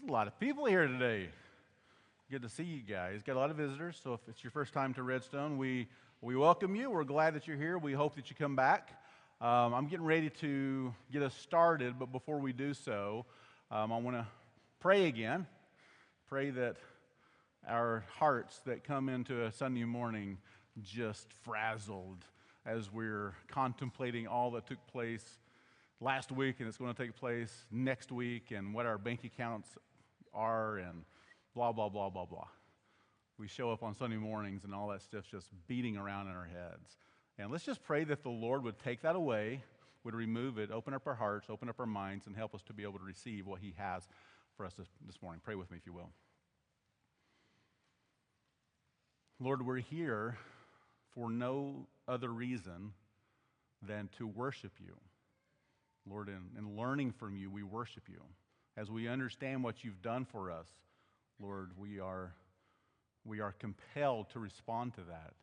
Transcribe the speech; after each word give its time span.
There's 0.00 0.08
a 0.08 0.12
lot 0.12 0.28
of 0.28 0.40
people 0.40 0.64
here 0.64 0.86
today. 0.86 1.28
Good 2.30 2.40
to 2.40 2.48
see 2.48 2.62
you 2.62 2.80
guys. 2.80 3.22
Got 3.22 3.36
a 3.36 3.38
lot 3.38 3.50
of 3.50 3.56
visitors, 3.56 4.00
so 4.02 4.14
if 4.14 4.20
it's 4.28 4.42
your 4.42 4.50
first 4.50 4.72
time 4.72 4.94
to 4.94 5.02
Redstone, 5.02 5.58
we, 5.58 5.88
we 6.22 6.36
welcome 6.36 6.74
you. 6.74 6.90
We're 6.90 7.04
glad 7.04 7.34
that 7.34 7.46
you're 7.46 7.58
here. 7.58 7.76
We 7.76 7.92
hope 7.92 8.14
that 8.14 8.30
you 8.30 8.36
come 8.36 8.56
back. 8.56 8.98
Um, 9.42 9.74
I'm 9.74 9.88
getting 9.88 10.06
ready 10.06 10.30
to 10.40 10.94
get 11.12 11.22
us 11.22 11.34
started, 11.34 11.98
but 11.98 12.12
before 12.12 12.38
we 12.38 12.54
do 12.54 12.72
so, 12.72 13.26
um, 13.70 13.92
I 13.92 13.98
want 13.98 14.16
to 14.16 14.26
pray 14.78 15.04
again. 15.04 15.46
Pray 16.30 16.48
that 16.48 16.76
our 17.68 18.02
hearts 18.16 18.60
that 18.64 18.84
come 18.84 19.10
into 19.10 19.44
a 19.44 19.52
Sunday 19.52 19.84
morning 19.84 20.38
just 20.82 21.30
frazzled 21.44 22.24
as 22.64 22.90
we're 22.90 23.34
contemplating 23.48 24.26
all 24.26 24.52
that 24.52 24.66
took 24.66 24.86
place 24.86 25.24
last 26.00 26.32
week 26.32 26.56
and 26.60 26.68
it's 26.68 26.78
going 26.78 26.94
to 26.94 27.02
take 27.02 27.14
place 27.14 27.66
next 27.70 28.10
week 28.10 28.50
and 28.50 28.72
what 28.72 28.86
our 28.86 28.96
bank 28.96 29.24
accounts 29.24 29.68
are 30.34 30.78
and 30.78 31.04
blah, 31.54 31.72
blah, 31.72 31.88
blah, 31.88 32.10
blah, 32.10 32.24
blah. 32.24 32.48
We 33.38 33.48
show 33.48 33.72
up 33.72 33.82
on 33.82 33.94
Sunday 33.94 34.16
mornings 34.16 34.64
and 34.64 34.74
all 34.74 34.88
that 34.88 35.02
stuff's 35.02 35.28
just 35.28 35.48
beating 35.66 35.96
around 35.96 36.28
in 36.28 36.34
our 36.34 36.44
heads. 36.44 36.98
And 37.38 37.50
let's 37.50 37.64
just 37.64 37.82
pray 37.82 38.04
that 38.04 38.22
the 38.22 38.30
Lord 38.30 38.62
would 38.64 38.78
take 38.78 39.02
that 39.02 39.16
away, 39.16 39.62
would 40.04 40.14
remove 40.14 40.58
it, 40.58 40.70
open 40.70 40.92
up 40.92 41.06
our 41.06 41.14
hearts, 41.14 41.48
open 41.48 41.68
up 41.68 41.80
our 41.80 41.86
minds, 41.86 42.26
and 42.26 42.36
help 42.36 42.54
us 42.54 42.62
to 42.64 42.74
be 42.74 42.82
able 42.82 42.98
to 42.98 43.04
receive 43.04 43.46
what 43.46 43.60
He 43.60 43.74
has 43.78 44.02
for 44.56 44.66
us 44.66 44.74
this, 44.74 44.88
this 45.06 45.22
morning. 45.22 45.40
Pray 45.42 45.54
with 45.54 45.70
me, 45.70 45.78
if 45.78 45.86
you 45.86 45.92
will. 45.94 46.10
Lord, 49.38 49.64
we're 49.64 49.78
here 49.78 50.36
for 51.14 51.30
no 51.30 51.86
other 52.06 52.28
reason 52.28 52.92
than 53.80 54.10
to 54.18 54.26
worship 54.26 54.72
you. 54.78 54.96
Lord, 56.06 56.28
in, 56.28 56.58
in 56.58 56.76
learning 56.76 57.12
from 57.12 57.36
you, 57.36 57.50
we 57.50 57.62
worship 57.62 58.02
you. 58.08 58.20
As 58.80 58.90
we 58.90 59.08
understand 59.08 59.62
what 59.62 59.84
you've 59.84 60.00
done 60.00 60.24
for 60.24 60.50
us, 60.50 60.66
Lord, 61.38 61.72
we 61.76 62.00
are, 62.00 62.32
we 63.26 63.40
are 63.40 63.52
compelled 63.52 64.30
to 64.30 64.38
respond 64.38 64.94
to 64.94 65.02
that. 65.02 65.34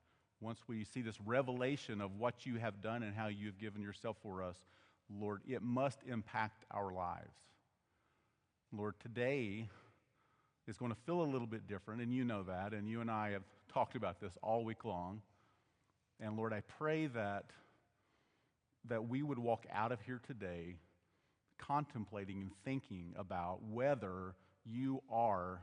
Once 0.41 0.61
we 0.67 0.83
see 0.83 1.03
this 1.03 1.21
revelation 1.23 2.01
of 2.01 2.17
what 2.17 2.47
you 2.47 2.55
have 2.55 2.81
done 2.81 3.03
and 3.03 3.13
how 3.15 3.27
you 3.27 3.45
have 3.45 3.59
given 3.59 3.79
yourself 3.79 4.17
for 4.23 4.41
us, 4.41 4.55
Lord, 5.07 5.41
it 5.47 5.61
must 5.61 5.99
impact 6.07 6.65
our 6.71 6.91
lives. 6.91 7.37
Lord, 8.71 8.95
today 8.99 9.69
is 10.67 10.75
going 10.77 10.91
to 10.91 10.97
feel 11.05 11.21
a 11.21 11.29
little 11.31 11.45
bit 11.45 11.67
different, 11.67 12.01
and 12.01 12.11
you 12.11 12.23
know 12.23 12.41
that, 12.41 12.73
and 12.73 12.89
you 12.89 13.01
and 13.01 13.11
I 13.11 13.29
have 13.31 13.43
talked 13.71 13.95
about 13.95 14.19
this 14.19 14.33
all 14.41 14.65
week 14.65 14.83
long. 14.83 15.21
And 16.19 16.37
Lord, 16.37 16.53
I 16.53 16.63
pray 16.79 17.05
that, 17.05 17.45
that 18.85 19.07
we 19.07 19.21
would 19.21 19.37
walk 19.37 19.67
out 19.71 19.91
of 19.91 20.01
here 20.01 20.19
today 20.25 20.77
contemplating 21.57 22.41
and 22.41 22.51
thinking 22.63 23.13
about 23.17 23.63
whether 23.63 24.35
you 24.65 25.01
are 25.11 25.61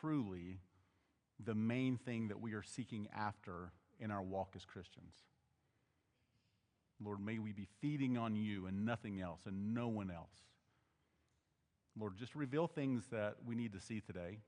truly 0.00 0.60
the 1.44 1.54
main 1.54 1.98
thing 1.98 2.28
that 2.28 2.40
we 2.40 2.54
are 2.54 2.62
seeking 2.62 3.08
after 3.14 3.72
in 4.00 4.10
our 4.10 4.22
walk 4.22 4.52
as 4.56 4.64
Christians. 4.64 5.14
Lord, 7.02 7.20
may 7.20 7.38
we 7.38 7.52
be 7.52 7.66
feeding 7.80 8.16
on 8.16 8.36
you 8.36 8.66
and 8.66 8.86
nothing 8.86 9.20
else 9.20 9.40
and 9.46 9.74
no 9.74 9.88
one 9.88 10.10
else. 10.10 10.32
Lord, 11.98 12.16
just 12.18 12.34
reveal 12.34 12.66
things 12.66 13.04
that 13.10 13.36
we 13.46 13.54
need 13.54 13.72
to 13.72 13.80
see 13.80 14.00
today. 14.00 14.38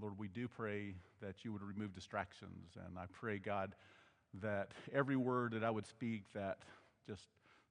Lord, 0.00 0.18
we 0.18 0.28
do 0.28 0.48
pray 0.48 0.94
that 1.20 1.44
you 1.44 1.52
would 1.52 1.62
remove 1.62 1.94
distractions. 1.94 2.76
And 2.86 2.98
I 2.98 3.04
pray, 3.12 3.38
God, 3.38 3.74
that 4.40 4.72
every 4.92 5.16
word 5.16 5.52
that 5.52 5.64
I 5.64 5.70
would 5.70 5.86
speak 5.86 6.32
that 6.34 6.58
just 7.06 7.26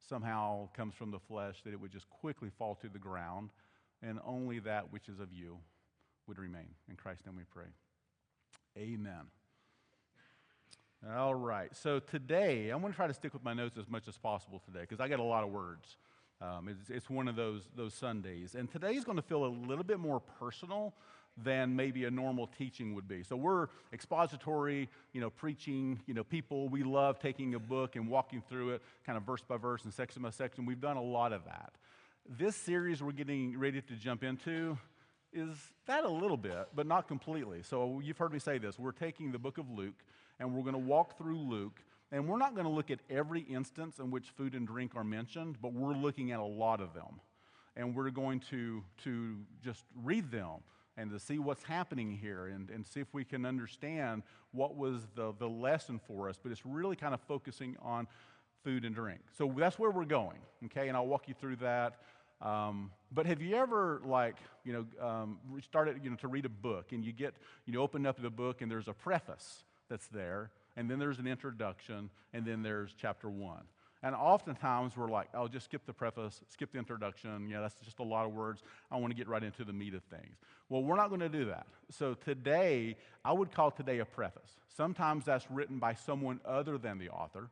somehow 0.08 0.70
comes 0.76 0.96
from 0.96 1.12
the 1.12 1.20
flesh, 1.20 1.62
that 1.64 1.74
it 1.74 1.80
would 1.80 1.92
just 1.92 2.10
quickly 2.10 2.50
fall 2.58 2.76
to 2.76 2.90
the 2.90 3.00
ground, 3.00 3.50
and 4.02 4.20
only 4.26 4.60
that 4.60 4.92
which 4.92 5.10
is 5.10 5.20
of 5.20 5.34
you 5.34 5.58
would 6.28 6.40
remain. 6.40 6.68
In 6.90 6.96
Christ's 6.96 7.26
name 7.26 7.36
we 7.36 7.44
pray. 7.44 7.66
Amen. 8.78 9.26
All 11.16 11.34
right. 11.34 11.74
So 11.76 12.00
today, 12.00 12.70
I'm 12.70 12.82
going 12.82 12.92
to 12.92 12.96
try 12.96 13.08
to 13.08 13.14
stick 13.14 13.34
with 13.34 13.44
my 13.44 13.54
notes 13.54 13.78
as 13.78 13.90
much 13.90 14.08
as 14.08 14.18
possible 14.18 14.62
today 14.66 14.82
because 14.82 15.00
I 15.00 15.08
got 15.08 15.20
a 15.20 15.24
lot 15.24 15.44
of 15.44 15.50
words. 15.50 15.98
Um, 16.42 16.70
it's, 16.70 16.90
it's, 16.90 17.10
one 17.10 17.28
of 17.28 17.36
those, 17.36 17.64
those 17.76 17.94
Sundays. 17.94 18.56
And 18.56 18.70
today 18.72 18.94
is 18.96 19.04
going 19.04 19.18
to 19.18 19.22
feel 19.22 19.46
a 19.46 19.48
little 19.48 19.84
bit 19.84 20.00
more 20.00 20.20
personal 20.20 20.94
than 21.38 21.76
maybe 21.76 22.06
a 22.06 22.12
normal 22.12 22.48
teaching 22.58 22.94
would 22.96 23.08
be. 23.08 23.24
So 23.24 23.36
we're 23.36 23.68
expository, 23.94 24.90
you 25.14 25.22
know, 25.22 25.30
preaching, 25.30 26.00
you 26.06 26.14
know, 26.14 26.24
people. 26.24 26.68
We 26.70 26.84
love 26.84 27.20
taking 27.20 27.56
a 27.56 27.60
book 27.60 27.96
and 27.96 28.08
walking 28.08 28.42
through 28.50 28.72
it 28.72 28.82
kind 29.06 29.18
of 29.18 29.24
verse 29.24 29.42
by 29.42 29.58
verse 29.58 29.84
and 29.84 29.94
section 29.94 30.22
by 30.22 30.32
section. 30.32 30.66
We've 30.66 30.82
done 30.82 30.98
a 30.98 31.04
lot 31.04 31.34
of 31.34 31.46
that. 31.46 31.74
This 32.28 32.56
series 32.56 33.02
we're 33.02 33.12
getting 33.12 33.58
ready 33.58 33.82
to 33.82 33.94
jump 33.96 34.24
into 34.24 34.78
is 35.32 35.56
that 35.86 36.04
a 36.04 36.10
little 36.10 36.38
bit, 36.38 36.70
but 36.76 36.88
not 36.88 37.08
completely. 37.08 37.62
So 37.64 38.02
you've 38.04 38.18
heard 38.18 38.34
me 38.34 38.40
say 38.40 38.58
this. 38.58 38.78
We're 38.78 38.92
taking 38.92 39.32
the 39.32 39.40
book 39.40 39.58
of 39.58 39.70
Luke 39.70 40.04
and 40.40 40.54
we're 40.54 40.64
going 40.64 40.74
to 40.74 40.80
walk 40.80 41.18
through 41.18 41.38
Luke. 41.38 41.80
And 42.12 42.28
we're 42.28 42.38
not 42.40 42.56
going 42.56 42.66
to 42.66 42.72
look 42.72 42.90
at 42.90 43.00
every 43.10 43.42
instance 43.42 44.00
in 44.00 44.10
which 44.10 44.30
food 44.30 44.56
and 44.56 44.66
drink 44.66 44.94
are 44.96 45.04
mentioned, 45.04 45.58
but 45.62 45.74
we're 45.74 45.94
looking 45.94 46.32
at 46.32 46.40
a 46.40 46.44
lot 46.44 46.82
of 46.82 46.94
them. 46.94 47.22
And 47.76 47.96
we're 47.96 48.10
going 48.10 48.40
to, 48.50 48.84
to 49.04 49.36
just 49.64 49.84
read 50.04 50.32
them 50.32 50.62
and 50.98 51.12
to 51.12 51.20
see 51.20 51.40
what's 51.40 51.64
happening 51.64 52.12
here 52.12 52.48
and, 52.48 52.70
and 52.70 52.86
see 52.86 53.00
if 53.00 53.14
we 53.14 53.24
can 53.24 53.46
understand 53.46 54.24
what 54.52 54.76
was 54.76 55.08
the, 55.16 55.34
the 55.40 55.48
lesson 55.48 56.00
for 56.08 56.30
us. 56.30 56.38
But 56.42 56.52
it's 56.52 56.66
really 56.66 56.96
kind 56.96 57.14
of 57.14 57.22
focusing 57.22 57.78
on 57.82 58.08
food 58.64 58.84
and 58.84 58.94
drink. 58.94 59.22
So 59.38 59.54
that's 59.58 59.80
where 59.80 59.92
we're 59.92 60.06
going, 60.06 60.40
okay? 60.66 60.88
And 60.88 60.98
I'll 60.98 61.08
walk 61.08 61.28
you 61.28 61.34
through 61.34 61.58
that. 61.58 62.00
Um, 62.42 62.92
but 63.12 63.26
have 63.26 63.42
you 63.42 63.56
ever, 63.56 64.02
like, 64.06 64.36
you 64.64 64.74
know, 64.74 65.06
um, 65.06 65.40
started, 65.62 66.02
you 66.04 66.10
know, 66.10 66.16
to 66.18 66.28
read 66.28 66.46
a 66.46 66.50
book 66.50 66.92
and 66.92 67.04
you 67.04 67.12
get, 67.12 67.34
you 67.66 67.74
know, 67.74 67.82
open 67.82 68.06
up 68.06 68.22
the 68.22 68.30
book 68.30 68.62
and 68.62 68.72
there's 68.72 68.88
a 68.88 68.94
preface 68.94 69.64
that's 69.90 70.08
there, 70.08 70.52
and 70.78 70.90
then 70.90 71.00
there's 71.00 71.20
an 71.20 71.28
introduction, 71.28 72.10
and 72.34 72.46
then 72.46 72.62
there's 72.62 72.94
chapter 72.98 73.30
one. 73.30 73.64
And 74.02 74.16
oftentimes 74.16 74.96
we're 74.96 75.10
like, 75.10 75.28
oh, 75.34 75.50
just 75.50 75.66
skip 75.66 75.86
the 75.86 75.92
preface, 75.92 76.42
skip 76.48 76.72
the 76.72 76.80
introduction. 76.80 77.50
Yeah, 77.50 77.60
that's 77.60 77.76
just 77.84 78.00
a 78.00 78.04
lot 78.04 78.26
of 78.26 78.34
words. 78.34 78.64
I 78.90 78.96
want 78.96 79.12
to 79.12 79.18
get 79.18 79.28
right 79.28 79.44
into 79.44 79.66
the 79.66 79.74
meat 79.74 79.94
of 79.94 80.04
things. 80.04 80.38
Well, 80.70 80.84
we're 80.84 80.96
not 80.96 81.10
going 81.10 81.20
to 81.20 81.30
do 81.30 81.46
that. 81.46 81.68
So 81.92 82.14
today, 82.14 82.96
I 83.26 83.34
would 83.34 83.52
call 83.52 83.72
today 83.72 84.00
a 84.00 84.06
preface. 84.06 84.52
Sometimes 84.70 85.26
that's 85.26 85.52
written 85.52 85.80
by 85.80 85.96
someone 85.96 86.40
other 86.46 86.78
than 86.78 86.98
the 86.98 87.10
author, 87.10 87.50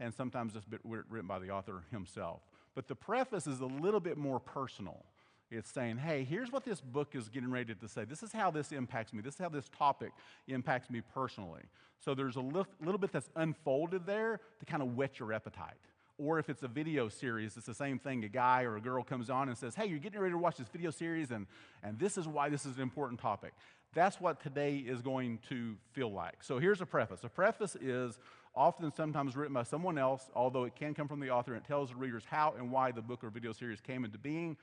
and 0.00 0.14
sometimes 0.14 0.56
it's 0.56 0.66
written 0.84 1.26
by 1.26 1.38
the 1.38 1.50
author 1.50 1.82
himself. 1.90 2.40
But 2.74 2.88
the 2.88 2.94
preface 2.94 3.46
is 3.46 3.60
a 3.60 3.66
little 3.66 4.00
bit 4.00 4.16
more 4.16 4.40
personal. 4.40 5.04
It's 5.52 5.70
saying, 5.70 5.98
hey, 5.98 6.24
here's 6.24 6.50
what 6.50 6.64
this 6.64 6.80
book 6.80 7.14
is 7.14 7.28
getting 7.28 7.50
ready 7.50 7.74
to 7.74 7.88
say. 7.88 8.04
This 8.04 8.22
is 8.22 8.32
how 8.32 8.50
this 8.50 8.72
impacts 8.72 9.12
me. 9.12 9.20
This 9.20 9.34
is 9.34 9.40
how 9.40 9.50
this 9.50 9.68
topic 9.68 10.12
impacts 10.48 10.88
me 10.88 11.02
personally. 11.14 11.60
So 11.98 12.14
there's 12.14 12.36
a 12.36 12.40
li- 12.40 12.64
little 12.82 12.98
bit 12.98 13.12
that's 13.12 13.28
unfolded 13.36 14.06
there 14.06 14.40
to 14.60 14.66
kind 14.66 14.82
of 14.82 14.96
whet 14.96 15.20
your 15.20 15.32
appetite. 15.34 15.76
Or 16.16 16.38
if 16.38 16.48
it's 16.48 16.62
a 16.62 16.68
video 16.68 17.10
series, 17.10 17.58
it's 17.58 17.66
the 17.66 17.74
same 17.74 17.98
thing. 17.98 18.24
A 18.24 18.28
guy 18.28 18.62
or 18.62 18.76
a 18.76 18.80
girl 18.80 19.04
comes 19.04 19.28
on 19.28 19.48
and 19.48 19.58
says, 19.58 19.74
hey, 19.74 19.86
you're 19.86 19.98
getting 19.98 20.20
ready 20.20 20.32
to 20.32 20.38
watch 20.38 20.56
this 20.56 20.68
video 20.68 20.90
series, 20.90 21.30
and, 21.30 21.46
and 21.82 21.98
this 21.98 22.16
is 22.16 22.26
why 22.26 22.48
this 22.48 22.64
is 22.64 22.76
an 22.76 22.82
important 22.82 23.20
topic. 23.20 23.52
That's 23.94 24.20
what 24.20 24.42
today 24.42 24.76
is 24.76 25.02
going 25.02 25.38
to 25.50 25.74
feel 25.92 26.10
like. 26.10 26.42
So 26.42 26.58
here's 26.58 26.80
a 26.80 26.86
preface. 26.86 27.24
A 27.24 27.28
preface 27.28 27.76
is 27.76 28.18
often 28.54 28.90
sometimes 28.94 29.36
written 29.36 29.52
by 29.52 29.64
someone 29.64 29.98
else, 29.98 30.30
although 30.34 30.64
it 30.64 30.74
can 30.76 30.94
come 30.94 31.08
from 31.08 31.20
the 31.20 31.30
author, 31.30 31.52
and 31.52 31.62
it 31.62 31.66
tells 31.66 31.90
the 31.90 31.96
readers 31.96 32.24
how 32.26 32.54
and 32.56 32.70
why 32.70 32.90
the 32.90 33.02
book 33.02 33.22
or 33.22 33.30
video 33.30 33.52
series 33.52 33.80
came 33.80 34.04
into 34.04 34.18
being 34.18 34.56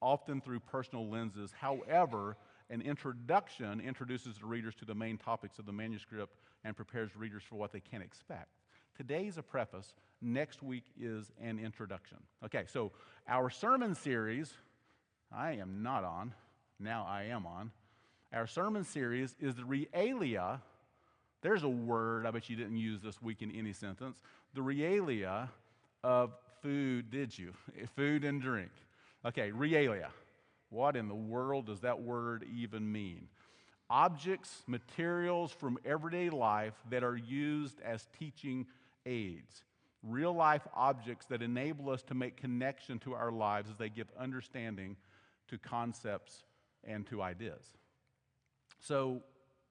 often 0.00 0.40
through 0.40 0.60
personal 0.60 1.08
lenses. 1.08 1.52
However, 1.58 2.36
an 2.70 2.82
introduction 2.82 3.80
introduces 3.80 4.36
the 4.38 4.46
readers 4.46 4.74
to 4.76 4.84
the 4.84 4.94
main 4.94 5.16
topics 5.16 5.58
of 5.58 5.66
the 5.66 5.72
manuscript 5.72 6.34
and 6.64 6.76
prepares 6.76 7.16
readers 7.16 7.42
for 7.48 7.56
what 7.56 7.72
they 7.72 7.80
can 7.80 8.02
expect. 8.02 8.48
Today's 8.96 9.38
a 9.38 9.42
preface, 9.42 9.94
next 10.20 10.62
week 10.62 10.84
is 11.00 11.30
an 11.40 11.58
introduction. 11.58 12.18
Okay, 12.44 12.64
so 12.66 12.92
our 13.28 13.48
sermon 13.48 13.94
series, 13.94 14.52
I 15.32 15.52
am 15.52 15.82
not 15.82 16.04
on, 16.04 16.34
now 16.80 17.06
I 17.08 17.24
am 17.24 17.46
on. 17.46 17.70
Our 18.32 18.46
sermon 18.46 18.84
series 18.84 19.34
is 19.40 19.54
the 19.54 19.62
realia. 19.62 20.60
There's 21.42 21.62
a 21.62 21.68
word 21.68 22.26
I 22.26 22.30
bet 22.32 22.50
you 22.50 22.56
didn't 22.56 22.76
use 22.76 23.00
this 23.00 23.22
week 23.22 23.40
in 23.40 23.50
any 23.52 23.72
sentence. 23.72 24.20
The 24.54 24.60
realia 24.60 25.48
of 26.02 26.32
food, 26.60 27.10
did 27.10 27.38
you? 27.38 27.54
Food 27.96 28.24
and 28.24 28.42
drink. 28.42 28.70
Okay, 29.28 29.50
realia. 29.50 30.08
What 30.70 30.96
in 30.96 31.06
the 31.06 31.14
world 31.14 31.66
does 31.66 31.80
that 31.80 32.00
word 32.00 32.46
even 32.50 32.90
mean? 32.90 33.28
Objects, 33.90 34.62
materials 34.66 35.52
from 35.52 35.78
everyday 35.84 36.30
life 36.30 36.72
that 36.88 37.04
are 37.04 37.16
used 37.16 37.78
as 37.82 38.08
teaching 38.18 38.66
aids. 39.04 39.64
Real 40.02 40.32
life 40.32 40.66
objects 40.74 41.26
that 41.26 41.42
enable 41.42 41.90
us 41.90 42.02
to 42.04 42.14
make 42.14 42.38
connection 42.38 42.98
to 43.00 43.12
our 43.12 43.30
lives 43.30 43.68
as 43.68 43.76
they 43.76 43.90
give 43.90 44.06
understanding 44.18 44.96
to 45.48 45.58
concepts 45.58 46.44
and 46.84 47.06
to 47.08 47.20
ideas. 47.20 47.64
So, 48.80 49.22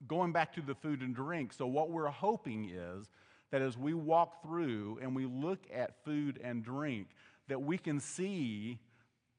going 0.06 0.30
back 0.30 0.52
to 0.54 0.60
the 0.60 0.74
food 0.76 1.00
and 1.00 1.16
drink, 1.16 1.52
so 1.52 1.66
what 1.66 1.90
we're 1.90 2.06
hoping 2.06 2.70
is 2.70 3.08
that 3.50 3.62
as 3.62 3.76
we 3.76 3.92
walk 3.92 4.40
through 4.42 5.00
and 5.02 5.16
we 5.16 5.26
look 5.26 5.66
at 5.74 6.04
food 6.04 6.38
and 6.44 6.62
drink, 6.62 7.08
that 7.48 7.60
we 7.60 7.76
can 7.76 7.98
see 7.98 8.78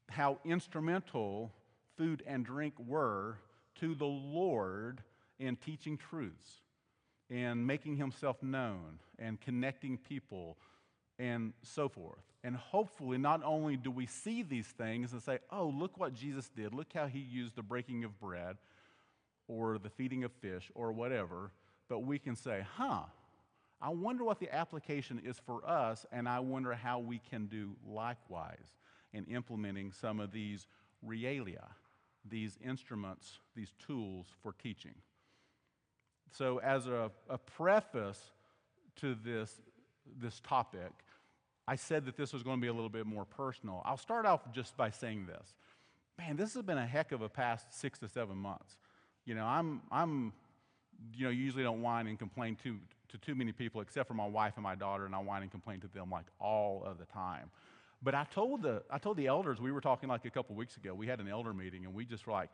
how 0.09 0.39
instrumental 0.45 1.51
food 1.97 2.23
and 2.25 2.45
drink 2.45 2.73
were 2.77 3.37
to 3.79 3.95
the 3.95 4.05
Lord 4.05 5.01
in 5.39 5.55
teaching 5.55 5.97
truths 5.97 6.61
and 7.29 7.65
making 7.65 7.97
himself 7.97 8.41
known 8.41 8.99
and 9.17 9.39
connecting 9.39 9.97
people 9.97 10.57
and 11.17 11.53
so 11.63 11.89
forth. 11.89 12.23
And 12.43 12.55
hopefully, 12.55 13.17
not 13.17 13.41
only 13.43 13.75
do 13.75 13.91
we 13.91 14.05
see 14.05 14.43
these 14.43 14.67
things 14.67 15.11
and 15.11 15.21
say, 15.21 15.39
oh, 15.51 15.67
look 15.67 15.97
what 15.97 16.13
Jesus 16.13 16.49
did, 16.49 16.73
look 16.73 16.87
how 16.93 17.07
he 17.07 17.19
used 17.19 17.55
the 17.55 17.61
breaking 17.61 18.05
of 18.05 18.17
bread 18.19 18.57
or 19.47 19.77
the 19.77 19.89
feeding 19.89 20.23
of 20.23 20.31
fish 20.31 20.71
or 20.73 20.91
whatever, 20.91 21.51
but 21.89 21.99
we 21.99 22.17
can 22.17 22.35
say, 22.35 22.63
huh, 22.75 23.01
I 23.81 23.89
wonder 23.89 24.23
what 24.23 24.39
the 24.39 24.53
application 24.53 25.21
is 25.25 25.37
for 25.45 25.67
us, 25.67 26.05
and 26.11 26.27
I 26.27 26.39
wonder 26.39 26.73
how 26.73 26.99
we 26.99 27.19
can 27.29 27.47
do 27.47 27.75
likewise 27.85 28.78
in 29.13 29.25
implementing 29.25 29.91
some 29.91 30.19
of 30.19 30.31
these 30.31 30.67
realia, 31.05 31.65
these 32.27 32.57
instruments, 32.63 33.39
these 33.55 33.73
tools 33.85 34.27
for 34.41 34.53
teaching. 34.53 34.95
So, 36.31 36.59
as 36.59 36.87
a, 36.87 37.11
a 37.29 37.37
preface 37.37 38.19
to 38.97 39.15
this, 39.15 39.51
this 40.21 40.39
topic, 40.41 40.91
I 41.67 41.75
said 41.75 42.05
that 42.05 42.17
this 42.17 42.33
was 42.33 42.43
going 42.43 42.57
to 42.57 42.61
be 42.61 42.67
a 42.67 42.73
little 42.73 42.89
bit 42.89 43.05
more 43.05 43.25
personal. 43.25 43.81
I'll 43.85 43.97
start 43.97 44.25
off 44.25 44.51
just 44.51 44.75
by 44.77 44.89
saying 44.89 45.27
this. 45.27 45.55
Man, 46.17 46.35
this 46.35 46.53
has 46.53 46.63
been 46.63 46.77
a 46.77 46.85
heck 46.85 47.11
of 47.11 47.21
a 47.21 47.29
past 47.29 47.73
six 47.73 47.99
to 47.99 48.09
seven 48.09 48.37
months. 48.37 48.77
You 49.25 49.35
know, 49.35 49.45
I'm, 49.45 49.81
I'm 49.91 50.33
you 51.15 51.25
know, 51.25 51.31
usually 51.31 51.63
don't 51.63 51.81
whine 51.81 52.07
and 52.07 52.17
complain 52.17 52.57
to, 52.63 52.77
to 53.09 53.17
too 53.19 53.35
many 53.35 53.51
people 53.51 53.81
except 53.81 54.07
for 54.07 54.13
my 54.13 54.27
wife 54.27 54.53
and 54.55 54.63
my 54.63 54.75
daughter, 54.75 55.05
and 55.05 55.15
I 55.15 55.19
whine 55.19 55.43
and 55.43 55.51
complain 55.51 55.79
to 55.81 55.87
them 55.87 56.09
like 56.09 56.25
all 56.39 56.83
of 56.85 56.97
the 56.97 57.05
time. 57.05 57.51
But 58.01 58.15
I 58.15 58.25
told 58.33 58.61
the, 58.61 58.83
I 58.89 58.97
told 58.97 59.17
the 59.17 59.27
elders, 59.27 59.59
we 59.59 59.71
were 59.71 59.81
talking 59.81 60.07
like 60.07 60.25
a 60.25 60.29
couple 60.29 60.55
weeks 60.55 60.77
ago, 60.77 60.93
we 60.93 61.07
had 61.07 61.19
an 61.19 61.27
elder 61.27 61.53
meeting, 61.53 61.85
and 61.85 61.93
we 61.93 62.05
just 62.05 62.25
were 62.25 62.33
like, 62.33 62.49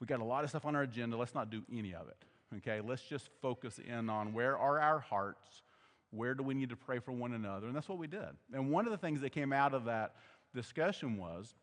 we 0.00 0.06
got 0.06 0.20
a 0.20 0.24
lot 0.24 0.44
of 0.44 0.50
stuff 0.50 0.64
on 0.64 0.74
our 0.74 0.82
agenda, 0.82 1.16
let's 1.16 1.34
not 1.34 1.50
do 1.50 1.62
any 1.72 1.94
of 1.94 2.08
it. 2.08 2.16
Okay, 2.58 2.80
let's 2.80 3.02
just 3.02 3.28
focus 3.42 3.78
in 3.78 4.08
on 4.08 4.32
where 4.32 4.56
are 4.56 4.80
our 4.80 5.00
hearts, 5.00 5.62
where 6.10 6.34
do 6.34 6.42
we 6.42 6.54
need 6.54 6.70
to 6.70 6.76
pray 6.76 6.98
for 6.98 7.12
one 7.12 7.34
another, 7.34 7.66
and 7.66 7.76
that's 7.76 7.88
what 7.88 7.98
we 7.98 8.06
did. 8.06 8.28
And 8.54 8.70
one 8.70 8.86
of 8.86 8.92
the 8.92 8.96
things 8.98 9.20
that 9.20 9.30
came 9.30 9.52
out 9.52 9.74
of 9.74 9.84
that 9.84 10.14
discussion 10.54 11.18
was, 11.18 11.54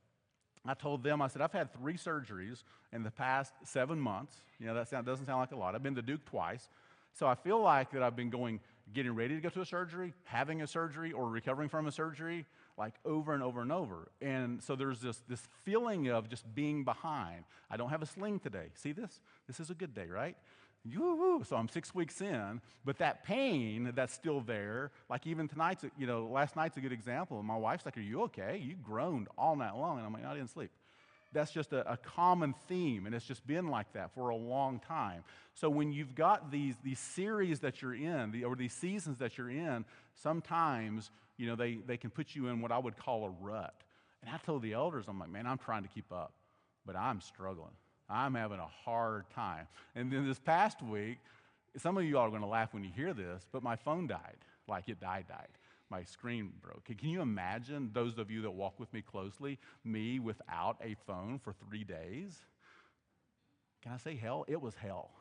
I 0.68 0.74
told 0.74 1.04
them, 1.04 1.22
I 1.22 1.28
said, 1.28 1.42
I've 1.42 1.52
had 1.52 1.74
three 1.74 1.96
surgeries 1.96 2.64
in 2.92 3.04
the 3.04 3.12
past 3.12 3.54
seven 3.64 4.00
months. 4.00 4.36
You 4.60 4.68
know, 4.68 4.74
that 4.74 4.88
sound, 4.88 5.06
doesn't 5.06 5.26
sound 5.26 5.40
like 5.40 5.52
a 5.52 5.56
lot. 5.56 5.76
I've 5.76 5.84
been 5.84 5.96
to 5.96 6.02
Duke 6.02 6.26
twice. 6.26 6.70
So 7.14 7.28
I 7.28 7.36
feel 7.36 7.62
like 7.62 7.92
that 7.92 8.02
I've 8.02 8.16
been 8.16 8.30
going, 8.30 8.60
getting 8.94 9.14
ready 9.14 9.36
to 9.36 9.42
go 9.42 9.50
to 9.50 9.62
a 9.62 9.66
surgery, 9.66 10.14
having 10.24 10.64
a 10.64 10.68
surgery, 10.68 11.12
or 11.12 11.30
recovering 11.30 11.70
from 11.70 11.88
a 11.88 11.92
surgery, 11.92 12.46
like 12.78 12.94
over 13.06 13.34
and 13.34 13.42
over 13.42 13.62
and 13.62 13.72
over. 13.72 14.10
And 14.22 14.62
so 14.62 14.76
there's 14.76 15.00
this, 15.00 15.22
this 15.28 15.42
feeling 15.64 16.10
of 16.10 16.30
just 16.30 16.54
being 16.54 16.84
behind. 16.84 17.46
I 17.70 17.78
don't 17.78 17.90
have 17.90 18.02
a 18.02 18.06
sling 18.06 18.40
today. 18.40 18.68
See 18.76 18.92
this? 18.92 19.22
This 19.48 19.60
is 19.60 19.70
a 19.70 19.74
good 19.74 19.94
day, 19.94 20.08
right? 20.08 20.36
Woo-hoo. 20.86 21.44
So 21.46 21.56
I'm 21.56 21.68
six 21.68 21.96
weeks 21.96 22.22
in, 22.22 22.62
but 22.84 23.00
that 23.00 23.24
pain 23.24 23.92
that's 23.96 24.14
still 24.14 24.42
there, 24.42 24.92
like 25.10 25.26
even 25.26 25.48
tonight's, 25.48 25.84
you 25.98 26.06
know, 26.06 26.28
last 26.32 26.56
night's 26.56 26.78
a 26.78 26.82
good 26.82 26.92
example. 26.92 27.42
My 27.42 27.58
wife's 27.58 27.86
like, 27.86 27.98
Are 27.98 28.02
you 28.02 28.22
okay? 28.24 28.62
You 28.64 28.76
groaned 28.76 29.28
all 29.38 29.56
night 29.56 29.76
long. 29.76 29.98
And 29.98 30.06
I'm 30.06 30.14
like, 30.14 30.26
I 30.26 30.34
didn't 30.36 30.52
sleep 30.52 30.70
that's 31.36 31.52
just 31.52 31.74
a, 31.74 31.92
a, 31.92 31.98
common 31.98 32.56
theme, 32.68 33.06
and 33.06 33.14
it's 33.14 33.26
just 33.26 33.46
been 33.46 33.68
like 33.68 33.92
that 33.94 34.14
for 34.16 34.30
a 34.30 34.36
long 34.36 34.80
time. 34.80 35.24
So 35.54 35.70
when 35.70 35.92
you've 35.92 36.16
got 36.16 36.50
these, 36.50 36.76
these 36.84 36.98
series 36.98 37.60
that 37.60 37.82
you're 37.82 37.94
in, 37.94 38.32
the, 38.32 38.46
or 38.46 38.56
these 38.56 38.74
seasons 38.74 39.20
that 39.20 39.38
you're 39.38 39.50
in, 39.50 39.86
sometimes, 40.24 41.12
you 41.38 41.48
know, 41.48 41.56
they, 41.56 41.80
they 41.86 41.98
can 41.98 42.10
put 42.10 42.36
you 42.36 42.48
in 42.48 42.62
what 42.62 42.72
I 42.72 42.80
would 42.80 42.98
call 42.98 43.26
a 43.26 43.30
rut. 43.46 43.76
And 44.24 44.34
I 44.34 44.38
told 44.38 44.62
the 44.62 44.74
elders, 44.74 45.06
I'm 45.08 45.20
like, 45.20 45.30
man, 45.30 45.46
I'm 45.46 45.58
trying 45.58 45.84
to 45.84 45.90
keep 45.90 46.12
up, 46.12 46.32
but 46.86 46.96
I'm 46.96 47.20
struggling. 47.20 47.76
I'm 48.10 48.34
having 48.34 48.60
a 48.60 48.70
hard 48.86 49.30
time. 49.32 49.68
And 49.94 50.12
then 50.12 50.26
this 50.26 50.40
past 50.40 50.82
week, 50.82 51.18
some 51.78 51.98
of 51.98 52.06
you 52.06 52.18
all 52.18 52.28
are 52.28 52.30
going 52.30 52.42
to 52.42 52.48
laugh 52.48 52.74
when 52.74 52.84
you 52.84 52.92
hear 52.96 53.14
this, 53.14 53.46
but 53.52 53.62
my 53.62 53.76
phone 53.76 54.08
died. 54.08 54.38
Like 54.68 54.88
it 54.88 55.00
died, 55.02 55.26
died 55.28 55.50
my 55.90 56.04
screen 56.04 56.52
broke. 56.62 56.86
Can 56.98 57.10
you 57.10 57.22
imagine 57.22 57.92
those 57.94 58.18
of 58.18 58.32
you 58.32 58.42
that 58.44 58.52
walk 58.52 58.80
with 58.80 58.92
me 58.94 59.02
closely, 59.02 59.60
me 59.84 60.20
without 60.20 60.78
a 60.84 60.96
phone 61.06 61.40
for 61.40 61.54
three 61.54 61.84
days? 61.84 62.38
Can 63.82 63.92
I 63.92 63.98
say 63.98 64.16
hell? 64.16 64.46
It 64.48 64.62
was 64.62 64.74
hell. 64.76 65.12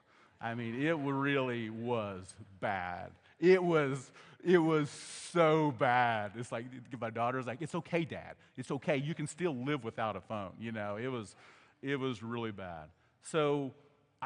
I 0.40 0.54
mean, 0.54 0.80
it 0.80 0.92
really 0.92 1.70
was 1.70 2.34
bad. 2.60 3.10
It 3.38 3.62
was, 3.62 4.10
it 4.42 4.58
was 4.58 4.90
so 4.90 5.74
bad. 5.78 6.32
It's 6.36 6.50
like 6.50 6.66
my 7.00 7.10
daughter's 7.10 7.46
like, 7.46 7.62
"It's 7.62 7.74
okay, 7.74 8.04
Dad. 8.04 8.34
It's 8.56 8.70
okay. 8.70 8.96
You 8.96 9.14
can 9.14 9.26
still 9.26 9.54
live 9.54 9.84
without 9.84 10.16
a 10.16 10.20
phone." 10.20 10.52
You 10.58 10.72
know, 10.72 10.96
it 10.96 11.08
was, 11.08 11.34
it 11.82 11.96
was 11.96 12.22
really 12.22 12.52
bad. 12.52 12.88
So 13.22 13.72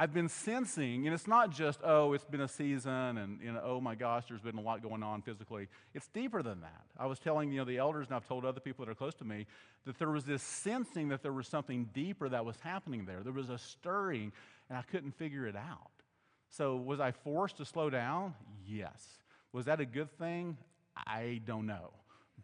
I've 0.00 0.14
been 0.14 0.28
sensing, 0.28 1.06
and 1.06 1.14
it's 1.14 1.26
not 1.26 1.50
just, 1.50 1.80
oh, 1.82 2.12
it's 2.12 2.24
been 2.24 2.42
a 2.42 2.46
season 2.46 3.18
and, 3.18 3.40
you 3.42 3.50
know, 3.50 3.60
oh 3.64 3.80
my 3.80 3.96
gosh, 3.96 4.26
there's 4.28 4.40
been 4.40 4.56
a 4.56 4.60
lot 4.60 4.80
going 4.80 5.02
on 5.02 5.22
physically. 5.22 5.66
It's 5.92 6.06
deeper 6.06 6.40
than 6.40 6.60
that. 6.60 6.84
I 6.96 7.06
was 7.06 7.18
telling, 7.18 7.50
you 7.50 7.58
know, 7.58 7.64
the 7.64 7.78
elders, 7.78 8.06
and 8.06 8.14
I've 8.14 8.28
told 8.28 8.44
other 8.44 8.60
people 8.60 8.84
that 8.84 8.92
are 8.92 8.94
close 8.94 9.16
to 9.16 9.24
me, 9.24 9.46
that 9.86 9.98
there 9.98 10.10
was 10.10 10.22
this 10.22 10.40
sensing 10.40 11.08
that 11.08 11.24
there 11.24 11.32
was 11.32 11.48
something 11.48 11.90
deeper 11.92 12.28
that 12.28 12.44
was 12.44 12.54
happening 12.60 13.06
there. 13.06 13.24
There 13.24 13.32
was 13.32 13.50
a 13.50 13.58
stirring, 13.58 14.30
and 14.68 14.78
I 14.78 14.82
couldn't 14.82 15.16
figure 15.16 15.48
it 15.48 15.56
out. 15.56 15.90
So 16.48 16.76
was 16.76 17.00
I 17.00 17.10
forced 17.10 17.56
to 17.56 17.64
slow 17.64 17.90
down? 17.90 18.34
Yes. 18.64 19.04
Was 19.52 19.64
that 19.64 19.80
a 19.80 19.84
good 19.84 20.16
thing? 20.16 20.58
I 20.96 21.40
don't 21.44 21.66
know. 21.66 21.90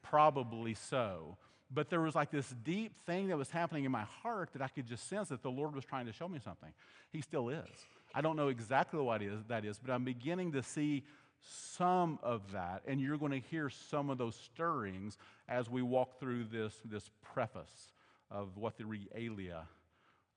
Probably 0.02 0.74
so. 0.74 1.36
But 1.70 1.90
there 1.90 2.00
was 2.00 2.14
like 2.14 2.30
this 2.30 2.48
deep 2.62 2.92
thing 3.06 3.28
that 3.28 3.38
was 3.38 3.50
happening 3.50 3.84
in 3.84 3.92
my 3.92 4.04
heart 4.22 4.50
that 4.52 4.62
I 4.62 4.68
could 4.68 4.86
just 4.86 5.08
sense 5.08 5.28
that 5.30 5.42
the 5.42 5.50
Lord 5.50 5.74
was 5.74 5.84
trying 5.84 6.06
to 6.06 6.12
show 6.12 6.28
me 6.28 6.38
something. 6.38 6.70
He 7.10 7.20
still 7.20 7.48
is. 7.48 7.66
I 8.14 8.20
don't 8.20 8.36
know 8.36 8.48
exactly 8.48 9.00
what 9.00 9.22
is, 9.22 9.44
that 9.48 9.64
is, 9.64 9.78
but 9.78 9.92
I'm 9.92 10.04
beginning 10.04 10.52
to 10.52 10.62
see 10.62 11.04
some 11.40 12.18
of 12.22 12.52
that, 12.52 12.82
and 12.86 13.00
you're 13.00 13.18
going 13.18 13.32
to 13.32 13.48
hear 13.48 13.68
some 13.68 14.08
of 14.08 14.18
those 14.18 14.36
stirrings 14.36 15.18
as 15.48 15.68
we 15.68 15.82
walk 15.82 16.18
through 16.18 16.44
this, 16.44 16.74
this 16.84 17.10
preface 17.22 17.92
of 18.30 18.56
what 18.56 18.78
the 18.78 18.84
realia 18.84 19.62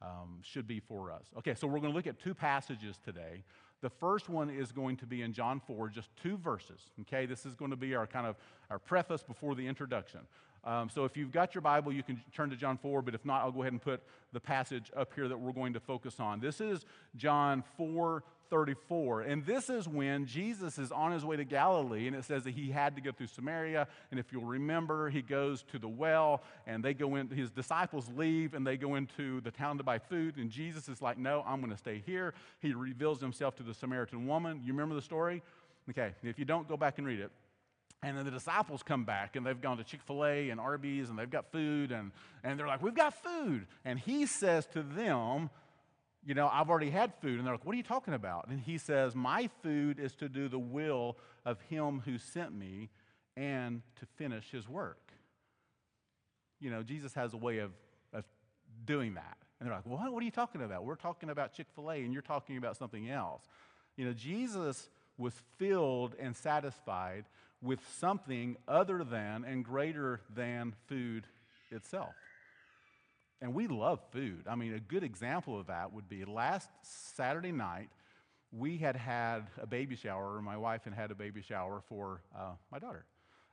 um, 0.01 0.39
should 0.44 0.68
be 0.68 0.79
for 0.79 1.12
us. 1.12 1.25
Okay, 1.38 1.56
so 1.56 1.68
we're 1.68 1.79
going 1.79 1.91
to 1.91 1.95
look 1.95 2.07
at 2.07 2.19
two 2.19 2.33
passages 2.33 2.97
today. 3.03 3.44
The 3.81 3.89
first 3.89 4.27
one 4.27 4.50
is 4.50 4.71
going 4.71 4.97
to 4.97 5.06
be 5.06 5.21
in 5.21 5.33
John 5.33 5.62
4, 5.65 5.89
just 5.89 6.09
two 6.21 6.38
verses. 6.38 6.81
Okay, 7.01 7.25
this 7.25 7.45
is 7.45 7.56
going 7.56 7.71
to 7.71 7.77
be 7.77 7.95
our 7.95 8.07
kind 8.07 8.25
of 8.25 8.35
our 8.69 8.79
preface 8.79 9.24
before 9.24 9.56
the 9.56 9.68
introduction. 9.68 10.21
Um, 10.67 10.89
so 10.89 11.05
if 11.05 11.15
you've 11.15 11.31
got 11.31 11.55
your 11.55 11.61
Bible, 11.61 11.93
you 11.93 12.03
can 12.03 12.21
turn 12.35 12.49
to 12.49 12.57
John 12.57 12.77
4, 12.77 13.01
but 13.01 13.15
if 13.15 13.23
not, 13.23 13.41
I'll 13.41 13.53
go 13.53 13.61
ahead 13.61 13.71
and 13.71 13.81
put 13.81 14.03
the 14.33 14.41
passage 14.41 14.91
up 14.97 15.13
here 15.15 15.29
that 15.29 15.39
we're 15.39 15.53
going 15.53 15.71
to 15.73 15.79
focus 15.79 16.19
on. 16.19 16.41
This 16.41 16.59
is 16.59 16.86
John 17.15 17.63
4 17.77 18.21
34. 18.50 19.21
And 19.21 19.45
this 19.45 19.69
is 19.69 19.88
when 19.88 20.25
Jesus 20.25 20.77
is 20.77 20.91
on 20.91 21.12
his 21.12 21.24
way 21.25 21.36
to 21.36 21.43
Galilee, 21.43 22.07
and 22.07 22.15
it 22.15 22.24
says 22.24 22.43
that 22.43 22.51
he 22.51 22.69
had 22.69 22.95
to 22.95 23.01
go 23.01 23.12
through 23.12 23.27
Samaria. 23.27 23.88
And 24.12 24.19
if 24.19 24.31
you'll 24.31 24.45
remember, 24.45 25.09
he 25.09 25.21
goes 25.21 25.63
to 25.71 25.79
the 25.79 25.88
well, 25.88 26.43
and 26.65 26.83
they 26.83 26.93
go 26.93 27.15
in, 27.15 27.29
his 27.29 27.50
disciples 27.50 28.09
leave, 28.15 28.53
and 28.53 28.65
they 28.65 28.77
go 28.77 28.95
into 28.95 29.41
the 29.41 29.51
town 29.51 29.77
to 29.77 29.83
buy 29.83 30.00
food. 30.00 30.38
And 30.38 30.50
Jesus 30.50 30.88
is 30.89 31.01
like, 31.01 31.17
No, 31.17 31.43
I'm 31.45 31.59
going 31.59 31.71
to 31.71 31.77
stay 31.77 32.01
here. 32.05 32.33
He 32.62 32.74
reveals 32.74 33.19
himself 33.19 33.55
to 33.57 33.63
the 33.63 33.74
Samaritan 33.74 34.27
woman. 34.27 34.62
You 34.63 34.74
remember 34.74 34.95
the 34.95 35.01
story? 35.01 35.43
Okay, 35.89 36.12
if 36.24 36.38
you 36.38 36.45
don't, 36.45 36.67
go 36.67 36.77
back 36.77 36.97
and 36.97 37.07
read 37.07 37.19
it. 37.19 37.31
And 38.04 38.18
then 38.18 38.25
the 38.25 38.32
disciples 38.32 38.84
come 38.84 39.06
back 39.06 39.36
and 39.36 39.46
they've 39.46 39.60
gone 39.60 39.77
to 39.77 39.84
Chick 39.84 40.01
fil 40.06 40.24
A 40.24 40.50
and 40.50 40.60
Arby's 40.60 41.10
and 41.10 41.18
they've 41.18 41.30
got 41.30 41.51
food 41.51 41.92
and, 41.92 42.12
and 42.44 42.60
they're 42.60 42.68
like, 42.68 42.82
We've 42.82 42.96
got 42.96 43.13
food. 43.24 43.66
And 43.86 43.98
he 43.98 44.25
says 44.25 44.68
to 44.74 44.84
them, 44.84 45.50
You 46.24 46.36
know, 46.36 46.48
I've 46.48 46.70
already 46.70 46.92
had 46.92 47.13
food. 47.22 47.39
And 47.39 47.46
they're 47.46 47.56
like, 47.56 47.66
What 47.66 47.74
are 47.74 47.77
you 47.77 47.84
talking 47.84 48.13
about? 48.13 48.50
And 48.50 48.60
he 48.60 48.77
says, 48.77 49.16
My 49.16 49.50
food 49.63 50.00
is 50.00 50.13
to 50.16 50.30
do 50.30 50.48
the 50.48 50.60
will 50.60 51.18
of 51.44 51.60
him 51.62 52.04
who 52.06 52.20
sent 52.20 52.54
me 52.54 52.89
and 53.36 53.82
to 54.00 54.06
finish 54.16 54.51
his 54.51 54.70
work. 54.70 55.12
You 56.60 56.70
know, 56.70 56.84
Jesus 56.84 57.13
has 57.16 57.34
a 57.34 57.38
way 57.38 57.60
of, 57.60 57.72
of 58.13 58.25
doing 58.86 59.16
that. 59.16 59.38
And 59.60 59.68
they're 59.68 59.75
like, 59.75 59.88
What? 59.88 60.13
What 60.13 60.22
are 60.22 60.25
you 60.25 60.32
talking 60.32 60.62
about? 60.62 60.86
We're 60.86 60.96
talking 60.96 61.32
about 61.32 61.54
Chick 61.54 61.66
fil 61.74 61.89
A 61.89 61.96
and 61.96 62.13
you're 62.13 62.22
talking 62.22 62.58
about 62.58 62.77
something 62.77 63.10
else. 63.10 63.42
You 63.96 64.06
know, 64.06 64.13
Jesus 64.13 64.88
was 65.18 65.34
filled 65.58 66.13
and 66.20 66.36
satisfied 66.36 67.25
with 67.67 67.81
something 68.00 68.55
other 68.65 69.03
than 69.03 69.43
and 69.43 69.63
greater 69.63 70.21
than 70.33 70.74
food 70.88 71.27
itself. 71.69 72.15
And 73.41 73.53
we 73.53 73.67
love 73.67 74.00
food. 74.12 74.45
I 74.50 74.55
mean, 74.55 74.74
a 74.74 74.79
good 74.79 75.03
example 75.03 75.59
of 75.59 75.67
that 75.67 75.91
would 75.93 76.07
be 76.07 76.24
last 76.24 76.69
Saturday 76.81 77.51
night, 77.51 77.89
we 78.57 78.77
had 78.77 78.95
had 78.95 79.47
a 79.62 79.67
baby 79.67 79.97
shower, 79.97 80.41
my 80.41 80.55
wife 80.55 80.86
had 80.86 80.93
had 80.93 81.12
a 81.12 81.15
baby 81.15 81.41
shower 81.41 81.81
for 81.89 82.21
uh, 82.36 82.53
my 82.71 82.79
daughter. 82.79 83.05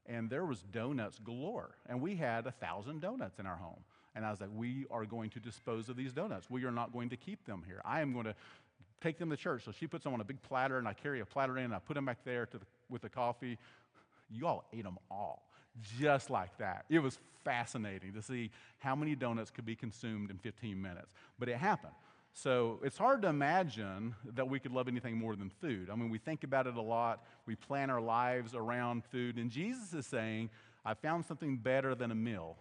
And 0.07 0.31
there 0.31 0.45
was 0.45 0.63
donuts 0.63 1.19
galore. 1.19 1.75
And 1.87 2.01
we 2.01 2.15
had 2.15 2.47
a 2.47 2.53
thousand 2.53 3.01
donuts 3.01 3.41
in 3.41 3.47
our 3.47 3.57
home. 3.57 3.81
And 4.15 4.25
I 4.25 4.31
was 4.31 4.41
like, 4.41 4.51
we 4.55 4.87
are 4.93 5.05
going 5.05 5.31
to 5.31 5.41
dispose 5.41 5.89
of 5.89 5.97
these 5.97 6.13
donuts. 6.13 6.49
We 6.49 6.65
are 6.65 6.71
not 6.71 6.93
going 6.93 7.09
to 7.11 7.17
keep 7.17 7.45
them 7.47 7.65
here. 7.67 7.83
I 7.85 8.01
am 8.01 8.13
going 8.13 8.27
to 8.27 8.35
take 9.03 9.19
them 9.19 9.29
to 9.31 9.37
church. 9.37 9.65
So 9.65 9.73
she 9.73 9.89
puts 9.89 10.05
them 10.05 10.15
on 10.15 10.21
a 10.21 10.25
big 10.25 10.41
platter, 10.43 10.79
and 10.79 10.87
I 10.87 10.93
carry 10.93 11.21
a 11.21 11.27
platter 11.27 11.59
in, 11.59 11.65
and 11.65 11.75
I 11.75 11.81
put 11.81 11.95
them 11.95 12.05
back 12.05 12.19
there 12.25 12.47
the, 12.51 12.61
with 12.89 13.03
the 13.03 13.09
coffee 13.09 13.59
you 14.35 14.47
all 14.47 14.65
ate 14.73 14.85
them 14.85 14.99
all. 15.11 15.49
just 15.99 16.31
like 16.31 16.57
that. 16.59 16.85
It 16.89 17.01
was 17.01 17.19
fascinating 17.45 18.13
to 18.15 18.23
see 18.23 18.51
how 18.79 18.95
many 18.95 19.15
donuts 19.15 19.51
could 19.51 19.67
be 19.67 19.77
consumed 19.77 20.31
in 20.31 20.39
15 20.39 20.81
minutes, 20.81 21.13
but 21.39 21.49
it 21.49 21.57
happened. 21.57 21.93
So 22.33 22.81
it's 22.83 22.99
hard 22.99 23.23
to 23.23 23.29
imagine 23.29 24.15
that 24.35 24.49
we 24.49 24.59
could 24.59 24.73
love 24.73 24.89
anything 24.89 25.17
more 25.17 25.37
than 25.37 25.51
food. 25.51 25.89
I 25.91 25.95
mean, 25.95 26.11
we 26.11 26.19
think 26.19 26.43
about 26.43 26.67
it 26.67 26.75
a 26.75 26.83
lot, 26.83 27.25
we 27.47 27.55
plan 27.55 27.91
our 27.91 28.01
lives 28.01 28.55
around 28.55 29.05
food, 29.05 29.37
and 29.37 29.51
Jesus 29.51 29.93
is 29.95 30.07
saying, 30.07 30.51
I 30.85 30.95
found 30.95 31.25
something 31.25 31.57
better 31.57 31.95
than 31.95 32.11
a 32.11 32.15
meal. 32.15 32.57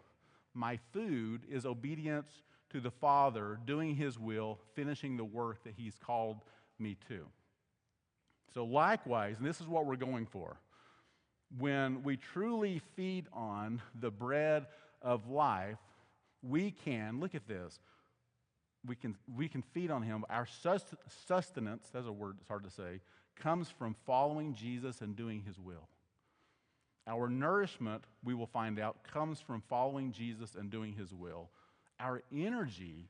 My 0.53 0.77
food 0.91 1.41
is 1.49 1.65
obedience 1.65 2.29
to 2.69 2.79
the 2.79 2.91
Father, 2.91 3.59
doing 3.65 3.95
His 3.95 4.19
will, 4.19 4.59
finishing 4.75 5.17
the 5.17 5.25
work 5.25 5.63
that 5.63 5.73
He's 5.75 5.95
called 5.95 6.41
me 6.77 6.95
to. 7.07 7.25
So, 8.53 8.65
likewise, 8.65 9.37
and 9.39 9.47
this 9.47 9.59
is 9.59 9.67
what 9.67 9.87
we're 9.87 9.95
going 9.95 10.27
for, 10.27 10.57
when 11.57 12.03
we 12.03 12.17
truly 12.17 12.81
feed 12.95 13.27
on 13.33 13.81
the 13.99 14.11
bread 14.11 14.65
of 15.01 15.29
life, 15.29 15.77
we 16.41 16.71
can, 16.71 17.19
look 17.19 17.35
at 17.35 17.47
this, 17.47 17.79
we 18.85 18.95
can, 18.95 19.15
we 19.35 19.47
can 19.47 19.61
feed 19.73 19.91
on 19.91 20.01
him. 20.01 20.25
Our 20.29 20.47
sustenance, 21.27 21.89
that's 21.93 22.07
a 22.07 22.11
word 22.11 22.35
that's 22.37 22.47
hard 22.47 22.63
to 22.63 22.69
say, 22.69 22.99
comes 23.35 23.69
from 23.69 23.95
following 24.05 24.53
Jesus 24.53 25.01
and 25.01 25.15
doing 25.15 25.41
his 25.45 25.57
will. 25.59 25.87
Our 27.07 27.29
nourishment, 27.29 28.03
we 28.23 28.33
will 28.33 28.47
find 28.47 28.79
out, 28.79 29.03
comes 29.03 29.39
from 29.39 29.61
following 29.69 30.11
Jesus 30.11 30.55
and 30.55 30.69
doing 30.69 30.93
his 30.93 31.13
will. 31.13 31.49
Our 31.99 32.23
energy 32.33 33.09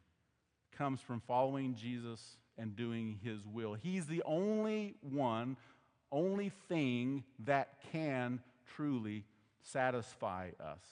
comes 0.75 1.01
from 1.01 1.21
following 1.27 1.75
Jesus 1.75 2.37
and 2.57 2.75
doing 2.75 3.19
his 3.23 3.45
will. 3.45 3.73
He's 3.73 4.07
the 4.07 4.23
only 4.25 4.95
one, 5.01 5.57
only 6.13 6.51
thing 6.69 7.23
that 7.45 7.73
can 7.91 8.39
truly 8.75 9.25
satisfy 9.61 10.49
us. 10.59 10.83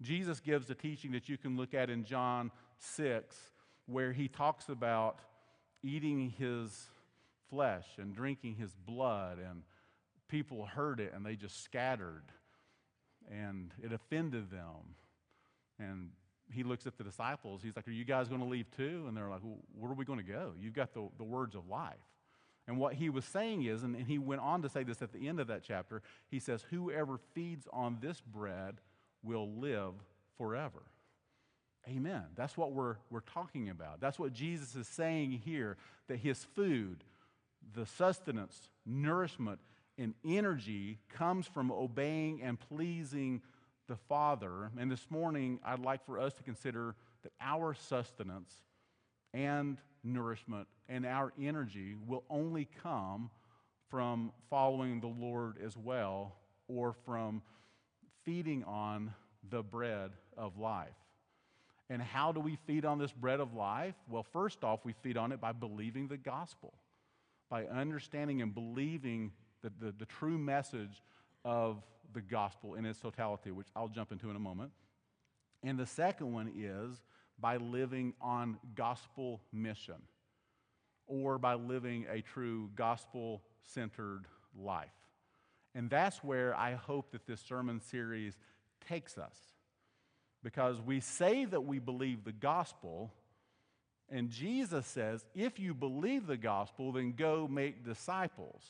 Jesus 0.00 0.40
gives 0.40 0.68
a 0.70 0.74
teaching 0.74 1.12
that 1.12 1.28
you 1.28 1.38
can 1.38 1.56
look 1.56 1.74
at 1.74 1.90
in 1.90 2.04
John 2.04 2.50
6 2.78 3.36
where 3.86 4.12
he 4.12 4.28
talks 4.28 4.68
about 4.68 5.18
eating 5.82 6.32
his 6.38 6.88
flesh 7.50 7.86
and 7.98 8.14
drinking 8.14 8.54
his 8.54 8.74
blood, 8.86 9.38
and 9.38 9.62
people 10.28 10.64
heard 10.64 11.00
it 11.00 11.12
and 11.14 11.24
they 11.24 11.36
just 11.36 11.62
scattered, 11.62 12.24
and 13.30 13.72
it 13.82 13.92
offended 13.92 14.50
them. 14.50 14.96
And 15.78 16.10
he 16.52 16.62
looks 16.62 16.86
at 16.86 16.96
the 16.98 17.04
disciples. 17.04 17.62
He's 17.62 17.74
like, 17.76 17.88
Are 17.88 17.92
you 17.92 18.04
guys 18.04 18.28
going 18.28 18.40
to 18.40 18.46
leave 18.46 18.70
too? 18.76 19.04
And 19.08 19.16
they're 19.16 19.30
like, 19.30 19.40
well, 19.42 19.58
Where 19.78 19.90
are 19.90 19.94
we 19.94 20.04
going 20.04 20.18
to 20.18 20.24
go? 20.24 20.52
You've 20.60 20.74
got 20.74 20.94
the, 20.94 21.08
the 21.18 21.24
words 21.24 21.54
of 21.54 21.68
life. 21.68 21.94
And 22.68 22.78
what 22.78 22.94
he 22.94 23.10
was 23.10 23.24
saying 23.24 23.64
is, 23.64 23.82
and, 23.82 23.96
he 23.96 24.18
went 24.18 24.40
on 24.40 24.62
to 24.62 24.68
say 24.68 24.84
this 24.84 25.02
at 25.02 25.12
the 25.12 25.28
end 25.28 25.40
of 25.40 25.48
that 25.48 25.62
chapter, 25.62 26.02
he 26.30 26.38
says, 26.38 26.64
Whoever 26.70 27.18
feeds 27.34 27.66
on 27.72 27.98
this 28.00 28.20
bread 28.20 28.76
will 29.22 29.50
live 29.50 29.94
forever. 30.38 30.82
Amen. 31.88 32.22
That's 32.36 32.56
what 32.56 32.72
we're, 32.72 32.96
we're 33.10 33.20
talking 33.20 33.68
about. 33.68 34.00
That's 34.00 34.18
what 34.18 34.32
Jesus 34.32 34.76
is 34.76 34.86
saying 34.86 35.42
here 35.44 35.76
that 36.06 36.18
his 36.18 36.44
food, 36.54 37.02
the 37.74 37.86
sustenance, 37.86 38.70
nourishment, 38.86 39.58
and 39.98 40.14
energy 40.24 40.98
comes 41.08 41.46
from 41.46 41.72
obeying 41.72 42.42
and 42.42 42.58
pleasing 42.58 43.42
the 43.88 43.96
Father. 43.96 44.70
And 44.78 44.90
this 44.90 45.10
morning, 45.10 45.58
I'd 45.64 45.80
like 45.80 46.06
for 46.06 46.20
us 46.20 46.32
to 46.34 46.42
consider 46.44 46.94
that 47.24 47.32
our 47.40 47.74
sustenance 47.74 48.52
and 49.34 49.78
nourishment 50.04 50.66
and 50.88 51.06
our 51.06 51.32
energy 51.40 51.94
will 52.06 52.24
only 52.28 52.68
come 52.82 53.30
from 53.88 54.32
following 54.50 55.00
the 55.00 55.06
Lord 55.06 55.56
as 55.64 55.76
well 55.76 56.36
or 56.68 56.92
from 57.04 57.42
feeding 58.24 58.64
on 58.64 59.12
the 59.50 59.62
bread 59.62 60.10
of 60.36 60.58
life. 60.58 60.88
And 61.90 62.00
how 62.00 62.32
do 62.32 62.40
we 62.40 62.56
feed 62.66 62.84
on 62.84 62.98
this 62.98 63.12
bread 63.12 63.40
of 63.40 63.54
life? 63.54 63.94
Well, 64.08 64.22
first 64.22 64.64
off, 64.64 64.80
we 64.84 64.94
feed 65.02 65.16
on 65.16 65.30
it 65.32 65.40
by 65.40 65.52
believing 65.52 66.08
the 66.08 66.16
gospel, 66.16 66.72
by 67.50 67.66
understanding 67.66 68.40
and 68.40 68.54
believing 68.54 69.32
the, 69.62 69.70
the, 69.78 69.92
the 69.98 70.06
true 70.06 70.38
message 70.38 71.02
of 71.44 71.82
the 72.14 72.22
gospel 72.22 72.74
in 72.74 72.86
its 72.86 72.98
totality, 72.98 73.50
which 73.50 73.68
I'll 73.76 73.88
jump 73.88 74.12
into 74.12 74.30
in 74.30 74.36
a 74.36 74.40
moment. 74.40 74.70
And 75.62 75.78
the 75.78 75.86
second 75.86 76.32
one 76.32 76.52
is 76.56 77.00
by 77.42 77.58
living 77.58 78.14
on 78.22 78.56
gospel 78.74 79.42
mission 79.52 80.00
or 81.06 81.36
by 81.36 81.54
living 81.54 82.06
a 82.10 82.22
true 82.22 82.70
gospel 82.74 83.42
centered 83.74 84.24
life. 84.58 84.88
And 85.74 85.90
that's 85.90 86.22
where 86.22 86.54
I 86.54 86.74
hope 86.74 87.12
that 87.12 87.26
this 87.26 87.40
sermon 87.40 87.80
series 87.80 88.38
takes 88.88 89.18
us 89.18 89.36
because 90.42 90.80
we 90.80 91.00
say 91.00 91.44
that 91.44 91.62
we 91.62 91.78
believe 91.78 92.24
the 92.24 92.32
gospel, 92.32 93.12
and 94.10 94.30
Jesus 94.30 94.86
says, 94.86 95.24
if 95.34 95.58
you 95.58 95.74
believe 95.74 96.26
the 96.26 96.36
gospel, 96.36 96.92
then 96.92 97.12
go 97.12 97.48
make 97.48 97.84
disciples. 97.84 98.62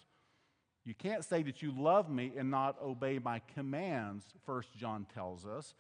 You 0.85 0.95
can't 0.95 1.25
say 1.25 1.43
that 1.43 1.63
you 1.63 1.73
love 1.77 2.11
me 2.11 2.33
and 2.37 2.51
not 2.51 2.77
obey 2.83 3.19
my 3.19 3.41
commands, 3.55 4.25
First 4.45 4.77
John 4.77 5.07
tells 5.15 5.47
us. 5.47 5.75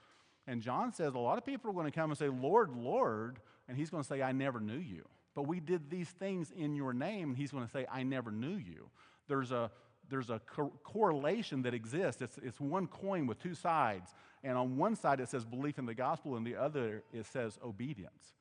And 0.46 0.60
John 0.60 0.92
says 0.92 1.14
a 1.14 1.18
lot 1.18 1.38
of 1.38 1.46
people 1.46 1.70
are 1.70 1.74
going 1.74 1.86
to 1.86 1.92
come 1.92 2.10
and 2.10 2.18
say, 2.18 2.28
Lord, 2.28 2.74
Lord, 2.76 3.38
and 3.68 3.76
he's 3.76 3.90
going 3.90 4.02
to 4.02 4.08
say, 4.08 4.22
I 4.22 4.32
never 4.32 4.60
knew 4.60 4.78
you. 4.78 5.06
But 5.34 5.46
we 5.46 5.60
did 5.60 5.88
these 5.88 6.08
things 6.08 6.50
in 6.50 6.74
your 6.74 6.92
name, 6.92 7.30
and 7.30 7.36
he's 7.36 7.52
going 7.52 7.64
to 7.64 7.70
say, 7.70 7.86
I 7.90 8.02
never 8.02 8.30
knew 8.30 8.56
you. 8.56 8.90
There's 9.28 9.52
a, 9.52 9.70
there's 10.10 10.30
a 10.30 10.40
co- 10.40 10.72
correlation 10.82 11.62
that 11.62 11.74
exists. 11.74 12.20
It's, 12.20 12.38
it's 12.42 12.60
one 12.60 12.86
coin 12.86 13.26
with 13.26 13.38
two 13.38 13.54
sides. 13.54 14.14
And 14.44 14.58
on 14.58 14.76
one 14.76 14.96
side 14.96 15.20
it 15.20 15.28
says 15.28 15.44
belief 15.44 15.78
in 15.78 15.86
the 15.86 15.94
gospel, 15.94 16.36
and 16.36 16.46
the 16.46 16.56
other 16.56 17.04
it 17.12 17.26
says 17.26 17.58
obedience. 17.64 18.34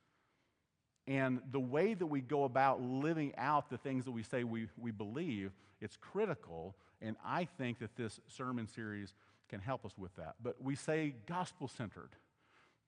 And 1.06 1.40
the 1.50 1.60
way 1.60 1.94
that 1.94 2.06
we 2.06 2.20
go 2.20 2.44
about 2.44 2.80
living 2.80 3.32
out 3.36 3.70
the 3.70 3.78
things 3.78 4.04
that 4.04 4.12
we 4.12 4.22
say 4.22 4.44
we, 4.44 4.68
we 4.78 4.90
believe, 4.90 5.52
it's 5.80 5.96
critical. 5.96 6.76
And 7.00 7.16
I 7.24 7.44
think 7.44 7.80
that 7.80 7.96
this 7.96 8.20
sermon 8.28 8.68
series 8.68 9.14
can 9.52 9.60
help 9.60 9.84
us 9.84 9.92
with 9.98 10.14
that. 10.16 10.34
But 10.42 10.56
we 10.60 10.74
say 10.74 11.14
gospel 11.26 11.68
centered. 11.68 12.10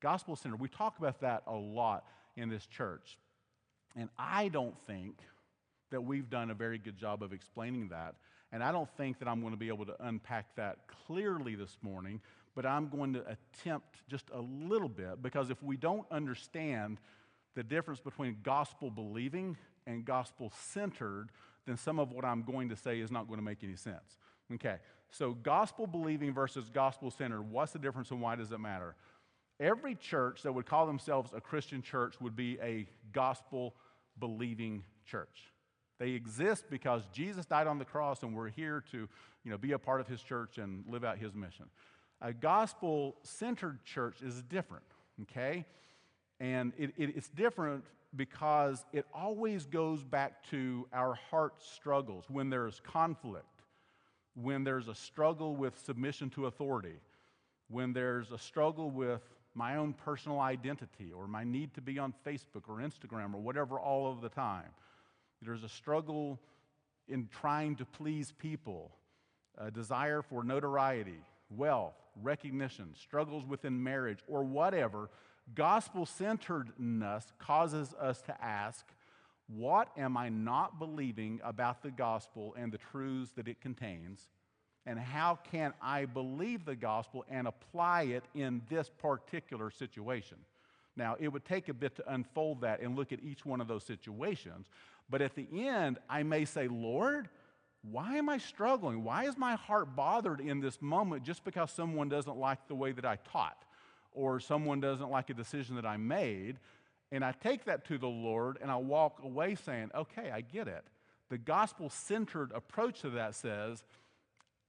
Gospel 0.01 0.35
centered. 0.35 0.61
We 0.61 0.69
talk 0.69 0.99
about 0.99 1.21
that 1.21 1.43
a 1.47 1.55
lot 1.55 2.05
in 2.37 2.49
this 2.49 2.67
church. 2.67 3.19
And 3.97 4.09
I 4.19 4.49
don't 4.49 4.75
think 4.87 5.19
that 5.91 6.01
we've 6.01 6.29
done 6.29 6.51
a 6.51 6.55
very 6.55 6.79
good 6.79 6.97
job 6.97 7.23
of 7.23 7.33
explaining 7.33 7.89
that. 7.91 8.15
And 8.51 8.63
I 8.63 8.73
don't 8.73 8.89
think 8.97 9.19
that 9.19 9.29
I'm 9.29 9.41
going 9.41 9.53
to 9.53 9.59
be 9.59 9.69
able 9.69 9.87
to 9.87 9.97
unpack 10.01 10.57
that 10.57 10.79
clearly 11.07 11.55
this 11.55 11.77
morning 11.83 12.21
but 12.55 12.65
I'm 12.65 12.89
going 12.89 13.13
to 13.15 13.25
attempt 13.29 14.03
just 14.09 14.31
a 14.33 14.41
little 14.41 14.89
bit 14.89 15.23
because 15.23 15.51
if 15.51 15.63
we 15.63 15.77
don't 15.77 16.07
understand 16.11 16.99
the 17.55 17.63
difference 17.63 18.01
between 18.01 18.39
gospel 18.43 18.91
believing 18.91 19.57
and 19.87 20.05
gospel 20.05 20.53
centered, 20.57 21.31
then 21.67 21.77
some 21.77 21.99
of 21.99 22.13
what 22.13 22.25
I'm 22.25 22.43
going 22.43 22.69
to 22.69 22.77
say 22.77 23.01
is 23.01 23.11
not 23.11 23.27
going 23.27 23.39
to 23.39 23.45
make 23.45 23.63
any 23.63 23.77
sense. 23.77 24.19
Okay, 24.55 24.77
so 25.17 25.33
gospel 25.33 25.87
believing 25.87 26.35
versus 26.35 26.69
gospel 26.69 27.11
centered, 27.11 27.43
what's 27.43 27.73
the 27.73 27.79
difference 27.79 28.11
and 28.11 28.21
why 28.21 28.35
does 28.35 28.51
it 28.51 28.59
matter? 28.59 28.97
Every 29.61 29.95
church 29.95 30.43
that 30.43 30.53
would 30.53 30.67
call 30.67 30.87
themselves 30.87 31.33
a 31.33 31.41
Christian 31.41 31.83
church 31.83 32.21
would 32.21 32.35
be 32.35 32.59
a 32.61 32.87
gospel 33.13 33.77
believing 34.19 34.83
church. 35.07 35.53
They 36.01 36.11
exist 36.11 36.65
because 36.69 37.03
Jesus 37.13 37.47
died 37.47 37.69
on 37.69 37.79
the 37.79 37.85
cross 37.85 38.25
and 38.25 38.35
we're 38.35 38.49
here 38.49 38.83
to 38.91 39.09
you 39.45 39.51
know, 39.51 39.57
be 39.57 39.73
a 39.73 39.79
part 39.79 40.01
of 40.01 40.09
his 40.09 40.21
church 40.21 40.59
and 40.59 40.83
live 40.89 41.05
out 41.05 41.19
his 41.19 41.33
mission. 41.33 41.67
A 42.21 42.33
gospel 42.33 43.15
centered 43.23 43.85
church 43.85 44.21
is 44.21 44.43
different, 44.43 44.85
okay? 45.23 45.65
And 46.41 46.73
it, 46.77 46.91
it, 46.97 47.17
it's 47.17 47.29
different 47.29 47.85
because 48.17 48.85
it 48.93 49.07
always 49.15 49.67
goes 49.67 50.03
back 50.03 50.43
to 50.51 50.89
our 50.93 51.15
heart 51.31 51.55
struggles 51.63 52.25
when 52.29 52.51
there's 52.51 52.81
conflict, 52.81 53.54
when 54.35 54.65
there's 54.65 54.89
a 54.89 54.95
struggle 54.95 55.57
with 55.57 55.79
submission 55.85 56.31
to 56.31 56.47
authority, 56.47 56.97
when 57.69 57.93
there's 57.93 58.31
a 58.33 58.39
struggle 58.39 58.91
with 58.91 59.23
my 59.55 59.77
own 59.77 59.93
personal 59.93 60.41
identity 60.41 61.13
or 61.13 61.27
my 61.27 61.45
need 61.45 61.73
to 61.75 61.81
be 61.81 61.99
on 61.99 62.13
Facebook 62.27 62.69
or 62.69 62.79
Instagram 62.79 63.35
or 63.35 63.41
whatever 63.41 63.79
all 63.79 64.11
of 64.11 64.21
the 64.21 64.29
time. 64.29 64.71
There's 65.41 65.63
a 65.63 65.69
struggle 65.69 66.41
in 67.09 67.29
trying 67.41 67.77
to 67.77 67.85
please 67.85 68.33
people, 68.33 68.91
a 69.59 69.71
desire 69.71 70.23
for 70.23 70.43
notoriety, 70.43 71.21
wealth, 71.51 71.95
recognition, 72.23 72.95
struggles 72.95 73.45
within 73.45 73.83
marriage, 73.83 74.21
or 74.27 74.43
whatever, 74.43 75.11
gospel 75.55 76.07
centeredness 76.07 77.33
causes 77.39 77.95
us 78.01 78.23
to 78.23 78.45
ask, 78.45 78.87
what 79.49 79.89
am 79.97 80.17
I 80.17 80.29
not 80.29 80.79
believing 80.79 81.41
about 81.45 81.83
the 81.83 81.91
gospel 81.91 82.55
and 82.59 82.73
the 82.73 82.79
truths 82.79 83.33
that 83.37 83.49
it 83.49 83.61
contains? 83.61 84.29
And 84.87 84.99
how 84.99 85.39
can 85.51 85.73
I 85.81 86.05
believe 86.05 86.65
the 86.65 86.77
gospel 86.77 87.25
and 87.29 87.47
apply 87.47 88.03
it 88.03 88.25
in 88.35 88.63
this 88.69 88.91
particular 88.91 89.71
situation? 89.71 90.39
Now, 90.97 91.17
it 91.19 91.29
would 91.29 91.45
take 91.45 91.69
a 91.69 91.75
bit 91.75 91.97
to 91.97 92.13
unfold 92.13 92.61
that 92.61 92.81
and 92.81 92.97
look 92.97 93.13
at 93.13 93.23
each 93.23 93.45
one 93.45 93.61
of 93.61 93.69
those 93.69 93.85
situations. 93.85 94.69
But 95.11 95.23
at 95.23 95.35
the 95.35 95.47
end, 95.53 95.99
I 96.09 96.23
may 96.23 96.45
say, 96.45 96.69
Lord, 96.69 97.29
why 97.83 98.17
am 98.17 98.29
I 98.29 98.39
struggling? 98.39 99.05
Why 99.05 99.25
is 99.25 99.37
my 99.37 99.57
heart 99.57 99.95
bothered 99.95 100.41
in 100.41 100.61
this 100.61 100.81
moment 100.81 101.23
just 101.23 101.45
because 101.45 101.71
someone 101.71 102.09
doesn't 102.09 102.37
like 102.37 102.67
the 102.69 102.75
way 102.75 102.93
that 102.93 103.05
I 103.05 103.17
taught 103.17 103.63
or 104.13 104.41
someone 104.41 104.81
doesn't 104.81 105.11
like 105.11 105.31
a 105.31 105.35
decision 105.35 105.77
that 105.77 105.85
I 105.85 105.97
made? 105.97 106.59
And 107.13 107.25
I 107.25 107.33
take 107.33 107.65
that 107.65 107.85
to 107.87 107.99
the 107.99 108.09
Lord 108.09 108.59
and 108.61 108.71
I 108.71 108.77
walk 108.77 109.21
away 109.23 109.55
saying, 109.55 109.91
okay, 109.95 110.31
I 110.33 110.41
get 110.41 110.69
it. 110.69 110.85
The 111.31 111.39
gospel 111.39 111.91
centered 111.91 112.53
approach 112.53 113.01
to 113.03 113.11
that 113.11 113.35
says, 113.35 113.83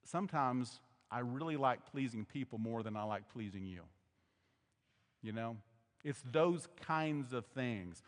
sometimes 0.03 0.79
I 1.11 1.19
really 1.19 1.57
like 1.57 1.85
pleasing 1.91 2.25
people 2.25 2.57
more 2.57 2.83
than 2.83 2.95
I 2.95 3.03
like 3.03 3.27
pleasing 3.31 3.65
you. 3.65 3.81
You 5.21 5.33
know? 5.33 5.57
It's 6.03 6.21
those 6.31 6.67
kinds 6.85 7.33
of 7.33 7.45
things. 7.47 8.03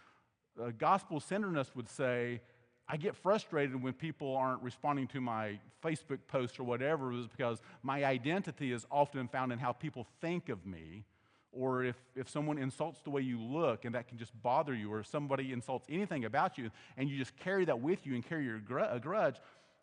Uh, 0.61 0.71
gospel 0.77 1.19
centeredness 1.19 1.75
would 1.75 1.89
say, 1.89 2.41
I 2.87 2.95
get 2.95 3.15
frustrated 3.15 3.81
when 3.81 3.93
people 3.93 4.35
aren't 4.35 4.63
responding 4.63 5.07
to 5.07 5.19
my 5.19 5.59
Facebook 5.83 6.19
post 6.27 6.59
or 6.59 6.63
whatever, 6.63 7.11
is 7.11 7.27
because 7.27 7.61
my 7.83 8.05
identity 8.05 8.71
is 8.71 8.85
often 8.89 9.27
found 9.27 9.51
in 9.51 9.59
how 9.59 9.73
people 9.73 10.07
think 10.21 10.49
of 10.49 10.65
me. 10.65 11.03
Or 11.51 11.83
if, 11.83 11.95
if 12.15 12.29
someone 12.29 12.57
insults 12.57 13.01
the 13.01 13.09
way 13.09 13.21
you 13.21 13.41
look 13.41 13.85
and 13.85 13.95
that 13.95 14.07
can 14.07 14.17
just 14.17 14.31
bother 14.43 14.73
you, 14.73 14.91
or 14.91 14.99
if 14.99 15.07
somebody 15.07 15.53
insults 15.53 15.87
anything 15.89 16.25
about 16.25 16.57
you 16.57 16.69
and 16.97 17.09
you 17.09 17.17
just 17.17 17.35
carry 17.37 17.65
that 17.65 17.79
with 17.79 18.05
you 18.05 18.15
and 18.15 18.27
carry 18.27 18.45
your 18.45 18.59
gr- 18.59 18.79
a 18.79 18.99
grudge, 18.99 19.37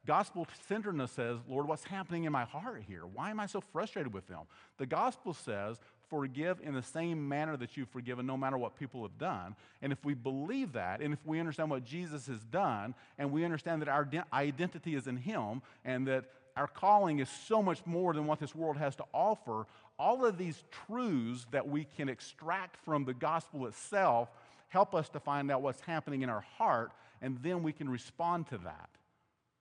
gospel 0.06 0.47
centeredness 0.68 1.12
says, 1.12 1.38
Lord, 1.49 1.66
what's 1.66 1.85
happening 1.85 2.25
in 2.25 2.33
my 2.33 2.44
heart 2.44 2.83
here? 2.87 3.02
Why 3.06 3.30
am 3.30 3.40
I 3.40 3.47
so 3.47 3.61
frustrated 3.61 4.12
with 4.12 4.28
them? 4.28 4.42
The 4.78 4.87
gospel 4.87 5.33
says, 5.33 5.78
forgive 6.11 6.61
in 6.62 6.75
the 6.75 6.83
same 6.83 7.28
manner 7.28 7.56
that 7.56 7.76
you've 7.76 7.88
forgiven, 7.88 8.26
no 8.26 8.37
matter 8.37 8.59
what 8.59 8.78
people 8.78 9.02
have 9.02 9.18
done. 9.18 9.56
And 9.83 9.92
if 9.92 10.04
we 10.04 10.14
believe 10.14 10.73
that, 10.75 11.00
and 11.00 11.12
if 11.12 11.18
we 11.25 11.40
understand 11.40 11.71
what 11.71 11.85
Jesus 11.85 12.26
has 12.26 12.40
done, 12.44 12.94
and 13.18 13.33
we 13.33 13.44
understand 13.44 13.83
that 13.83 13.88
our 13.88 14.09
identity 14.33 14.94
is 14.94 15.06
in 15.06 15.16
Him, 15.16 15.62
and 15.85 16.06
that 16.06 16.26
our 16.56 16.68
calling 16.68 17.18
is 17.18 17.28
so 17.28 17.62
much 17.62 17.85
more 17.85 18.14
than 18.14 18.26
what 18.26 18.38
this 18.38 18.54
world 18.54 18.76
has 18.76 18.94
to 18.97 19.04
offer, 19.12 19.66
all 19.98 20.24
of 20.24 20.38
these 20.38 20.64
truths 20.86 21.46
that 21.50 21.68
we 21.68 21.86
can 21.96 22.08
extract 22.08 22.76
from 22.84 23.04
the 23.04 23.14
gospel 23.14 23.66
itself 23.66 24.28
help 24.68 24.94
us 24.94 25.08
to 25.10 25.20
find 25.20 25.50
out 25.52 25.62
what's 25.62 25.80
happening 25.82 26.22
in 26.22 26.28
our 26.28 26.44
heart, 26.58 26.90
and 27.22 27.38
then 27.42 27.62
we 27.62 27.72
can 27.72 27.88
respond 27.88 28.48
to 28.48 28.58
that. 28.58 28.90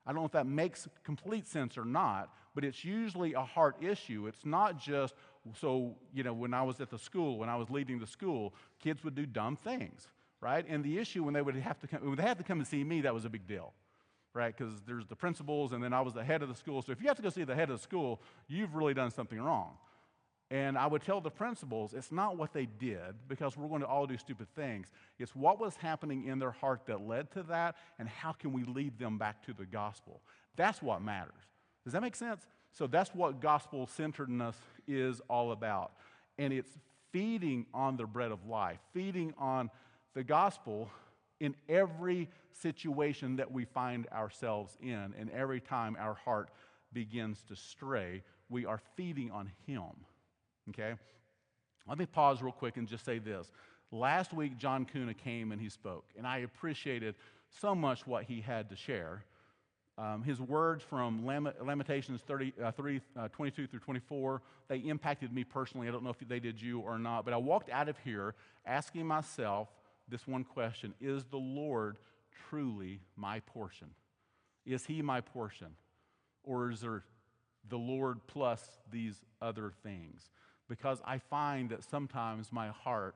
I 0.06 0.12
don't 0.12 0.22
know 0.22 0.26
if 0.26 0.32
that 0.32 0.48
makes 0.48 0.88
complete 1.04 1.48
sense 1.48 1.78
or 1.78 1.86
not, 1.86 2.34
but 2.56 2.66
it's 2.66 2.84
usually 2.84 3.34
a 3.34 3.44
heart 3.44 3.78
issue. 3.82 4.28
It's 4.28 4.44
not 4.44 4.80
just, 4.80 5.14
so, 5.60 5.96
you 6.14 6.24
know, 6.24 6.34
when 6.34 6.54
I 6.54 6.64
was 6.64 6.82
at 6.82 6.90
the 6.90 6.98
school, 6.98 7.38
when 7.38 7.48
I 7.48 7.56
was 7.56 7.70
leading 7.70 8.00
the 8.00 8.08
school, 8.08 8.54
kids 8.80 9.04
would 9.04 9.16
do 9.16 9.26
dumb 9.26 9.56
things, 9.56 10.08
right? 10.42 10.66
And 10.68 10.84
the 10.84 10.98
issue 10.98 11.24
when 11.24 11.34
they 11.34 11.42
would 11.42 11.56
have 11.56 11.80
to 11.82 11.88
come, 11.88 12.02
when 12.06 12.16
they 12.16 12.24
had 12.24 12.40
to 12.40 12.44
come 12.44 12.58
and 12.58 12.68
see 12.68 12.84
me, 12.84 13.02
that 13.02 13.14
was 13.14 13.24
a 13.24 13.30
big 13.30 13.48
deal, 13.48 13.72
right? 14.34 14.56
Because 14.56 14.74
there's 14.88 15.06
the 15.06 15.16
principals, 15.16 15.74
and 15.74 15.84
then 15.84 15.94
I 15.94 16.02
was 16.02 16.14
the 16.16 16.24
head 16.24 16.42
of 16.42 16.50
the 16.50 16.56
school. 16.56 16.82
So 16.82 16.92
if 16.92 17.00
you 17.00 17.08
have 17.08 17.18
to 17.18 17.24
go 17.24 17.30
see 17.30 17.44
the 17.44 17.56
head 17.56 17.70
of 17.70 17.78
the 17.78 17.84
school, 17.84 18.20
you've 18.48 18.76
really 18.76 18.96
done 18.96 19.12
something 19.12 19.40
wrong. 19.40 19.78
And 20.52 20.78
I 20.78 20.86
would 20.86 21.02
tell 21.02 21.20
the 21.20 21.32
principals, 21.32 21.94
it's 21.94 22.12
not 22.12 22.38
what 22.38 22.54
they 22.54 22.66
did, 22.66 23.16
because 23.28 23.58
we're 23.58 23.68
going 23.68 23.82
to 23.82 23.88
all 23.88 24.06
do 24.06 24.18
stupid 24.18 24.48
things. 24.56 24.88
It's 25.18 25.36
what 25.36 25.60
was 25.60 25.76
happening 25.76 26.28
in 26.28 26.38
their 26.38 26.52
heart 26.52 26.82
that 26.86 27.02
led 27.02 27.32
to 27.32 27.44
that, 27.44 27.76
and 27.98 28.08
how 28.08 28.34
can 28.34 28.54
we 28.54 28.64
lead 28.64 29.00
them 29.00 29.18
back 29.18 29.44
to 29.46 29.54
the 29.54 29.66
gospel. 29.66 30.22
That's 30.56 30.82
what 30.82 31.02
matters. 31.02 31.34
Does 31.84 31.94
that 31.94 32.02
make 32.02 32.16
sense? 32.16 32.46
So 32.72 32.88
that's 32.88 33.14
what 33.16 33.42
gospel 33.42 33.88
centeredness 33.88 34.56
is 34.88 35.22
all 35.28 35.52
about. 35.52 35.94
And 36.38 36.54
it's 36.54 36.72
feeding 37.12 37.66
on 37.74 37.98
the 37.98 38.06
bread 38.06 38.32
of 38.32 38.46
life, 38.46 38.80
feeding 38.94 39.34
on 39.38 39.70
the 40.14 40.24
gospel 40.24 40.90
in 41.40 41.56
every 41.68 42.30
situation 42.62 43.38
that 43.38 43.52
we 43.52 43.66
find 43.66 44.08
ourselves 44.08 44.78
in, 44.82 45.14
and 45.18 45.30
every 45.32 45.60
time 45.60 45.98
our 46.00 46.14
heart 46.14 46.50
begins 46.92 47.44
to 47.50 47.56
stray, 47.56 48.22
we 48.50 48.66
are 48.66 48.80
feeding 48.96 49.32
on 49.32 49.52
Him. 49.66 49.90
Okay? 50.70 50.94
Let 51.88 51.98
me 51.98 52.06
pause 52.06 52.42
real 52.42 52.54
quick 52.54 52.78
and 52.78 52.88
just 52.88 53.06
say 53.06 53.20
this. 53.20 53.52
Last 53.92 54.34
week, 54.34 54.58
John 54.58 54.86
Kuna 54.86 55.14
came 55.14 55.52
and 55.52 55.62
he 55.62 55.70
spoke, 55.70 56.06
and 56.18 56.26
I 56.26 56.40
appreciated 56.40 57.16
so 57.62 57.76
much 57.76 58.08
what 58.08 58.24
he 58.24 58.42
had 58.42 58.70
to 58.70 58.76
share. 58.76 59.24
Um, 59.96 60.24
his 60.24 60.42
words 60.42 60.84
from 60.84 61.24
Lamentations 61.24 62.22
30, 62.22 62.54
uh, 62.64 62.72
3, 62.72 63.02
uh, 63.16 63.28
22 63.28 63.68
through 63.68 63.80
24, 63.80 64.42
they 64.68 64.78
impacted 64.78 65.32
me 65.32 65.44
personally. 65.44 65.88
I 65.88 65.92
don't 65.92 66.04
know 66.04 66.10
if 66.10 66.28
they 66.28 66.40
did 66.40 66.60
you 66.60 66.80
or 66.80 66.98
not, 66.98 67.26
but 67.26 67.34
I 67.34 67.38
walked 67.38 67.70
out 67.70 67.88
of 67.90 67.98
here 68.00 68.34
asking 68.66 69.06
myself 69.06 69.68
this 70.08 70.28
one 70.28 70.44
question 70.44 70.96
Is 71.00 71.26
the 71.26 71.38
Lord 71.38 71.98
truly 72.50 73.02
my 73.16 73.40
portion? 73.42 73.90
Is 74.66 74.86
he 74.86 75.02
my 75.04 75.22
portion? 75.22 75.76
Or 76.44 76.72
is 76.72 76.82
there 76.82 77.04
the 77.70 77.78
Lord 77.78 78.20
plus 78.28 78.68
these 78.92 79.22
other 79.42 79.72
things? 79.84 80.30
Because 80.70 81.02
I 81.06 81.18
find 81.18 81.70
that 81.70 81.84
sometimes 81.84 82.52
my 82.52 82.70
heart, 82.70 83.16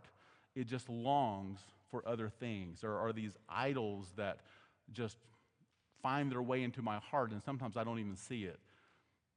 it 0.55 0.67
just 0.67 0.89
longs 0.89 1.59
for 1.89 2.07
other 2.07 2.29
things. 2.29 2.81
There 2.81 2.97
are 2.97 3.13
these 3.13 3.31
idols 3.49 4.11
that 4.17 4.39
just 4.91 5.17
find 6.01 6.31
their 6.31 6.41
way 6.41 6.63
into 6.63 6.81
my 6.81 6.97
heart, 6.99 7.31
and 7.31 7.41
sometimes 7.43 7.77
I 7.77 7.83
don't 7.83 7.99
even 7.99 8.15
see 8.15 8.43
it. 8.43 8.59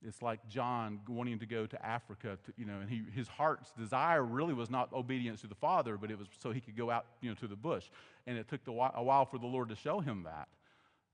It's 0.03 0.23
like 0.23 0.49
John 0.49 1.01
wanting 1.09 1.39
to 1.41 1.47
go 1.47 1.67
to 1.67 1.87
Africa, 1.87 2.39
to, 2.47 2.53
you 2.57 2.65
know, 2.65 2.81
and 2.81 2.89
he, 2.89 3.03
his 3.15 3.29
heart's 3.29 3.71
desire 3.73 4.25
really 4.25 4.55
was 4.55 4.71
not 4.71 4.91
obedience 4.95 5.43
to 5.43 5.47
the 5.47 5.55
Father, 5.55 5.99
but 5.99 6.11
it 6.11 6.19
was 6.19 6.27
so 6.39 6.53
he 6.53 6.61
could 6.61 6.77
go 6.77 6.91
out, 6.91 7.05
you 7.21 7.29
know, 7.29 7.35
to 7.37 7.47
the 7.47 7.57
bush. 7.57 7.85
And 8.27 8.39
it 8.39 8.49
took 8.49 8.65
the, 8.65 8.73
a 8.73 9.03
while 9.03 9.27
for 9.27 9.39
the 9.39 9.47
Lord 9.47 9.69
to 9.69 9.77
show 9.77 10.01
him 10.01 10.23
that. 10.25 10.49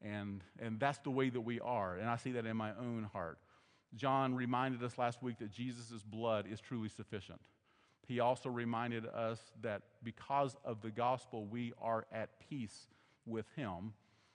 And, 0.02 0.42
and 0.60 0.78
that's 0.78 0.98
the 0.98 1.10
way 1.10 1.30
that 1.30 1.40
we 1.40 1.58
are. 1.58 1.96
And 1.96 2.08
I 2.08 2.16
see 2.16 2.32
that 2.32 2.46
in 2.46 2.56
my 2.56 2.70
own 2.78 3.08
heart. 3.12 3.38
John 3.96 4.34
reminded 4.34 4.82
us 4.82 4.98
last 4.98 5.22
week 5.22 5.38
that 5.38 5.50
Jesus' 5.50 6.02
blood 6.02 6.46
is 6.50 6.60
truly 6.60 6.88
sufficient. 6.88 7.40
He 8.06 8.20
also 8.20 8.48
reminded 8.48 9.06
us 9.06 9.40
that 9.62 9.82
because 10.02 10.56
of 10.64 10.80
the 10.80 10.90
gospel, 10.90 11.46
we 11.46 11.72
are 11.80 12.06
at 12.12 12.38
peace 12.48 12.86
with 13.24 13.46
Him. 13.56 13.94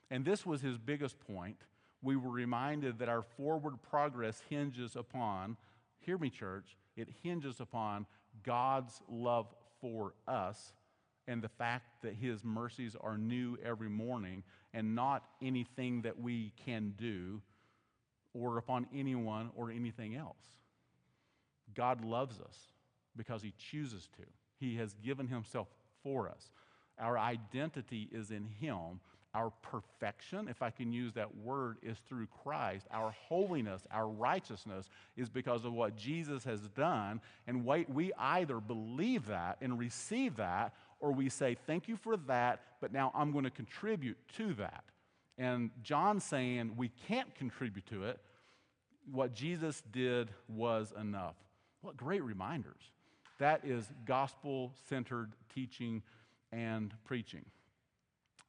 And 0.10 0.26
this 0.26 0.46
was 0.46 0.62
his 0.62 0.78
biggest 0.78 1.20
point. 1.22 1.58
We 2.02 2.18
were 2.18 2.32
reminded 2.32 3.00
that 3.00 3.08
our 3.08 3.22
forward 3.22 3.82
progress 3.90 4.42
hinges 4.50 4.96
upon, 4.96 5.56
hear 6.00 6.18
me, 6.18 6.30
church, 6.30 6.76
it 6.98 7.08
hinges 7.24 7.62
upon 7.62 8.08
God's 8.44 9.02
love 9.08 9.48
for 9.80 10.14
us 10.28 10.74
and 11.28 11.42
the 11.42 11.50
fact 11.50 12.02
that 12.02 12.16
His 12.16 12.44
mercies 12.44 12.96
are 13.00 13.18
new 13.18 13.58
every 13.64 13.90
morning 13.90 14.44
and 14.74 14.96
not 14.96 15.24
anything 15.42 16.02
that 16.02 16.20
we 16.20 16.52
can 16.66 16.94
do 16.98 17.42
or 18.34 18.58
upon 18.58 18.88
anyone 18.94 19.50
or 19.56 19.72
anything 19.72 20.16
else. 20.16 20.38
God 21.74 22.04
loves 22.04 22.40
us 22.40 22.58
because 23.16 23.42
He 23.42 23.54
chooses 23.58 24.08
to. 24.18 24.24
He 24.60 24.78
has 24.78 24.94
given 25.04 25.28
Himself 25.28 25.68
for 26.04 26.30
us. 26.30 26.52
Our 27.00 27.18
identity 27.18 28.10
is 28.12 28.32
in 28.32 28.48
Him. 28.60 29.00
Our 29.34 29.52
perfection, 29.62 30.50
if 30.50 30.62
I 30.62 30.72
can 30.72 30.92
use 30.92 31.14
that 31.14 31.38
word, 31.38 31.78
is 31.82 31.98
through 32.10 32.28
Christ. 32.44 32.86
Our 32.92 33.12
holiness, 33.12 33.82
our 33.90 34.08
righteousness 34.08 34.90
is 35.16 35.30
because 35.30 35.64
of 35.64 35.72
what 35.72 35.96
Jesus 35.96 36.44
has 36.44 36.60
done. 36.70 37.22
And 37.48 37.66
wait, 37.66 37.90
we 37.90 38.12
either 38.18 38.60
believe 38.60 39.28
that 39.28 39.58
and 39.62 39.80
receive 39.80 40.36
that, 40.36 40.74
or 41.00 41.14
we 41.14 41.30
say, 41.30 41.56
Thank 41.66 41.88
you 41.88 41.96
for 41.96 42.18
that, 42.28 42.62
but 42.82 42.92
now 42.92 43.12
I'm 43.16 43.32
going 43.32 43.46
to 43.46 43.52
contribute 43.52 44.18
to 44.36 44.54
that. 44.56 44.84
And 45.42 45.72
John's 45.82 46.24
saying 46.24 46.74
we 46.78 46.90
can't 47.08 47.34
contribute 47.34 47.88
to 47.88 48.04
it. 48.04 48.20
What 49.12 49.34
Jesus 49.34 49.82
did 49.92 50.30
was 50.48 50.94
enough. 51.00 51.34
What 51.82 51.98
great 51.98 52.24
reminders. 52.24 52.92
That 53.40 53.66
is 53.66 53.90
gospel 54.06 54.72
centered 54.88 55.34
teaching 55.52 56.04
and 56.52 56.94
preaching. 57.06 57.44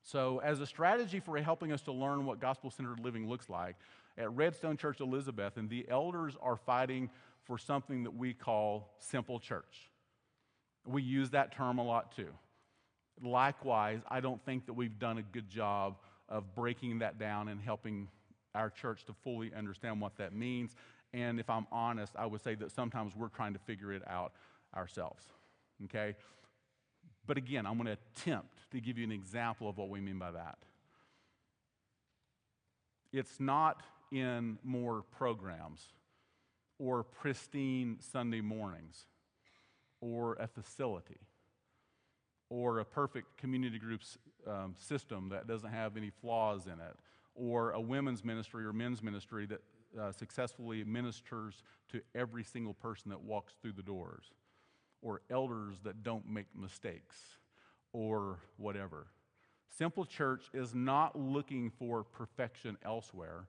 So, 0.02 0.40
as 0.40 0.60
a 0.60 0.66
strategy 0.66 1.18
for 1.18 1.38
helping 1.38 1.72
us 1.72 1.80
to 1.82 1.92
learn 1.92 2.26
what 2.26 2.40
gospel 2.40 2.68
centered 2.68 3.00
living 3.00 3.26
looks 3.26 3.48
like, 3.48 3.76
at 4.18 4.30
Redstone 4.36 4.76
Church 4.76 5.00
Elizabeth, 5.00 5.56
and 5.56 5.70
the 5.70 5.86
elders 5.88 6.36
are 6.42 6.56
fighting 6.58 7.08
for 7.44 7.56
something 7.56 8.02
that 8.04 8.14
we 8.14 8.34
call 8.34 8.92
simple 8.98 9.40
church. 9.40 9.90
We 10.84 11.02
use 11.02 11.30
that 11.30 11.54
term 11.54 11.78
a 11.78 11.84
lot 11.84 12.14
too. 12.14 12.28
Likewise, 13.22 14.00
I 14.10 14.20
don't 14.20 14.44
think 14.44 14.66
that 14.66 14.74
we've 14.74 14.98
done 14.98 15.16
a 15.16 15.22
good 15.22 15.48
job 15.48 15.96
of 16.32 16.54
breaking 16.54 17.00
that 17.00 17.18
down 17.18 17.48
and 17.48 17.60
helping 17.60 18.08
our 18.54 18.70
church 18.70 19.04
to 19.04 19.12
fully 19.22 19.52
understand 19.56 20.00
what 20.00 20.16
that 20.16 20.34
means. 20.34 20.74
And 21.14 21.38
if 21.38 21.48
I'm 21.50 21.66
honest, 21.70 22.14
I 22.16 22.26
would 22.26 22.42
say 22.42 22.54
that 22.56 22.72
sometimes 22.72 23.14
we're 23.14 23.28
trying 23.28 23.52
to 23.52 23.58
figure 23.60 23.92
it 23.92 24.02
out 24.08 24.32
ourselves. 24.74 25.22
Okay? 25.84 26.16
But 27.26 27.36
again, 27.36 27.66
I'm 27.66 27.74
going 27.74 27.86
to 27.86 27.98
attempt 28.16 28.70
to 28.72 28.80
give 28.80 28.98
you 28.98 29.04
an 29.04 29.12
example 29.12 29.68
of 29.68 29.76
what 29.76 29.90
we 29.90 30.00
mean 30.00 30.18
by 30.18 30.32
that. 30.32 30.58
It's 33.12 33.38
not 33.38 33.82
in 34.10 34.58
more 34.64 35.04
programs 35.16 35.82
or 36.78 37.02
pristine 37.04 37.98
Sunday 38.00 38.40
mornings 38.40 39.04
or 40.00 40.34
a 40.40 40.46
facility 40.46 41.20
or 42.48 42.80
a 42.80 42.84
perfect 42.84 43.36
community 43.38 43.78
group 43.78 44.00
um, 44.46 44.74
system 44.78 45.28
that 45.30 45.46
doesn't 45.46 45.70
have 45.70 45.96
any 45.96 46.10
flaws 46.10 46.66
in 46.66 46.72
it 46.74 46.96
or 47.34 47.72
a 47.72 47.80
women's 47.80 48.24
ministry 48.24 48.64
or 48.64 48.72
men's 48.72 49.02
ministry 49.02 49.46
that 49.46 49.60
uh, 49.98 50.12
successfully 50.12 50.84
ministers 50.84 51.62
to 51.90 52.00
every 52.14 52.44
single 52.44 52.74
person 52.74 53.10
that 53.10 53.20
walks 53.20 53.54
through 53.60 53.72
the 53.72 53.82
doors, 53.82 54.24
or 55.02 55.20
elders 55.30 55.76
that 55.84 56.02
don't 56.02 56.28
make 56.28 56.46
mistakes, 56.54 57.16
or 57.92 58.38
whatever. 58.56 59.06
Simple 59.78 60.04
Church 60.04 60.44
is 60.52 60.74
not 60.74 61.18
looking 61.18 61.70
for 61.70 62.04
perfection 62.04 62.76
elsewhere. 62.84 63.46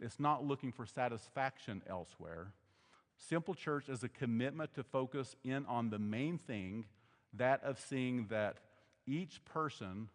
It's 0.00 0.20
not 0.20 0.44
looking 0.44 0.72
for 0.72 0.86
satisfaction 0.86 1.82
elsewhere. 1.88 2.52
Simple 3.16 3.54
Church 3.54 3.88
is 3.88 4.04
a 4.04 4.08
commitment 4.08 4.74
to 4.74 4.84
focus 4.84 5.34
in 5.44 5.66
on 5.66 5.90
the 5.90 5.98
main 5.98 6.38
thing 6.38 6.86
that 7.32 7.62
of 7.64 7.80
seeing 7.80 8.26
that 8.30 8.58
each 9.08 9.44
person 9.44 10.08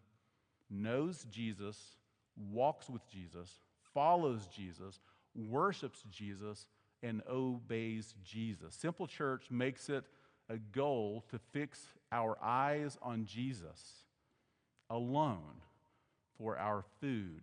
knows 0.69 1.25
Jesus, 1.31 1.77
walks 2.51 2.89
with 2.89 3.07
Jesus, 3.09 3.59
follows 3.93 4.47
Jesus, 4.47 4.99
worships 5.35 6.03
Jesus, 6.11 6.67
and 7.01 7.21
obeys 7.29 8.13
Jesus. 8.23 8.75
Simple 8.75 9.07
Church 9.07 9.45
makes 9.49 9.89
it 9.89 10.05
a 10.49 10.57
goal 10.57 11.25
to 11.31 11.39
fix 11.51 11.79
our 12.11 12.37
eyes 12.41 12.97
on 13.01 13.25
Jesus 13.25 14.05
alone 14.89 15.61
for 16.37 16.57
our 16.57 16.83
food, 17.01 17.41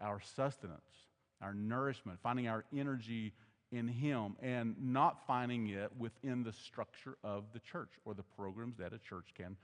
our 0.00 0.20
sustenance, 0.20 1.08
our 1.42 1.54
nourishment, 1.54 2.18
finding 2.22 2.48
our 2.48 2.64
energy 2.76 3.32
in 3.72 3.88
Him, 3.88 4.36
and 4.40 4.76
not 4.80 5.26
finding 5.26 5.68
it 5.68 5.90
within 5.98 6.42
the 6.42 6.52
structure 6.52 7.16
of 7.24 7.44
the 7.52 7.58
church 7.58 7.90
or 8.04 8.14
the 8.14 8.22
programs 8.22 8.76
that 8.78 8.92
a 8.92 8.98
church 8.98 9.30
can 9.36 9.56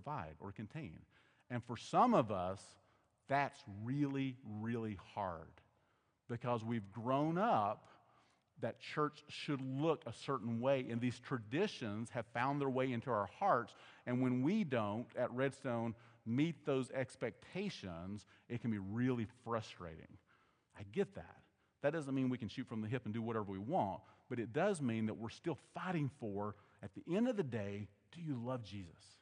provide 0.00 0.34
or 0.40 0.52
contain. 0.52 0.98
And 1.48 1.64
for 1.64 1.76
some 1.76 2.12
of 2.12 2.30
us, 2.30 2.60
that's 3.28 3.58
really, 3.82 4.36
really 4.60 4.98
hard 5.14 5.48
because 6.28 6.62
we've 6.62 6.90
grown 6.92 7.38
up 7.38 7.88
that 8.60 8.80
church 8.80 9.24
should 9.28 9.60
look 9.60 10.02
a 10.06 10.12
certain 10.12 10.60
way, 10.60 10.86
and 10.90 11.00
these 11.00 11.18
traditions 11.18 12.10
have 12.10 12.26
found 12.34 12.60
their 12.60 12.68
way 12.68 12.92
into 12.92 13.10
our 13.10 13.28
hearts. 13.38 13.74
And 14.06 14.22
when 14.22 14.42
we 14.42 14.64
don't 14.64 15.06
at 15.16 15.30
Redstone 15.32 15.94
meet 16.26 16.66
those 16.66 16.90
expectations, 16.90 18.26
it 18.48 18.60
can 18.60 18.70
be 18.70 18.78
really 18.78 19.26
frustrating. 19.44 20.18
I 20.78 20.82
get 20.92 21.14
that. 21.14 21.36
That 21.82 21.92
doesn't 21.92 22.14
mean 22.14 22.28
we 22.28 22.38
can 22.38 22.48
shoot 22.48 22.66
from 22.66 22.82
the 22.82 22.88
hip 22.88 23.02
and 23.04 23.14
do 23.14 23.22
whatever 23.22 23.52
we 23.52 23.58
want, 23.58 24.00
but 24.28 24.38
it 24.38 24.52
does 24.52 24.82
mean 24.82 25.06
that 25.06 25.14
we're 25.14 25.28
still 25.28 25.58
fighting 25.74 26.10
for, 26.18 26.54
at 26.82 26.90
the 26.94 27.16
end 27.16 27.28
of 27.28 27.36
the 27.36 27.42
day, 27.42 27.88
do 28.12 28.20
you 28.20 28.38
love 28.42 28.62
Jesus? 28.62 29.20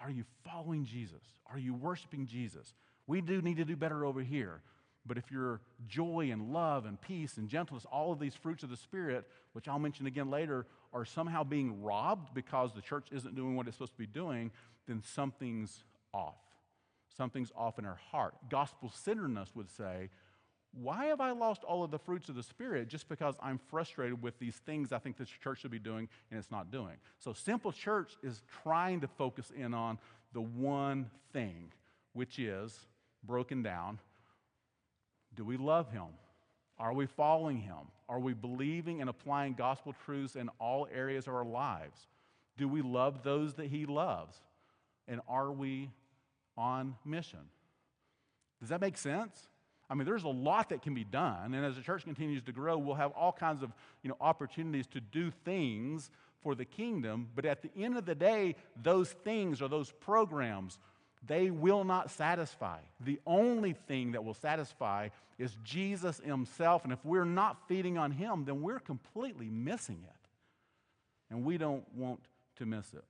Are 0.00 0.10
you 0.10 0.24
following 0.44 0.84
Jesus? 0.84 1.22
Are 1.50 1.58
you 1.58 1.74
worshiping 1.74 2.26
Jesus? 2.26 2.74
We 3.06 3.20
do 3.20 3.42
need 3.42 3.56
to 3.56 3.64
do 3.64 3.76
better 3.76 4.04
over 4.04 4.20
here. 4.20 4.60
But 5.06 5.16
if 5.16 5.30
your 5.30 5.60
joy 5.88 6.28
and 6.30 6.52
love 6.52 6.84
and 6.84 7.00
peace 7.00 7.38
and 7.38 7.48
gentleness, 7.48 7.86
all 7.90 8.12
of 8.12 8.18
these 8.18 8.34
fruits 8.34 8.62
of 8.62 8.70
the 8.70 8.76
Spirit, 8.76 9.24
which 9.52 9.66
I'll 9.66 9.78
mention 9.78 10.06
again 10.06 10.30
later, 10.30 10.66
are 10.92 11.04
somehow 11.04 11.44
being 11.44 11.82
robbed 11.82 12.34
because 12.34 12.74
the 12.74 12.82
church 12.82 13.08
isn't 13.10 13.34
doing 13.34 13.56
what 13.56 13.66
it's 13.66 13.76
supposed 13.76 13.92
to 13.92 13.98
be 13.98 14.06
doing, 14.06 14.50
then 14.86 15.02
something's 15.02 15.84
off. 16.12 16.36
Something's 17.16 17.50
off 17.56 17.78
in 17.78 17.86
our 17.86 17.98
heart. 18.10 18.34
Gospel 18.50 18.92
centeredness 18.94 19.50
would 19.54 19.70
say, 19.70 20.10
why 20.72 21.06
have 21.06 21.20
I 21.20 21.30
lost 21.30 21.64
all 21.64 21.82
of 21.82 21.90
the 21.90 21.98
fruits 21.98 22.28
of 22.28 22.34
the 22.34 22.42
Spirit 22.42 22.88
just 22.88 23.08
because 23.08 23.34
I'm 23.42 23.58
frustrated 23.70 24.22
with 24.22 24.38
these 24.38 24.56
things 24.56 24.92
I 24.92 24.98
think 24.98 25.16
this 25.16 25.28
church 25.28 25.60
should 25.60 25.70
be 25.70 25.78
doing 25.78 26.08
and 26.30 26.38
it's 26.38 26.50
not 26.50 26.70
doing? 26.70 26.96
So, 27.18 27.32
Simple 27.32 27.72
Church 27.72 28.12
is 28.22 28.42
trying 28.62 29.00
to 29.00 29.08
focus 29.08 29.50
in 29.56 29.74
on 29.74 29.98
the 30.32 30.42
one 30.42 31.10
thing, 31.32 31.72
which 32.12 32.38
is 32.38 32.78
broken 33.24 33.62
down 33.62 33.98
do 35.38 35.44
we 35.44 35.56
love 35.56 35.92
Him? 35.92 36.08
Are 36.80 36.92
we 36.92 37.06
following 37.06 37.58
Him? 37.58 37.92
Are 38.08 38.18
we 38.18 38.34
believing 38.34 39.00
and 39.00 39.08
applying 39.08 39.54
gospel 39.54 39.94
truths 40.04 40.34
in 40.34 40.48
all 40.58 40.88
areas 40.92 41.28
of 41.28 41.34
our 41.34 41.44
lives? 41.44 42.08
Do 42.56 42.66
we 42.66 42.82
love 42.82 43.22
those 43.22 43.54
that 43.54 43.66
He 43.66 43.86
loves? 43.86 44.36
And 45.06 45.20
are 45.28 45.52
we 45.52 45.90
on 46.56 46.96
mission? 47.04 47.38
Does 48.58 48.70
that 48.70 48.80
make 48.80 48.98
sense? 48.98 49.46
I 49.90 49.94
mean, 49.94 50.04
there's 50.04 50.24
a 50.24 50.28
lot 50.28 50.68
that 50.68 50.82
can 50.82 50.94
be 50.94 51.04
done, 51.04 51.54
and 51.54 51.64
as 51.64 51.76
the 51.76 51.82
church 51.82 52.04
continues 52.04 52.42
to 52.42 52.52
grow, 52.52 52.76
we'll 52.76 52.94
have 52.94 53.12
all 53.12 53.32
kinds 53.32 53.62
of 53.62 53.72
you 54.02 54.10
know, 54.10 54.16
opportunities 54.20 54.86
to 54.88 55.00
do 55.00 55.30
things 55.44 56.10
for 56.42 56.54
the 56.54 56.64
kingdom. 56.64 57.28
But 57.34 57.46
at 57.46 57.62
the 57.62 57.70
end 57.76 57.96
of 57.96 58.04
the 58.04 58.14
day, 58.14 58.56
those 58.82 59.10
things 59.10 59.62
or 59.62 59.68
those 59.68 59.90
programs 59.90 60.78
they 61.26 61.50
will 61.50 61.84
not 61.84 62.10
satisfy. 62.10 62.78
The 63.00 63.18
only 63.26 63.72
thing 63.72 64.12
that 64.12 64.24
will 64.24 64.34
satisfy 64.34 65.08
is 65.38 65.56
Jesus 65.64 66.20
Himself. 66.24 66.84
And 66.84 66.92
if 66.92 67.04
we're 67.04 67.24
not 67.24 67.68
feeding 67.68 67.98
on 67.98 68.12
Him, 68.12 68.44
then 68.44 68.62
we're 68.62 68.78
completely 68.78 69.48
missing 69.48 70.04
it. 70.04 70.28
And 71.30 71.44
we 71.44 71.58
don't 71.58 71.84
want 71.94 72.20
to 72.56 72.66
miss 72.66 72.92
it. 72.94 73.04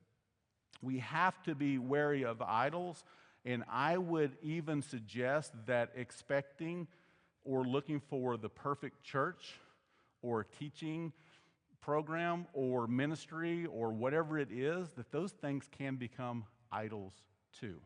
We 0.83 0.99
have 0.99 1.43
to 1.45 1.55
be 1.55 1.79
wary 1.79 2.25
of 2.25 2.41
idols. 2.41 3.05
And 3.45 3.65
I 3.71 3.97
would 3.97 4.37
even 4.43 4.83
suggest 4.83 5.53
that 5.67 5.93
expecting 5.95 6.87
or 7.45 7.65
looking 7.65 8.01
for 8.01 8.37
the 8.37 8.49
perfect 8.49 9.03
church 9.03 9.55
or 10.23 10.45
teaching 10.59 11.13
program 11.81 12.47
or 12.53 12.87
ministry 12.87 13.67
or 13.67 13.91
whatever 13.91 14.39
it 14.39 14.51
is, 14.51 14.89
that 14.97 15.11
those 15.11 15.33
things 15.33 15.69
can 15.79 15.97
become 15.97 16.45
idols 16.71 17.15
too. 17.59 17.81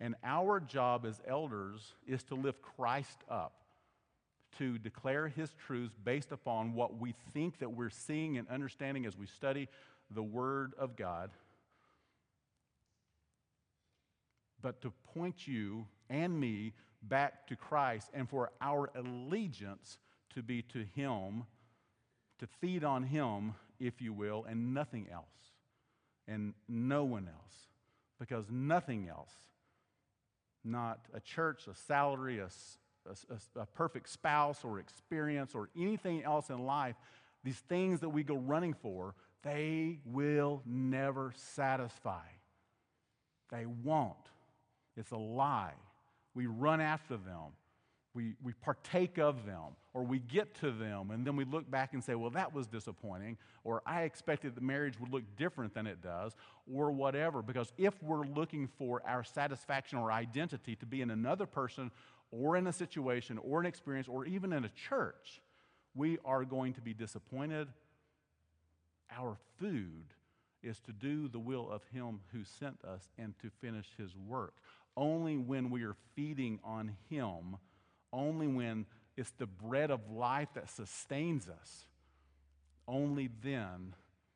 And 0.00 0.14
our 0.24 0.60
job 0.60 1.04
as 1.04 1.20
elders 1.26 1.94
is 2.06 2.22
to 2.24 2.34
lift 2.34 2.62
Christ 2.62 3.18
up, 3.28 3.52
to 4.58 4.78
declare 4.78 5.28
his 5.28 5.52
truths 5.66 5.94
based 6.02 6.32
upon 6.32 6.74
what 6.74 6.98
we 6.98 7.14
think 7.32 7.58
that 7.58 7.72
we're 7.72 7.90
seeing 7.90 8.38
and 8.38 8.48
understanding 8.48 9.06
as 9.06 9.16
we 9.16 9.26
study 9.26 9.68
the 10.10 10.22
Word 10.22 10.72
of 10.78 10.96
God. 10.96 11.30
But 14.64 14.80
to 14.80 14.92
point 15.12 15.46
you 15.46 15.86
and 16.08 16.40
me 16.40 16.72
back 17.02 17.46
to 17.48 17.54
Christ 17.54 18.08
and 18.14 18.26
for 18.26 18.50
our 18.62 18.90
allegiance 18.96 19.98
to 20.34 20.42
be 20.42 20.62
to 20.62 20.86
Him, 20.96 21.44
to 22.38 22.46
feed 22.60 22.82
on 22.82 23.02
Him, 23.02 23.52
if 23.78 24.00
you 24.00 24.14
will, 24.14 24.46
and 24.48 24.72
nothing 24.72 25.06
else, 25.12 25.26
and 26.26 26.54
no 26.66 27.04
one 27.04 27.28
else, 27.28 27.54
because 28.18 28.46
nothing 28.50 29.06
else 29.08 29.34
not 30.64 31.00
a 31.12 31.20
church, 31.20 31.66
a 31.68 31.74
salary, 31.74 32.38
a, 32.38 32.48
a, 33.06 33.60
a, 33.60 33.66
perfect 33.66 34.08
spouse 34.08 34.64
or 34.64 34.78
experience 34.78 35.54
or 35.54 35.68
anything 35.78 36.24
else 36.24 36.48
in 36.48 36.64
life, 36.64 36.96
these 37.42 37.58
things 37.68 38.00
that 38.00 38.08
we 38.08 38.22
go 38.22 38.36
running 38.36 38.72
for, 38.72 39.14
they 39.42 39.98
will 40.06 40.62
never 40.64 41.34
satisfy. 41.36 42.24
They 43.50 43.66
won't. 43.66 44.16
It's 44.96 45.10
a 45.10 45.16
lie. 45.16 45.74
We 46.34 46.46
run 46.46 46.80
after 46.80 47.16
them 47.16 47.52
we, 48.14 48.34
we 48.42 48.52
partake 48.52 49.18
of 49.18 49.44
them 49.44 49.74
or 49.92 50.04
we 50.04 50.20
get 50.20 50.54
to 50.60 50.70
them 50.70 51.10
and 51.10 51.26
then 51.26 51.36
we 51.36 51.44
look 51.44 51.68
back 51.68 51.92
and 51.92 52.02
say, 52.02 52.14
well, 52.14 52.30
that 52.30 52.54
was 52.54 52.66
disappointing, 52.66 53.36
or 53.64 53.82
I 53.84 54.02
expected 54.02 54.54
the 54.54 54.60
marriage 54.60 54.98
would 55.00 55.12
look 55.12 55.24
different 55.36 55.74
than 55.74 55.86
it 55.86 56.00
does, 56.00 56.36
or 56.72 56.92
whatever. 56.92 57.42
Because 57.42 57.72
if 57.76 58.00
we're 58.02 58.24
looking 58.24 58.68
for 58.78 59.02
our 59.06 59.24
satisfaction 59.24 59.98
or 59.98 60.12
identity 60.12 60.76
to 60.76 60.86
be 60.86 61.02
in 61.02 61.10
another 61.10 61.46
person 61.46 61.90
or 62.30 62.56
in 62.56 62.66
a 62.68 62.72
situation 62.72 63.38
or 63.38 63.60
an 63.60 63.66
experience 63.66 64.08
or 64.08 64.24
even 64.26 64.52
in 64.52 64.64
a 64.64 64.70
church, 64.88 65.40
we 65.94 66.18
are 66.24 66.44
going 66.44 66.72
to 66.74 66.80
be 66.80 66.94
disappointed. 66.94 67.68
Our 69.16 69.36
food 69.58 70.14
is 70.62 70.80
to 70.80 70.92
do 70.92 71.28
the 71.28 71.38
will 71.38 71.70
of 71.70 71.82
Him 71.92 72.20
who 72.32 72.42
sent 72.44 72.78
us 72.84 73.10
and 73.18 73.34
to 73.40 73.50
finish 73.60 73.86
His 73.98 74.16
work. 74.16 74.54
Only 74.96 75.36
when 75.36 75.70
we 75.70 75.84
are 75.84 75.96
feeding 76.14 76.60
on 76.64 76.96
Him 77.10 77.56
only 78.14 78.46
when 78.46 78.86
it's 79.16 79.32
the 79.32 79.46
bread 79.46 79.90
of 79.90 80.10
life 80.10 80.48
that 80.54 80.70
sustains 80.70 81.48
us, 81.48 81.86
only 82.86 83.28
then 83.42 83.94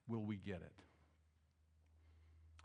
will 0.09 0.23
we 0.23 0.37
get 0.37 0.57
it. 0.57 0.73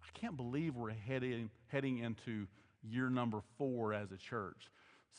I 0.01 0.19
can't 0.19 0.35
believe 0.35 0.75
we're 0.75 0.91
heading, 0.91 1.49
heading 1.67 1.99
into 1.99 2.47
year 2.83 3.09
number 3.09 3.41
four 3.57 3.93
as 3.93 4.11
a 4.11 4.17
church. 4.17 4.69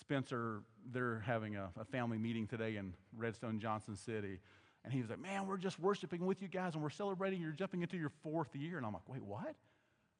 Spencer, 0.01 0.63
they're 0.93 1.23
having 1.25 1.57
a, 1.57 1.71
a 1.81 1.85
family 1.85 2.19
meeting 2.19 2.47
today 2.47 2.77
in 2.77 2.95
Redstone, 3.17 3.61
Johnson 3.61 3.97
City. 3.97 4.41
And 4.85 4.93
he 4.93 5.01
was 5.01 5.09
like, 5.09 5.21
Man, 5.21 5.47
we're 5.47 5.57
just 5.57 5.79
worshiping 5.79 6.27
with 6.27 6.43
you 6.43 6.49
guys 6.49 6.75
and 6.75 6.83
we're 6.83 6.91
celebrating. 6.91 7.41
You're 7.41 7.53
jumping 7.53 7.83
into 7.83 7.97
your 7.97 8.13
fourth 8.23 8.55
year. 8.55 8.77
And 8.77 8.85
I'm 8.85 8.93
like, 8.93 9.09
Wait, 9.09 9.23
what? 9.23 9.55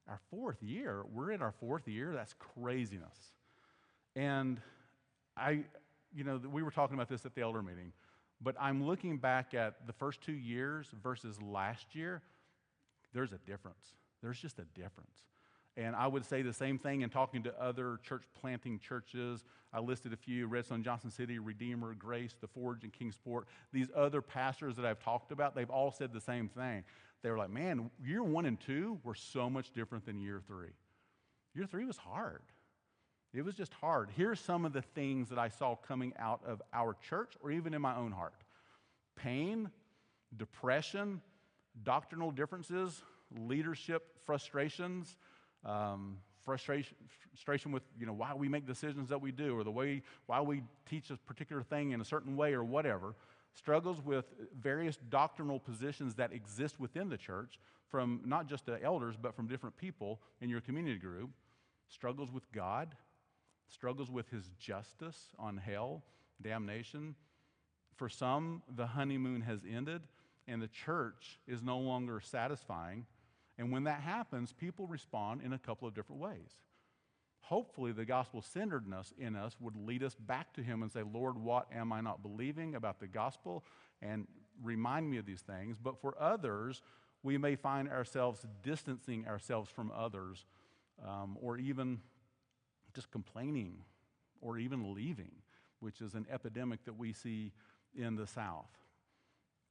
Our 0.07 0.19
fourth 0.29 0.61
year? 0.61 1.03
We're 1.13 1.31
in 1.31 1.41
our 1.41 1.51
fourth 1.51 1.87
year? 1.87 2.13
That's 2.13 2.35
craziness. 2.37 3.17
And 4.15 4.61
I, 5.35 5.63
you 6.13 6.23
know, 6.23 6.39
we 6.51 6.63
were 6.63 6.71
talking 6.71 6.95
about 6.95 7.09
this 7.09 7.25
at 7.25 7.35
the 7.35 7.41
elder 7.41 7.61
meeting, 7.61 7.91
but 8.41 8.55
I'm 8.59 8.85
looking 8.85 9.17
back 9.17 9.53
at 9.53 9.87
the 9.87 9.93
first 9.93 10.21
two 10.21 10.33
years 10.33 10.87
versus 11.01 11.41
last 11.41 11.95
year. 11.95 12.21
There's 13.13 13.31
a 13.31 13.39
difference. 13.39 13.93
There's 14.21 14.39
just 14.39 14.59
a 14.59 14.65
difference. 14.79 15.23
And 15.77 15.95
I 15.95 16.07
would 16.07 16.25
say 16.25 16.41
the 16.41 16.53
same 16.53 16.77
thing 16.77 17.01
in 17.01 17.09
talking 17.09 17.43
to 17.43 17.61
other 17.61 17.99
church 18.03 18.23
planting 18.39 18.79
churches. 18.79 19.43
I 19.73 19.79
listed 19.79 20.13
a 20.13 20.17
few 20.17 20.47
Redstone, 20.47 20.83
Johnson 20.83 21.11
City, 21.11 21.37
Redeemer, 21.37 21.93
Grace, 21.95 22.33
The 22.39 22.47
Forge, 22.47 22.83
and 22.83 22.93
Kingsport. 22.93 23.47
These 23.73 23.89
other 23.93 24.21
pastors 24.21 24.77
that 24.77 24.85
I've 24.85 25.03
talked 25.03 25.33
about, 25.33 25.53
they've 25.53 25.69
all 25.69 25.91
said 25.91 26.13
the 26.13 26.21
same 26.21 26.47
thing. 26.47 26.85
They 27.23 27.31
were 27.31 27.37
like, 27.37 27.49
man, 27.49 27.89
year 28.03 28.23
one 28.23 28.45
and 28.45 28.59
two 28.59 28.99
were 29.03 29.15
so 29.15 29.49
much 29.49 29.71
different 29.71 30.05
than 30.05 30.19
year 30.19 30.41
three. 30.47 30.73
Year 31.55 31.65
three 31.65 31.85
was 31.85 31.97
hard. 31.97 32.41
It 33.33 33.43
was 33.43 33.55
just 33.55 33.73
hard. 33.73 34.09
Here's 34.15 34.39
some 34.39 34.63
of 34.63 34.73
the 34.73 34.81
things 34.81 35.29
that 35.29 35.39
I 35.39 35.49
saw 35.49 35.75
coming 35.75 36.13
out 36.17 36.41
of 36.45 36.61
our 36.73 36.95
church 37.09 37.33
or 37.41 37.51
even 37.51 37.73
in 37.73 37.81
my 37.81 37.95
own 37.95 38.11
heart 38.11 38.33
pain, 39.17 39.69
depression, 40.37 41.21
doctrinal 41.83 42.31
differences, 42.31 43.01
leadership 43.37 44.03
frustrations, 44.25 45.17
um, 45.65 46.17
frustration, 46.43 46.95
frustration 47.31 47.71
with 47.71 47.83
you 47.99 48.05
know 48.05 48.13
why 48.13 48.33
we 48.33 48.47
make 48.47 48.65
decisions 48.65 49.09
that 49.09 49.19
we 49.19 49.31
do 49.31 49.57
or 49.57 49.63
the 49.63 49.71
way 49.71 50.01
why 50.27 50.39
we 50.39 50.61
teach 50.89 51.09
a 51.09 51.17
particular 51.17 51.63
thing 51.63 51.91
in 51.91 52.01
a 52.01 52.05
certain 52.05 52.37
way 52.37 52.53
or 52.53 52.63
whatever 52.63 53.15
struggles 53.55 54.01
with 54.03 54.25
various 54.59 54.97
doctrinal 55.09 55.59
positions 55.59 56.13
that 56.15 56.31
exist 56.31 56.79
within 56.79 57.09
the 57.09 57.17
church 57.17 57.59
from 57.89 58.21
not 58.25 58.47
just 58.47 58.65
the 58.65 58.81
elders 58.83 59.15
but 59.19 59.35
from 59.35 59.47
different 59.47 59.75
people 59.77 60.19
in 60.41 60.49
your 60.49 60.61
community 60.61 60.97
group. 60.99 61.31
Struggles 61.87 62.31
with 62.31 62.51
god 62.51 62.95
struggles 63.67 64.11
with 64.11 64.29
his 64.29 64.51
justice 64.59 65.29
on 65.39 65.57
hell 65.57 66.03
damnation. 66.41 67.15
For 67.95 68.09
some 68.09 68.61
the 68.75 68.87
honeymoon 68.87 69.41
has 69.41 69.61
ended 69.69 70.01
and 70.47 70.61
the 70.61 70.67
church 70.67 71.39
is 71.47 71.63
no 71.63 71.79
longer 71.79 72.19
satisfying. 72.19 73.05
And 73.57 73.71
when 73.71 73.85
that 73.85 74.01
happens, 74.01 74.51
people 74.51 74.85
respond 74.85 75.41
in 75.43 75.53
a 75.53 75.57
couple 75.57 75.87
of 75.87 75.95
different 75.95 76.21
ways. 76.21 76.59
Hopefully, 77.49 77.91
the 77.91 78.05
gospel 78.05 78.41
centeredness 78.41 79.13
in 79.19 79.35
us 79.35 79.55
would 79.59 79.75
lead 79.75 80.01
us 80.01 80.15
back 80.15 80.51
to 80.53 80.63
Him 80.63 80.81
and 80.81 80.91
say, 80.91 81.03
Lord, 81.03 81.37
what 81.37 81.67
am 81.71 81.93
I 81.93 82.01
not 82.01 82.23
believing 82.23 82.73
about 82.73 82.99
the 82.99 83.07
gospel? 83.07 83.63
And 84.01 84.27
remind 84.63 85.09
me 85.09 85.17
of 85.17 85.27
these 85.27 85.41
things. 85.41 85.77
But 85.77 86.01
for 86.01 86.15
others, 86.19 86.81
we 87.21 87.37
may 87.37 87.55
find 87.55 87.87
ourselves 87.87 88.45
distancing 88.63 89.27
ourselves 89.27 89.69
from 89.69 89.91
others 89.95 90.45
um, 91.05 91.37
or 91.39 91.57
even 91.57 91.99
just 92.95 93.11
complaining 93.11 93.77
or 94.41 94.57
even 94.57 94.93
leaving, 94.95 95.31
which 95.81 96.01
is 96.01 96.15
an 96.15 96.25
epidemic 96.31 96.83
that 96.85 96.97
we 96.97 97.13
see 97.13 97.51
in 97.95 98.15
the 98.15 98.25
South. 98.25 98.71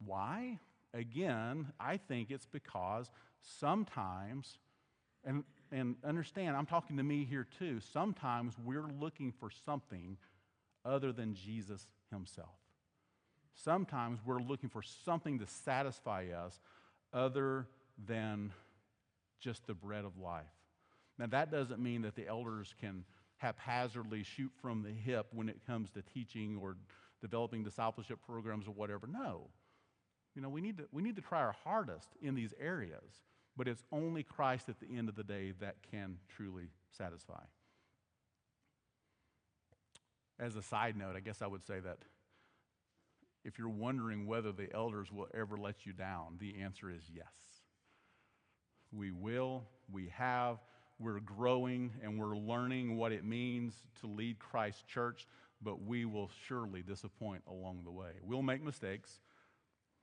Why? 0.05 0.61
Again, 0.93 1.73
I 1.81 1.97
think 1.97 2.31
it's 2.31 2.47
because 2.47 3.11
sometimes, 3.41 4.59
and, 5.25 5.43
and 5.73 5.97
understand, 6.05 6.57
I'm 6.57 6.67
talking 6.67 6.97
to 6.97 7.03
me 7.03 7.25
here 7.25 7.47
too, 7.59 7.81
sometimes 7.93 8.55
we're 8.65 8.89
looking 9.01 9.33
for 9.33 9.51
something 9.65 10.17
other 10.85 11.13
than 11.13 11.35
Jesus 11.35 11.87
himself. 12.11 12.57
Sometimes 13.55 14.19
we're 14.25 14.41
looking 14.41 14.69
for 14.69 14.83
something 14.83 15.39
to 15.39 15.47
satisfy 15.47 16.27
us 16.37 16.61
other 17.13 17.67
than 18.07 18.53
just 19.41 19.67
the 19.67 19.75
bread 19.75 20.05
of 20.05 20.19
life. 20.19 20.45
Now, 21.19 21.27
that 21.27 21.51
doesn't 21.51 21.81
mean 21.81 22.03
that 22.03 22.17
the 22.17 22.27
elders 22.27 22.75
can 22.81 23.05
haphazardly 23.37 24.25
shoot 24.25 24.51
from 24.61 24.83
the 24.83 24.91
hip 24.91 25.27
when 25.33 25.49
it 25.49 25.61
comes 25.67 25.91
to 25.91 26.03
teaching 26.03 26.59
or 26.61 26.77
developing 27.21 27.63
discipleship 27.63 28.19
programs 28.27 28.67
or 28.67 28.73
whatever. 28.73 29.07
No. 29.07 29.49
You 30.35 30.43
know, 30.43 30.49
we 30.49 30.61
need 30.61 30.79
to, 30.79 30.85
we 30.91 31.03
need 31.03 31.17
to 31.17 31.23
try 31.23 31.41
our 31.41 31.55
hardest 31.63 32.09
in 32.21 32.35
these 32.35 32.53
areas 32.61 33.23
but 33.57 33.69
it's 33.69 33.85
only 33.93 34.23
Christ 34.23 34.69
at 34.69 34.81
the 34.81 34.97
end 34.97 35.09
of 35.09 35.17
the 35.17 35.25
day 35.25 35.53
that 35.61 35.77
can 35.91 36.17
truly 36.29 36.69
satisfy. 36.91 37.43
As 40.39 40.57
a 40.57 40.63
side 40.63 40.97
note, 40.97 41.15
I 41.17 41.21
guess 41.21 41.43
I 41.43 41.47
would 41.47 41.65
say 41.65 41.81
that 41.81 41.99
if 43.45 43.59
you're 43.59 43.69
wondering 43.69 44.27
whether 44.27 44.53
the 44.53 44.73
elders 44.75 45.13
will 45.13 45.29
ever 45.35 45.57
let 45.57 45.87
you 45.87 45.93
down, 45.93 46.39
the 46.39 46.63
answer 46.63 46.91
is 46.91 47.03
yes. 47.15 47.27
We 48.91 49.11
will, 49.11 49.65
we 49.93 50.09
have, 50.17 50.59
we're 50.99 51.21
growing, 51.21 51.93
and 52.03 52.19
we're 52.19 52.37
learning 52.37 52.97
what 52.97 53.13
it 53.13 53.25
means 53.25 53.75
to 54.01 54.07
lead 54.07 54.39
Christ's 54.39 54.83
church, 54.83 55.27
but 55.63 55.83
we 55.83 56.05
will 56.05 56.31
surely 56.47 56.83
disappoint 56.83 57.43
along 57.49 57.83
the 57.85 57.91
way. 57.91 58.13
We'll 58.23 58.43
make 58.43 58.63
mistakes. 58.63 59.21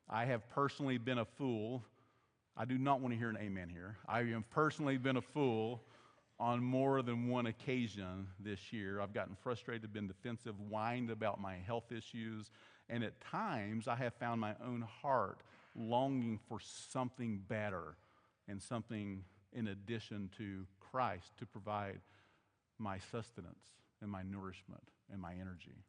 I 0.10 0.26
have 0.26 0.48
personally 0.50 0.98
been 0.98 1.18
a 1.18 1.26
fool 1.26 1.84
I 2.58 2.66
do 2.66 2.78
not 2.78 3.00
want 3.00 3.14
to 3.14 3.18
hear 3.18 3.30
an 3.30 3.38
amen 3.38 3.70
here. 3.70 3.98
I 4.08 4.24
have 4.24 4.50
personally 4.50 4.98
been 4.98 5.18
a 5.18 5.22
fool 5.22 5.82
on 6.40 6.62
more 6.64 7.02
than 7.02 7.28
one 7.28 7.46
occasion 7.46 8.28
this 8.40 8.74
year. 8.74 9.00
I've 9.00 9.14
gotten 9.14 9.36
frustrated, 9.42 9.94
been 9.94 10.08
defensive, 10.08 10.56
whined 10.70 11.12
about 11.12 11.40
my 11.40 11.56
health 11.56 11.92
issues, 11.92 12.50
and 12.90 13.04
at 13.04 13.22
times 13.22 13.88
I 13.88 13.96
have 13.96 14.14
found 14.16 14.42
my 14.42 14.56
own 14.66 14.82
heart 15.02 15.40
longing 15.76 16.40
for 16.50 16.60
something 16.60 17.42
better 17.48 17.96
and 18.48 18.62
something 18.62 19.24
in 19.54 19.68
addition 19.68 20.30
to 20.38 20.66
Christ 20.80 21.32
to 21.38 21.46
provide 21.46 22.00
my 22.78 22.98
sustenance 23.12 23.64
and 24.02 24.12
my 24.12 24.24
nourishment 24.24 24.84
and 25.12 25.22
my 25.22 25.34
energy. 25.34 25.86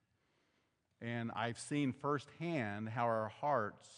And 1.00 1.32
I've 1.34 1.58
seen 1.58 1.92
firsthand 1.92 2.88
how 2.90 3.04
our 3.04 3.32
hearts 3.40 3.88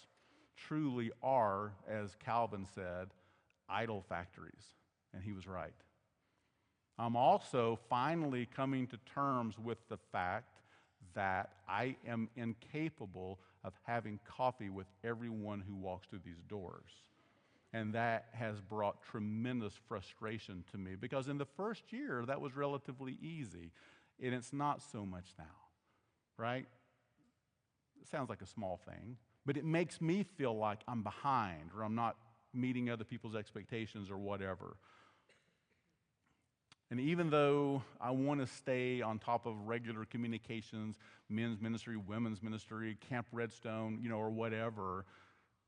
truly 0.56 1.10
are, 1.22 1.72
as 1.88 2.16
Calvin 2.24 2.66
said, 2.74 3.08
idol 3.68 4.04
factories. 4.08 4.64
And 5.12 5.22
he 5.22 5.32
was 5.32 5.46
right. 5.46 5.74
I'm 6.98 7.16
also 7.16 7.78
finally 7.88 8.46
coming 8.46 8.86
to 8.88 8.98
terms 9.14 9.58
with 9.58 9.78
the 9.88 9.96
fact 10.12 10.60
that 11.14 11.50
I 11.68 11.96
am 12.06 12.28
incapable 12.36 13.40
of 13.64 13.72
having 13.84 14.20
coffee 14.24 14.70
with 14.70 14.86
everyone 15.02 15.62
who 15.66 15.74
walks 15.74 16.06
through 16.08 16.20
these 16.24 16.42
doors. 16.48 16.90
And 17.72 17.92
that 17.94 18.26
has 18.32 18.60
brought 18.60 19.02
tremendous 19.02 19.72
frustration 19.88 20.62
to 20.70 20.78
me 20.78 20.94
because 20.94 21.26
in 21.26 21.38
the 21.38 21.44
first 21.44 21.92
year, 21.92 22.24
that 22.26 22.40
was 22.40 22.54
relatively 22.54 23.18
easy. 23.20 23.72
And 24.22 24.32
it's 24.32 24.52
not 24.52 24.80
so 24.92 25.04
much 25.04 25.26
now, 25.36 25.44
right? 26.36 26.66
It 28.00 28.08
sounds 28.08 28.28
like 28.28 28.42
a 28.42 28.46
small 28.46 28.80
thing, 28.86 29.16
but 29.46 29.56
it 29.56 29.64
makes 29.64 30.00
me 30.00 30.24
feel 30.36 30.56
like 30.56 30.80
I'm 30.88 31.02
behind 31.02 31.70
or 31.76 31.84
I'm 31.84 31.94
not 31.94 32.16
meeting 32.52 32.88
other 32.90 33.04
people's 33.04 33.34
expectations 33.34 34.10
or 34.10 34.16
whatever. 34.16 34.76
And 36.90 37.00
even 37.00 37.30
though 37.30 37.82
I 38.00 38.10
want 38.10 38.40
to 38.40 38.46
stay 38.46 39.00
on 39.00 39.18
top 39.18 39.46
of 39.46 39.54
regular 39.66 40.04
communications, 40.04 40.96
men's 41.28 41.60
ministry, 41.60 41.96
women's 41.96 42.42
ministry, 42.42 42.96
Camp 43.08 43.26
Redstone, 43.32 43.98
you 44.02 44.08
know, 44.08 44.18
or 44.18 44.30
whatever, 44.30 45.04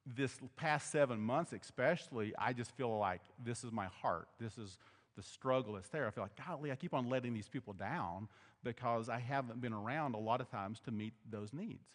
this 0.06 0.38
past 0.56 0.92
seven 0.92 1.18
months 1.20 1.52
especially, 1.52 2.32
I 2.38 2.52
just 2.52 2.70
feel 2.76 2.96
like 2.96 3.22
this 3.42 3.64
is 3.64 3.72
my 3.72 3.86
heart. 3.86 4.28
This 4.38 4.56
is 4.56 4.78
the 5.16 5.22
struggle 5.22 5.72
that's 5.72 5.88
there. 5.88 6.06
I 6.06 6.10
feel 6.10 6.22
like, 6.22 6.46
golly, 6.46 6.70
I 6.70 6.76
keep 6.76 6.94
on 6.94 7.08
letting 7.08 7.34
these 7.34 7.48
people 7.48 7.72
down 7.72 8.28
because 8.62 9.08
I 9.08 9.18
haven't 9.18 9.60
been 9.60 9.72
around 9.72 10.14
a 10.14 10.18
lot 10.18 10.40
of 10.40 10.50
times 10.50 10.80
to 10.84 10.90
meet 10.90 11.14
those 11.28 11.52
needs. 11.52 11.88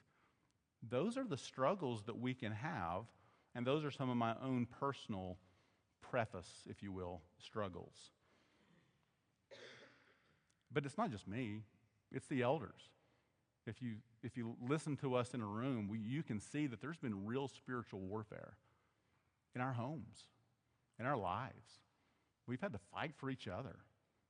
Those 0.87 1.17
are 1.17 1.23
the 1.23 1.37
struggles 1.37 2.03
that 2.03 2.19
we 2.19 2.33
can 2.33 2.51
have, 2.51 3.03
and 3.53 3.65
those 3.65 3.83
are 3.83 3.91
some 3.91 4.09
of 4.09 4.17
my 4.17 4.35
own 4.43 4.65
personal 4.79 5.37
preface, 6.01 6.49
if 6.69 6.81
you 6.81 6.91
will, 6.91 7.21
struggles. 7.39 8.11
But 10.73 10.85
it's 10.85 10.97
not 10.97 11.11
just 11.11 11.27
me, 11.27 11.61
it's 12.11 12.27
the 12.27 12.41
elders. 12.41 12.89
If 13.67 13.81
you, 13.81 13.95
if 14.23 14.37
you 14.37 14.55
listen 14.67 14.97
to 14.97 15.15
us 15.15 15.33
in 15.33 15.41
a 15.41 15.45
room, 15.45 15.87
we, 15.87 15.99
you 15.99 16.23
can 16.23 16.39
see 16.39 16.67
that 16.67 16.81
there's 16.81 16.97
been 16.97 17.25
real 17.25 17.47
spiritual 17.47 17.99
warfare 17.99 18.53
in 19.53 19.61
our 19.61 19.73
homes, 19.73 20.25
in 20.99 21.05
our 21.05 21.17
lives. 21.17 21.79
We've 22.47 22.61
had 22.61 22.73
to 22.73 22.79
fight 22.91 23.11
for 23.15 23.29
each 23.29 23.47
other. 23.47 23.75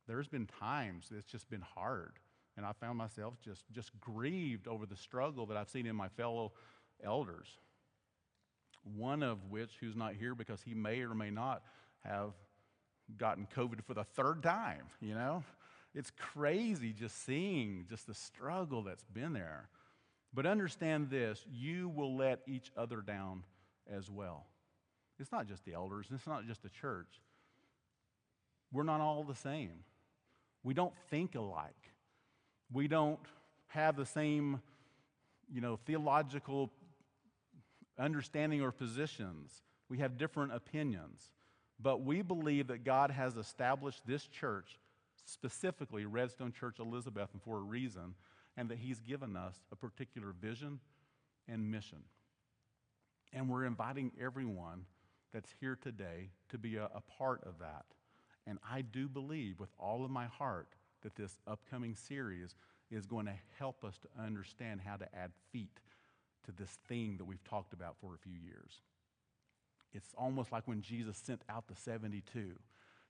There's 0.08 0.28
been 0.28 0.48
times 0.60 1.10
it's 1.16 1.32
just 1.32 1.50
been 1.50 1.62
hard. 1.62 2.14
And 2.62 2.68
I 2.68 2.74
found 2.74 2.96
myself 2.96 3.34
just, 3.44 3.64
just 3.72 3.90
grieved 4.00 4.68
over 4.68 4.86
the 4.86 4.96
struggle 4.96 5.48
that 5.48 5.58
I've 5.58 5.70
seen 5.70 5.88
in 5.88 5.96
my 5.96 6.10
fellow 6.10 6.52
elders. 7.04 7.48
One 8.96 9.24
of 9.24 9.50
which, 9.50 9.72
who's 9.80 9.96
not 9.96 10.14
here 10.14 10.36
because 10.36 10.62
he 10.62 10.76
may 10.76 11.02
or 11.02 11.16
may 11.16 11.32
not 11.32 11.64
have 12.06 12.34
gotten 13.18 13.48
COVID 13.56 13.84
for 13.84 13.96
the 13.96 14.04
third 14.04 14.44
time, 14.44 14.84
you 15.00 15.16
know? 15.16 15.44
It's 15.96 16.12
crazy 16.12 16.94
just 16.94 17.26
seeing 17.26 17.88
just 17.90 18.06
the 18.06 18.14
struggle 18.14 18.84
that's 18.84 19.06
been 19.06 19.34
there. 19.34 19.68
But 20.32 20.46
understand 20.46 21.10
this 21.10 21.44
you 21.52 21.90
will 21.90 22.16
let 22.16 22.42
each 22.46 22.72
other 22.78 23.02
down 23.02 23.42
as 23.92 24.08
well. 24.08 24.46
It's 25.18 25.32
not 25.32 25.48
just 25.48 25.66
the 25.66 25.74
elders, 25.74 26.06
it's 26.14 26.28
not 26.28 26.46
just 26.46 26.62
the 26.62 26.70
church. 26.70 27.22
We're 28.72 28.84
not 28.84 29.02
all 29.02 29.24
the 29.24 29.34
same. 29.34 29.84
We 30.62 30.76
don't 30.76 30.94
think 31.10 31.34
alike. 31.34 31.91
We 32.74 32.88
don't 32.88 33.20
have 33.68 33.96
the 33.96 34.06
same, 34.06 34.62
you 35.52 35.62
know, 35.62 35.78
theological 35.86 36.72
understanding 38.00 38.62
or 38.62 38.72
positions. 38.72 39.64
We 39.90 40.00
have 40.00 40.18
different 40.18 40.54
opinions. 40.54 41.32
But 41.80 42.04
we 42.04 42.22
believe 42.22 42.68
that 42.68 42.84
God 42.84 43.12
has 43.12 43.38
established 43.38 44.02
this 44.06 44.28
church, 44.28 44.80
specifically 45.26 46.06
Redstone 46.06 46.52
Church 46.52 46.78
Elizabethton, 46.80 47.42
for 47.44 47.58
a 47.58 47.62
reason, 47.62 48.16
and 48.56 48.70
that 48.70 48.78
He's 48.78 49.00
given 49.00 49.36
us 49.36 49.56
a 49.72 49.76
particular 49.76 50.34
vision 50.40 50.80
and 51.48 51.72
mission. 51.72 52.04
And 53.34 53.50
we're 53.50 53.66
inviting 53.66 54.12
everyone 54.22 54.86
that's 55.34 55.50
here 55.60 55.78
today 55.82 56.30
to 56.50 56.58
be 56.58 56.76
a, 56.76 56.86
a 56.86 57.02
part 57.18 57.42
of 57.46 57.60
that. 57.60 57.86
And 58.46 58.60
I 58.70 58.82
do 58.82 59.08
believe 59.08 59.60
with 59.60 59.70
all 59.80 60.04
of 60.04 60.12
my 60.12 60.26
heart 60.26 60.68
that 61.02 61.16
this 61.16 61.38
upcoming 61.48 61.96
series 61.96 62.56
is 62.90 63.06
going 63.06 63.26
to 63.26 63.34
help 63.58 63.84
us 63.84 63.98
to 64.00 64.24
understand 64.24 64.82
how 64.86 64.96
to 64.96 65.06
add 65.16 65.32
feet 65.52 65.80
to 66.46 66.52
this 66.52 66.78
thing 66.88 67.18
that 67.18 67.26
we've 67.26 67.44
talked 67.44 67.74
about 67.74 67.96
for 68.02 68.14
a 68.14 68.18
few 68.18 68.34
years. 68.34 68.82
It's 69.94 70.14
almost 70.18 70.52
like 70.52 70.68
when 70.68 70.82
Jesus 70.82 71.18
sent 71.18 71.42
out 71.50 71.68
the 71.68 71.76
72. 71.76 72.54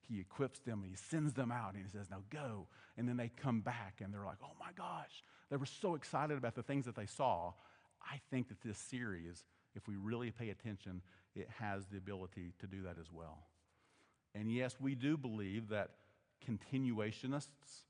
He 0.08 0.20
equips 0.20 0.60
them 0.60 0.82
and 0.82 0.90
he 0.90 0.96
sends 0.96 1.34
them 1.34 1.52
out 1.52 1.74
and 1.74 1.84
he 1.84 1.90
says, 1.90 2.10
Now 2.10 2.24
go. 2.30 2.68
And 2.98 3.08
then 3.08 3.18
they 3.18 3.30
come 3.30 3.62
back 3.62 4.02
and 4.04 4.14
they're 4.14 4.26
like, 4.26 4.40
Oh 4.44 4.56
my 4.60 4.72
gosh. 4.76 5.24
They 5.50 5.58
were 5.58 5.66
so 5.66 5.96
excited 5.96 6.38
about 6.38 6.56
the 6.56 6.64
things 6.64 6.86
that 6.86 6.96
they 6.96 7.06
saw. 7.06 7.54
I 8.02 8.20
think 8.32 8.50
that 8.50 8.62
this 8.62 8.78
series, 8.78 9.46
if 9.76 9.88
we 9.88 9.96
really 9.96 10.32
pay 10.32 10.50
attention, 10.50 11.02
it 11.36 11.48
has 11.60 11.86
the 11.86 11.98
ability 11.98 12.54
to 12.60 12.68
do 12.68 12.84
that 12.84 12.98
as 13.00 13.12
well. 13.12 13.40
And 14.34 14.52
yes, 14.52 14.76
we 14.80 14.96
do 14.96 15.18
believe 15.18 15.70
that 15.70 15.92
continuationists 16.48 17.84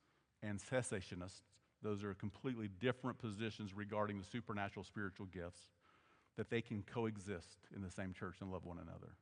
and 0.44 0.60
cessationists, 0.60 1.42
those 1.82 2.04
are 2.04 2.14
completely 2.14 2.70
different 2.80 3.18
positions 3.18 3.74
regarding 3.76 4.20
the 4.20 4.26
supernatural 4.26 4.84
spiritual 4.84 5.26
gifts, 5.28 5.62
that 6.38 6.50
they 6.50 6.62
can 6.62 6.84
coexist 6.84 7.68
in 7.76 7.82
the 7.82 7.90
same 7.90 8.14
church 8.14 8.36
and 8.42 8.52
love 8.52 8.66
one 8.66 8.78
another. 8.78 9.14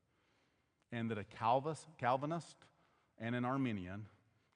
And 0.92 1.10
that 1.12 1.18
a 1.18 1.24
Calvinist, 1.24 2.56
and 3.20 3.36
an 3.36 3.46
Arminian, 3.46 4.06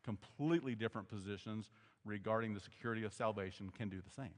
completely 0.03 0.75
different 0.75 1.07
positions 1.07 1.69
regarding 2.05 2.53
the 2.53 2.59
security 2.59 3.03
of 3.03 3.13
salvation, 3.13 3.71
can 3.77 3.89
do 3.89 4.01
the 4.01 4.09
same. 4.09 4.33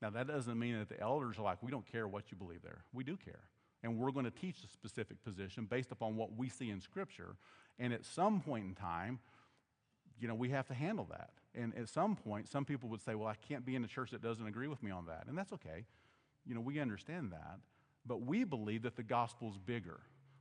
Now, 0.00 0.10
that 0.10 0.26
doesn't 0.26 0.58
mean 0.58 0.78
that 0.78 0.88
the 0.88 1.00
elders 1.00 1.38
are 1.38 1.42
like, 1.42 1.62
we 1.62 1.70
don't 1.70 1.86
care 1.90 2.08
what 2.08 2.30
you 2.30 2.36
believe 2.36 2.62
there. 2.62 2.84
We 2.92 3.04
do 3.04 3.16
care. 3.16 3.44
And 3.84 3.98
we're 3.98 4.10
going 4.10 4.24
to 4.24 4.30
teach 4.30 4.62
a 4.64 4.68
specific 4.68 5.22
position 5.24 5.64
based 5.64 5.92
upon 5.92 6.16
what 6.16 6.36
we 6.36 6.48
see 6.48 6.70
in 6.70 6.80
Scripture. 6.80 7.36
And 7.78 7.92
at 7.92 8.04
some 8.04 8.40
point 8.40 8.64
in 8.64 8.74
time, 8.74 9.18
you 10.20 10.28
know, 10.28 10.34
we 10.34 10.50
have 10.50 10.66
to 10.68 10.74
handle 10.74 11.06
that. 11.10 11.30
And 11.54 11.76
at 11.76 11.88
some 11.88 12.16
point, 12.16 12.48
some 12.48 12.64
people 12.64 12.88
would 12.90 13.02
say, 13.02 13.14
well, 13.14 13.28
I 13.28 13.34
can't 13.48 13.66
be 13.66 13.74
in 13.74 13.84
a 13.84 13.88
church 13.88 14.10
that 14.12 14.22
doesn't 14.22 14.46
agree 14.46 14.68
with 14.68 14.82
me 14.82 14.90
on 14.90 15.06
that. 15.06 15.24
And 15.28 15.36
that's 15.36 15.52
okay. 15.52 15.84
You 16.46 16.54
know, 16.54 16.60
we 16.60 16.78
understand 16.80 17.32
that. 17.32 17.58
But 18.06 18.22
we 18.22 18.44
believe 18.44 18.82
that 18.82 18.96
the 18.96 19.02
gospel's 19.02 19.58
bigger. 19.58 20.00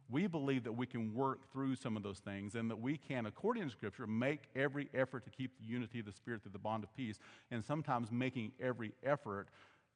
We 0.10 0.28
believe 0.28 0.66
that 0.66 0.74
we 0.74 0.86
can 0.86 1.14
work 1.14 1.52
through 1.52 1.76
some 1.76 1.96
of 1.96 2.04
those 2.04 2.20
things 2.20 2.56
and 2.56 2.70
that 2.70 2.80
we 2.80 2.98
can, 2.98 3.26
according 3.26 3.64
to 3.64 3.70
Scripture, 3.70 4.06
make 4.08 4.42
every 4.56 4.90
effort 4.94 5.24
to 5.26 5.30
keep 5.30 5.58
the 5.58 5.66
unity 5.66 6.00
of 6.00 6.06
the 6.06 6.12
Spirit 6.12 6.44
through 6.44 6.52
the 6.52 6.60
bond 6.60 6.84
of 6.84 6.94
peace. 6.96 7.18
And 7.50 7.64
sometimes 7.64 8.12
making 8.12 8.52
every 8.60 8.94
effort 9.04 9.48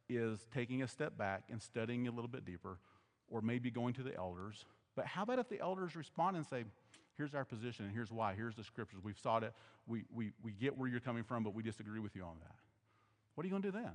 is 0.07 0.45
taking 0.53 0.83
a 0.83 0.87
step 0.87 1.17
back 1.17 1.43
and 1.49 1.61
studying 1.61 2.07
a 2.07 2.11
little 2.11 2.29
bit 2.29 2.45
deeper, 2.45 2.77
or 3.29 3.41
maybe 3.41 3.71
going 3.71 3.93
to 3.95 4.03
the 4.03 4.15
elders. 4.15 4.65
But 4.95 5.05
how 5.05 5.23
about 5.23 5.39
if 5.39 5.49
the 5.49 5.59
elders 5.59 5.95
respond 5.95 6.37
and 6.37 6.45
say, 6.45 6.63
here's 7.17 7.33
our 7.33 7.45
position 7.45 7.85
and 7.85 7.93
here's 7.93 8.11
why, 8.11 8.33
here's 8.33 8.55
the 8.55 8.63
scriptures, 8.63 8.99
we've 9.03 9.19
sought 9.19 9.43
it, 9.43 9.53
we, 9.87 10.03
we, 10.13 10.31
we 10.43 10.51
get 10.51 10.77
where 10.77 10.87
you're 10.89 10.99
coming 10.99 11.23
from, 11.23 11.43
but 11.43 11.53
we 11.53 11.63
disagree 11.63 11.99
with 11.99 12.15
you 12.15 12.23
on 12.23 12.35
that? 12.41 12.55
What 13.35 13.43
are 13.43 13.47
you 13.47 13.51
going 13.51 13.63
to 13.63 13.71
do 13.71 13.77
then? 13.77 13.91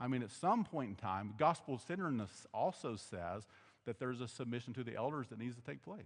I 0.00 0.08
mean, 0.08 0.22
at 0.22 0.30
some 0.30 0.64
point 0.64 0.90
in 0.90 0.96
time, 0.96 1.34
gospel 1.38 1.78
centeredness 1.78 2.46
also 2.52 2.96
says 2.96 3.46
that 3.86 3.98
there's 3.98 4.20
a 4.20 4.28
submission 4.28 4.72
to 4.74 4.84
the 4.84 4.96
elders 4.96 5.28
that 5.28 5.38
needs 5.38 5.54
to 5.56 5.62
take 5.62 5.82
place. 5.82 6.00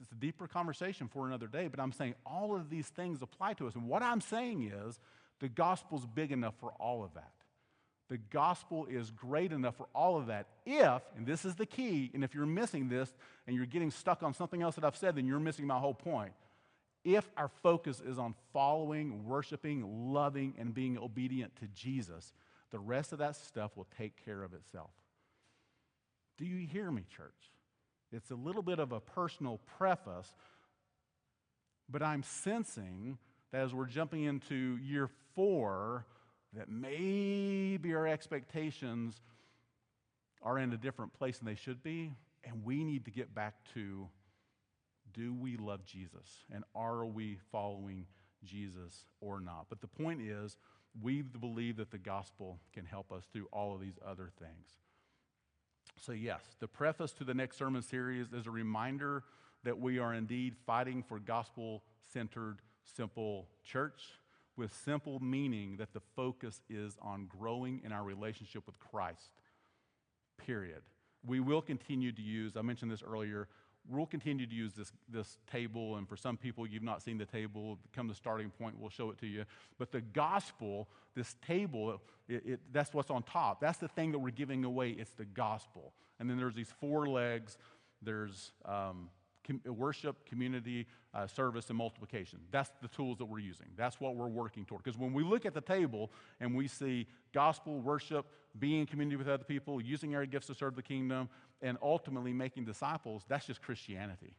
It's 0.00 0.10
a 0.10 0.16
deeper 0.16 0.48
conversation 0.48 1.08
for 1.08 1.26
another 1.26 1.46
day, 1.46 1.68
but 1.68 1.78
I'm 1.78 1.92
saying 1.92 2.14
all 2.26 2.56
of 2.56 2.70
these 2.70 2.88
things 2.88 3.22
apply 3.22 3.54
to 3.54 3.68
us. 3.68 3.74
And 3.74 3.88
what 3.88 4.02
I'm 4.02 4.20
saying 4.20 4.72
is 4.74 4.98
the 5.38 5.48
gospel's 5.48 6.06
big 6.06 6.32
enough 6.32 6.54
for 6.58 6.72
all 6.80 7.04
of 7.04 7.14
that. 7.14 7.33
The 8.14 8.20
gospel 8.30 8.86
is 8.88 9.10
great 9.10 9.50
enough 9.50 9.74
for 9.74 9.88
all 9.92 10.16
of 10.16 10.28
that 10.28 10.46
if, 10.64 11.02
and 11.16 11.26
this 11.26 11.44
is 11.44 11.56
the 11.56 11.66
key, 11.66 12.12
and 12.14 12.22
if 12.22 12.32
you're 12.32 12.46
missing 12.46 12.88
this 12.88 13.12
and 13.48 13.56
you're 13.56 13.66
getting 13.66 13.90
stuck 13.90 14.22
on 14.22 14.34
something 14.34 14.62
else 14.62 14.76
that 14.76 14.84
I've 14.84 14.96
said, 14.96 15.16
then 15.16 15.26
you're 15.26 15.40
missing 15.40 15.66
my 15.66 15.80
whole 15.80 15.94
point. 15.94 16.30
If 17.04 17.28
our 17.36 17.48
focus 17.64 18.00
is 18.00 18.16
on 18.16 18.36
following, 18.52 19.24
worshiping, 19.24 20.12
loving, 20.12 20.54
and 20.60 20.72
being 20.72 20.96
obedient 20.96 21.56
to 21.56 21.66
Jesus, 21.74 22.32
the 22.70 22.78
rest 22.78 23.12
of 23.12 23.18
that 23.18 23.34
stuff 23.34 23.76
will 23.76 23.88
take 23.98 24.24
care 24.24 24.44
of 24.44 24.54
itself. 24.54 24.90
Do 26.38 26.44
you 26.44 26.68
hear 26.68 26.92
me, 26.92 27.02
church? 27.16 27.50
It's 28.12 28.30
a 28.30 28.36
little 28.36 28.62
bit 28.62 28.78
of 28.78 28.92
a 28.92 29.00
personal 29.00 29.58
preface, 29.76 30.32
but 31.88 32.00
I'm 32.00 32.22
sensing 32.22 33.18
that 33.50 33.62
as 33.62 33.74
we're 33.74 33.86
jumping 33.86 34.22
into 34.22 34.78
year 34.80 35.10
four, 35.34 36.06
that 36.56 36.68
maybe 36.68 37.94
our 37.94 38.06
expectations 38.06 39.20
are 40.42 40.58
in 40.58 40.72
a 40.72 40.76
different 40.76 41.12
place 41.12 41.38
than 41.38 41.46
they 41.46 41.54
should 41.54 41.82
be, 41.82 42.12
and 42.44 42.64
we 42.64 42.84
need 42.84 43.04
to 43.06 43.10
get 43.10 43.34
back 43.34 43.54
to 43.74 44.08
do 45.12 45.32
we 45.32 45.56
love 45.56 45.84
Jesus? 45.84 46.44
And 46.52 46.64
are 46.74 47.06
we 47.06 47.38
following 47.52 48.06
Jesus 48.44 49.04
or 49.20 49.40
not? 49.40 49.66
But 49.68 49.80
the 49.80 49.86
point 49.86 50.20
is, 50.20 50.58
we 51.00 51.22
believe 51.22 51.76
that 51.76 51.90
the 51.90 51.98
gospel 51.98 52.58
can 52.72 52.84
help 52.84 53.12
us 53.12 53.24
through 53.32 53.46
all 53.52 53.74
of 53.74 53.80
these 53.80 53.98
other 54.04 54.30
things. 54.38 54.78
So, 56.00 56.12
yes, 56.12 56.42
the 56.60 56.68
preface 56.68 57.12
to 57.12 57.24
the 57.24 57.34
next 57.34 57.56
sermon 57.56 57.82
series 57.82 58.32
is 58.32 58.46
a 58.46 58.50
reminder 58.50 59.22
that 59.62 59.78
we 59.78 59.98
are 59.98 60.12
indeed 60.14 60.56
fighting 60.66 61.02
for 61.02 61.18
gospel 61.18 61.82
centered, 62.12 62.58
simple 62.84 63.48
church 63.64 64.02
with 64.56 64.72
simple 64.84 65.20
meaning 65.20 65.76
that 65.78 65.92
the 65.92 66.00
focus 66.14 66.60
is 66.68 66.96
on 67.02 67.26
growing 67.26 67.80
in 67.84 67.92
our 67.92 68.04
relationship 68.04 68.64
with 68.66 68.78
Christ. 68.78 69.30
Period. 70.38 70.82
We 71.26 71.40
will 71.40 71.62
continue 71.62 72.12
to 72.12 72.22
use, 72.22 72.56
I 72.56 72.62
mentioned 72.62 72.90
this 72.90 73.02
earlier, 73.02 73.48
we'll 73.88 74.06
continue 74.06 74.46
to 74.46 74.54
use 74.54 74.72
this, 74.72 74.92
this 75.08 75.38
table, 75.50 75.96
and 75.96 76.08
for 76.08 76.16
some 76.16 76.36
people, 76.36 76.66
you've 76.66 76.82
not 76.82 77.02
seen 77.02 77.18
the 77.18 77.26
table. 77.26 77.78
Come 77.92 78.08
the 78.08 78.14
starting 78.14 78.50
point, 78.50 78.76
we'll 78.78 78.90
show 78.90 79.10
it 79.10 79.18
to 79.18 79.26
you. 79.26 79.44
But 79.78 79.92
the 79.92 80.00
gospel, 80.00 80.88
this 81.14 81.36
table, 81.46 82.00
it, 82.28 82.42
it, 82.46 82.60
that's 82.72 82.94
what's 82.94 83.10
on 83.10 83.22
top. 83.22 83.60
That's 83.60 83.78
the 83.78 83.88
thing 83.88 84.12
that 84.12 84.18
we're 84.18 84.30
giving 84.30 84.64
away. 84.64 84.90
It's 84.90 85.12
the 85.12 85.24
gospel. 85.24 85.92
And 86.18 86.28
then 86.28 86.38
there's 86.38 86.54
these 86.54 86.72
four 86.80 87.06
legs. 87.08 87.58
There's 88.02 88.52
um, 88.64 89.10
com- 89.46 89.60
worship, 89.66 90.26
community, 90.26 90.86
uh, 91.12 91.26
service, 91.26 91.68
and 91.68 91.78
multiplication. 91.78 92.40
That's 92.50 92.70
the 92.82 92.88
tools 92.88 93.18
that 93.18 93.26
we're 93.26 93.40
using. 93.40 93.66
That's 93.76 94.00
what 94.00 94.16
we're 94.16 94.28
working 94.28 94.64
toward. 94.64 94.82
Because 94.82 94.98
when 94.98 95.12
we 95.12 95.22
look 95.22 95.46
at 95.46 95.54
the 95.54 95.60
table 95.60 96.10
and 96.40 96.54
we 96.54 96.68
see 96.68 97.06
gospel, 97.32 97.80
worship, 97.80 98.26
being 98.58 98.80
in 98.80 98.86
community 98.86 99.16
with 99.16 99.28
other 99.28 99.44
people, 99.44 99.80
using 99.80 100.14
our 100.14 100.26
gifts 100.26 100.46
to 100.48 100.54
serve 100.54 100.76
the 100.76 100.82
kingdom, 100.82 101.28
and 101.62 101.78
ultimately 101.82 102.32
making 102.32 102.64
disciples, 102.64 103.24
that's 103.28 103.46
just 103.46 103.62
Christianity. 103.62 104.34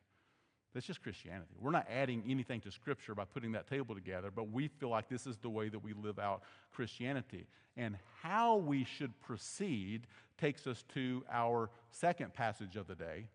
That's 0.73 0.85
just 0.85 1.01
Christianity. 1.01 1.55
We're 1.59 1.71
not 1.71 1.87
adding 1.89 2.21
anything 2.27 2.59
to 2.61 2.71
Scripture 2.71 3.15
by 3.15 3.23
putting 3.23 3.53
that 3.53 3.65
table 3.65 3.95
together, 3.95 4.29
but 4.29 4.51
we 4.51 4.67
feel 4.67 4.89
like 4.89 5.07
this 5.07 5.25
is 5.25 5.37
the 5.37 5.49
way 5.49 5.69
that 5.69 5.79
we 5.79 5.93
live 5.93 6.19
out 6.19 6.43
Christianity. 6.73 7.47
And 7.77 7.97
how 8.21 8.57
we 8.57 8.83
should 8.83 9.17
proceed 9.21 10.07
takes 10.37 10.67
us 10.67 10.83
to 10.93 11.23
our 11.31 11.69
second 11.91 12.33
passage 12.33 12.75
of 12.75 12.87
the 12.87 12.95
day, 12.95 13.27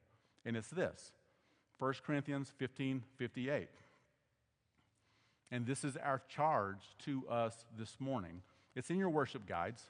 and 0.45 0.55
it's 0.55 0.69
this 0.69 1.13
1 1.81 1.95
Corinthians 2.07 2.53
15 2.59 3.03
58. 3.17 3.69
And 5.51 5.67
this 5.67 5.83
is 5.83 5.97
our 5.97 6.21
charge 6.29 6.83
to 7.07 7.27
us 7.29 7.65
this 7.77 7.97
morning. 7.99 8.43
It's 8.77 8.91
in 8.91 8.99
your 8.99 9.09
worship 9.09 9.47
guides. 9.47 9.83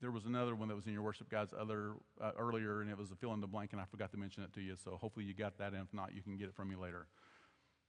There 0.00 0.12
was 0.12 0.24
another 0.24 0.54
one 0.54 0.68
that 0.68 0.76
was 0.76 0.86
in 0.86 0.92
your 0.92 1.02
worship 1.02 1.28
guides 1.28 1.52
other, 1.58 1.94
uh, 2.20 2.30
earlier, 2.38 2.80
and 2.80 2.88
it 2.88 2.96
was 2.96 3.10
a 3.10 3.16
fill 3.16 3.34
in 3.34 3.40
the 3.40 3.46
blank, 3.46 3.72
and 3.72 3.80
I 3.80 3.84
forgot 3.86 4.12
to 4.12 4.18
mention 4.18 4.44
it 4.44 4.52
to 4.52 4.60
you, 4.60 4.76
so 4.82 4.92
hopefully 5.00 5.24
you 5.24 5.34
got 5.34 5.58
that, 5.58 5.72
and 5.72 5.82
if 5.82 5.92
not, 5.92 6.14
you 6.14 6.22
can 6.22 6.36
get 6.36 6.48
it 6.48 6.54
from 6.54 6.68
me 6.68 6.76
later. 6.76 7.06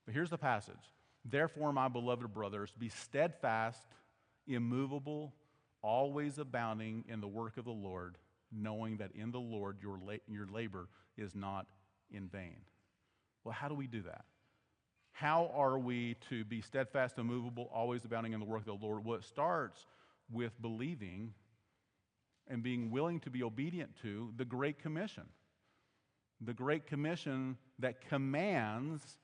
But 0.04 0.14
here's 0.14 0.30
the 0.30 0.38
passage 0.38 0.92
Therefore, 1.24 1.72
my 1.72 1.86
beloved 1.86 2.34
brothers, 2.34 2.72
be 2.76 2.88
steadfast, 2.88 3.84
immovable, 4.48 5.32
always 5.80 6.38
abounding 6.38 7.04
in 7.08 7.20
the 7.20 7.28
work 7.28 7.56
of 7.56 7.64
the 7.64 7.70
Lord 7.70 8.16
knowing 8.52 8.98
that 8.98 9.10
in 9.14 9.30
the 9.30 9.40
Lord 9.40 9.78
your, 9.82 9.98
la- 10.04 10.14
your 10.26 10.46
labor 10.46 10.88
is 11.16 11.34
not 11.34 11.66
in 12.10 12.28
vain. 12.28 12.56
Well, 13.44 13.54
how 13.54 13.68
do 13.68 13.74
we 13.74 13.86
do 13.86 14.02
that? 14.02 14.24
How 15.12 15.50
are 15.54 15.78
we 15.78 16.16
to 16.28 16.44
be 16.44 16.60
steadfast, 16.60 17.18
immovable, 17.18 17.68
always 17.74 18.04
abounding 18.04 18.34
in 18.34 18.40
the 18.40 18.46
work 18.46 18.60
of 18.60 18.80
the 18.80 18.86
Lord? 18.86 19.04
Well, 19.04 19.18
it 19.18 19.24
starts 19.24 19.84
with 20.30 20.52
believing 20.60 21.34
and 22.46 22.62
being 22.62 22.90
willing 22.90 23.20
to 23.20 23.30
be 23.30 23.42
obedient 23.42 23.96
to 24.02 24.32
the 24.36 24.44
Great 24.44 24.78
Commission. 24.78 25.24
The 26.40 26.54
Great 26.54 26.86
Commission 26.86 27.56
that 27.80 28.00
commands, 28.08 29.18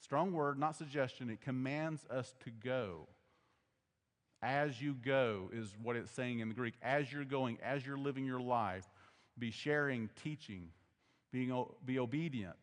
strong 0.00 0.32
word, 0.32 0.58
not 0.58 0.76
suggestion, 0.76 1.30
it 1.30 1.40
commands 1.40 2.04
us 2.10 2.34
to 2.44 2.50
go 2.50 3.08
as 4.44 4.80
you 4.80 4.94
go 4.94 5.50
is 5.52 5.74
what 5.82 5.96
it's 5.96 6.10
saying 6.10 6.40
in 6.40 6.48
the 6.48 6.54
Greek. 6.54 6.74
As 6.82 7.10
you're 7.10 7.24
going, 7.24 7.58
as 7.64 7.84
you're 7.86 7.98
living 7.98 8.26
your 8.26 8.40
life, 8.40 8.84
be 9.38 9.50
sharing, 9.50 10.10
teaching, 10.22 10.68
being, 11.32 11.64
be 11.84 11.98
obedient 11.98 12.56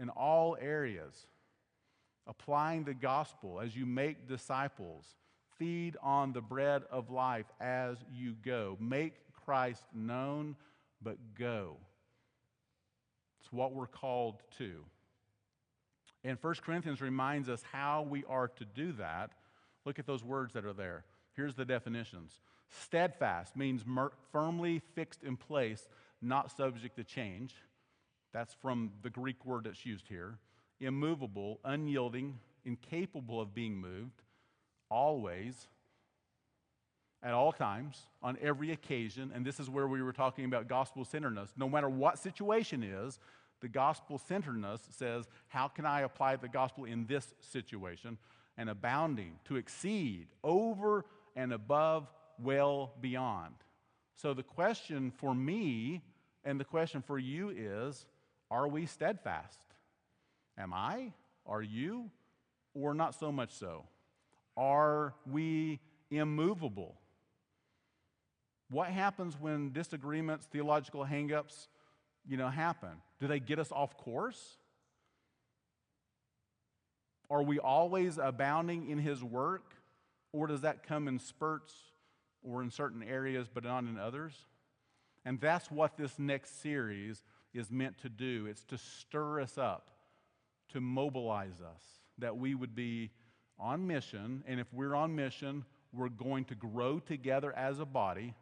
in 0.00 0.08
all 0.08 0.56
areas, 0.58 1.26
applying 2.26 2.84
the 2.84 2.94
gospel 2.94 3.60
as 3.60 3.76
you 3.76 3.84
make 3.84 4.26
disciples. 4.26 5.04
Feed 5.58 5.98
on 6.02 6.32
the 6.32 6.40
bread 6.40 6.84
of 6.90 7.10
life 7.10 7.44
as 7.60 7.98
you 8.10 8.34
go. 8.42 8.78
Make 8.80 9.12
Christ 9.44 9.84
known, 9.92 10.56
but 11.02 11.18
go. 11.38 11.76
It's 13.40 13.52
what 13.52 13.74
we're 13.74 13.86
called 13.86 14.36
to. 14.56 14.84
And 16.24 16.38
1 16.40 16.54
Corinthians 16.64 17.02
reminds 17.02 17.50
us 17.50 17.62
how 17.70 18.06
we 18.08 18.24
are 18.24 18.48
to 18.48 18.64
do 18.64 18.92
that. 18.92 19.32
Look 19.84 19.98
at 19.98 20.06
those 20.06 20.22
words 20.22 20.54
that 20.54 20.64
are 20.64 20.72
there. 20.72 21.04
Here's 21.34 21.54
the 21.54 21.64
definitions 21.64 22.40
steadfast 22.68 23.56
means 23.56 23.84
mer- 23.84 24.12
firmly 24.32 24.80
fixed 24.94 25.24
in 25.24 25.36
place, 25.36 25.88
not 26.22 26.54
subject 26.56 26.96
to 26.96 27.04
change. 27.04 27.54
That's 28.32 28.54
from 28.54 28.92
the 29.02 29.10
Greek 29.10 29.44
word 29.44 29.64
that's 29.64 29.84
used 29.84 30.06
here. 30.06 30.38
Immovable, 30.78 31.58
unyielding, 31.64 32.38
incapable 32.64 33.40
of 33.40 33.54
being 33.54 33.76
moved, 33.76 34.22
always, 34.88 35.66
at 37.22 37.32
all 37.32 37.52
times, 37.52 38.06
on 38.22 38.38
every 38.40 38.70
occasion. 38.70 39.32
And 39.34 39.44
this 39.44 39.60
is 39.60 39.68
where 39.68 39.88
we 39.88 40.00
were 40.00 40.12
talking 40.12 40.44
about 40.44 40.68
gospel 40.68 41.04
centeredness. 41.04 41.50
No 41.56 41.68
matter 41.68 41.88
what 41.88 42.18
situation 42.18 42.82
is, 42.82 43.18
the 43.60 43.68
gospel 43.68 44.18
centeredness 44.18 44.80
says, 44.90 45.26
How 45.48 45.68
can 45.68 45.84
I 45.84 46.02
apply 46.02 46.36
the 46.36 46.48
gospel 46.48 46.84
in 46.84 47.06
this 47.06 47.34
situation? 47.40 48.16
And 48.56 48.68
abounding 48.68 49.38
to 49.44 49.56
exceed 49.56 50.26
over 50.44 51.04
and 51.34 51.52
above, 51.52 52.10
well 52.38 52.92
beyond. 53.00 53.54
So 54.16 54.34
the 54.34 54.42
question 54.42 55.10
for 55.10 55.34
me 55.34 56.02
and 56.44 56.60
the 56.60 56.64
question 56.64 57.02
for 57.02 57.18
you 57.18 57.50
is 57.50 58.04
Are 58.50 58.68
we 58.68 58.86
steadfast? 58.86 59.60
Am 60.58 60.72
I? 60.74 61.12
Are 61.46 61.62
you? 61.62 62.10
Or 62.74 62.94
not 62.94 63.14
so 63.14 63.32
much 63.32 63.52
so? 63.52 63.86
Are 64.56 65.14
we 65.26 65.80
immovable? 66.10 66.96
What 68.68 68.88
happens 68.88 69.36
when 69.40 69.72
disagreements, 69.72 70.46
theological 70.46 71.04
hangups, 71.04 71.66
you 72.26 72.36
know, 72.36 72.48
happen? 72.48 72.90
Do 73.18 73.26
they 73.26 73.40
get 73.40 73.58
us 73.58 73.72
off 73.72 73.96
course? 73.96 74.58
Are 77.30 77.42
we 77.42 77.58
always 77.58 78.18
abounding 78.18 78.90
in 78.90 78.98
his 78.98 79.22
work? 79.22 79.74
Or 80.32 80.46
does 80.46 80.62
that 80.62 80.82
come 80.82 81.08
in 81.08 81.18
spurts 81.18 81.74
or 82.42 82.62
in 82.62 82.70
certain 82.70 83.02
areas 83.02 83.48
but 83.52 83.64
not 83.64 83.84
in 83.84 83.98
others? 83.98 84.34
And 85.24 85.40
that's 85.40 85.70
what 85.70 85.96
this 85.96 86.18
next 86.18 86.62
series 86.62 87.22
is 87.52 87.70
meant 87.70 87.98
to 87.98 88.08
do. 88.08 88.46
It's 88.48 88.64
to 88.64 88.78
stir 88.78 89.40
us 89.40 89.58
up, 89.58 89.90
to 90.72 90.80
mobilize 90.80 91.60
us, 91.60 91.82
that 92.18 92.36
we 92.36 92.54
would 92.54 92.74
be 92.74 93.10
on 93.58 93.86
mission. 93.86 94.42
And 94.46 94.60
if 94.60 94.72
we're 94.72 94.94
on 94.94 95.14
mission, 95.14 95.64
we're 95.92 96.08
going 96.08 96.44
to 96.46 96.54
grow 96.54 96.98
together 96.98 97.52
as 97.56 97.80
a 97.80 97.84
body 97.84 98.34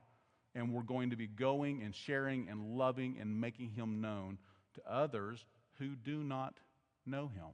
and 0.54 0.72
we're 0.72 0.82
going 0.82 1.10
to 1.10 1.16
be 1.16 1.26
going 1.26 1.82
and 1.82 1.94
sharing 1.94 2.48
and 2.48 2.76
loving 2.76 3.16
and 3.20 3.40
making 3.40 3.70
him 3.70 4.00
known 4.00 4.38
to 4.74 4.82
others 4.90 5.44
who 5.78 5.94
do 5.94 6.22
not 6.22 6.58
know 7.06 7.28
him. 7.28 7.46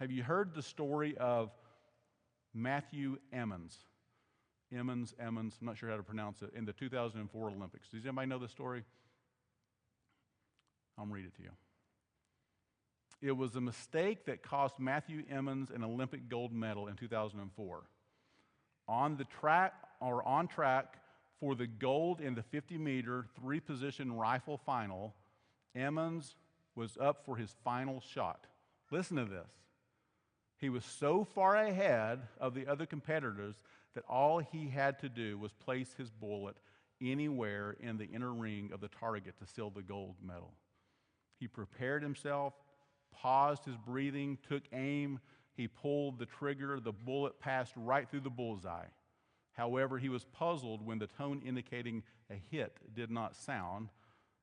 Have 0.00 0.12
you 0.12 0.22
heard 0.22 0.54
the 0.54 0.62
story 0.62 1.16
of 1.18 1.50
Matthew 2.54 3.18
Emmons? 3.32 3.76
Emmons, 4.72 5.14
Emmons, 5.18 5.56
I'm 5.60 5.66
not 5.66 5.76
sure 5.76 5.90
how 5.90 5.96
to 5.96 6.02
pronounce 6.02 6.42
it, 6.42 6.50
in 6.54 6.64
the 6.64 6.72
2004 6.72 7.50
Olympics. 7.50 7.88
Does 7.88 8.04
anybody 8.04 8.28
know 8.28 8.38
the 8.38 8.48
story? 8.48 8.84
I'll 10.96 11.06
read 11.06 11.24
it 11.24 11.34
to 11.36 11.42
you. 11.42 11.50
It 13.20 13.32
was 13.32 13.56
a 13.56 13.60
mistake 13.60 14.26
that 14.26 14.42
cost 14.42 14.78
Matthew 14.78 15.24
Emmons 15.28 15.70
an 15.74 15.82
Olympic 15.82 16.28
gold 16.28 16.52
medal 16.52 16.86
in 16.86 16.94
2004. 16.94 17.82
On 18.86 19.16
the 19.16 19.24
track, 19.24 19.74
or 20.00 20.26
on 20.26 20.46
track 20.46 20.98
for 21.40 21.56
the 21.56 21.66
gold 21.66 22.20
in 22.20 22.36
the 22.36 22.42
50 22.42 22.78
meter 22.78 23.26
three 23.40 23.58
position 23.58 24.12
rifle 24.12 24.58
final, 24.58 25.14
Emmons 25.74 26.36
was 26.76 26.96
up 27.00 27.24
for 27.24 27.36
his 27.36 27.56
final 27.64 28.00
shot. 28.00 28.46
Listen 28.92 29.16
to 29.16 29.24
this. 29.24 29.50
He 30.58 30.68
was 30.68 30.84
so 30.84 31.24
far 31.24 31.56
ahead 31.56 32.20
of 32.40 32.54
the 32.54 32.66
other 32.66 32.84
competitors 32.84 33.54
that 33.94 34.04
all 34.08 34.38
he 34.38 34.68
had 34.68 34.98
to 35.00 35.08
do 35.08 35.38
was 35.38 35.52
place 35.52 35.94
his 35.96 36.10
bullet 36.10 36.56
anywhere 37.00 37.76
in 37.80 37.96
the 37.96 38.06
inner 38.06 38.32
ring 38.32 38.70
of 38.72 38.80
the 38.80 38.88
target 38.88 39.38
to 39.38 39.46
seal 39.46 39.70
the 39.70 39.82
gold 39.82 40.16
medal. 40.20 40.52
He 41.38 41.46
prepared 41.46 42.02
himself, 42.02 42.54
paused 43.12 43.64
his 43.64 43.76
breathing, 43.76 44.38
took 44.48 44.64
aim, 44.72 45.20
he 45.56 45.68
pulled 45.68 46.18
the 46.18 46.26
trigger, 46.26 46.80
the 46.80 46.92
bullet 46.92 47.40
passed 47.40 47.72
right 47.76 48.08
through 48.08 48.20
the 48.20 48.30
bullseye. 48.30 48.86
However, 49.52 49.98
he 49.98 50.08
was 50.08 50.24
puzzled 50.24 50.84
when 50.84 50.98
the 50.98 51.08
tone 51.08 51.42
indicating 51.44 52.02
a 52.30 52.34
hit 52.34 52.78
did 52.94 53.10
not 53.10 53.36
sound. 53.36 53.88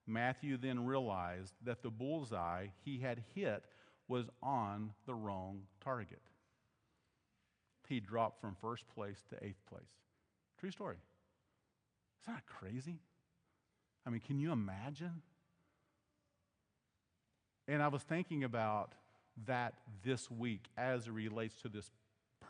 Matthew 0.08 0.58
then 0.58 0.86
realized 0.86 1.54
that 1.64 1.82
the 1.82 1.90
bullseye 1.90 2.68
he 2.84 3.00
had 3.00 3.24
hit 3.34 3.64
was 4.08 4.30
on 4.42 4.92
the 5.06 5.14
wrong 5.14 5.62
target. 5.84 6.22
He 7.88 8.00
dropped 8.00 8.42
from 8.42 8.56
first 8.62 8.88
place 8.88 9.24
to 9.30 9.44
eighth 9.44 9.64
place. 9.70 9.84
True 10.60 10.72
story. 10.72 10.98
Isn't 12.24 12.36
that 12.36 12.46
crazy? 12.46 13.00
I 14.06 14.10
mean, 14.10 14.22
can 14.22 14.40
you 14.40 14.52
imagine? 14.52 15.22
And 17.68 17.82
I 17.82 17.88
was 17.88 18.04
thinking 18.04 18.44
about 18.44 18.94
that 19.46 19.74
this 20.04 20.30
week 20.30 20.66
as 20.78 21.08
it 21.08 21.12
relates 21.12 21.56
to 21.62 21.70
this 21.70 21.90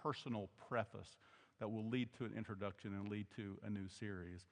personal 0.03 0.49
preface 0.67 1.17
that 1.59 1.69
will 1.69 1.87
lead 1.87 2.09
to 2.17 2.25
an 2.25 2.33
introduction 2.37 2.93
and 2.93 3.09
lead 3.09 3.27
to 3.37 3.57
a 3.65 3.69
new 3.69 3.87
series. 3.87 4.45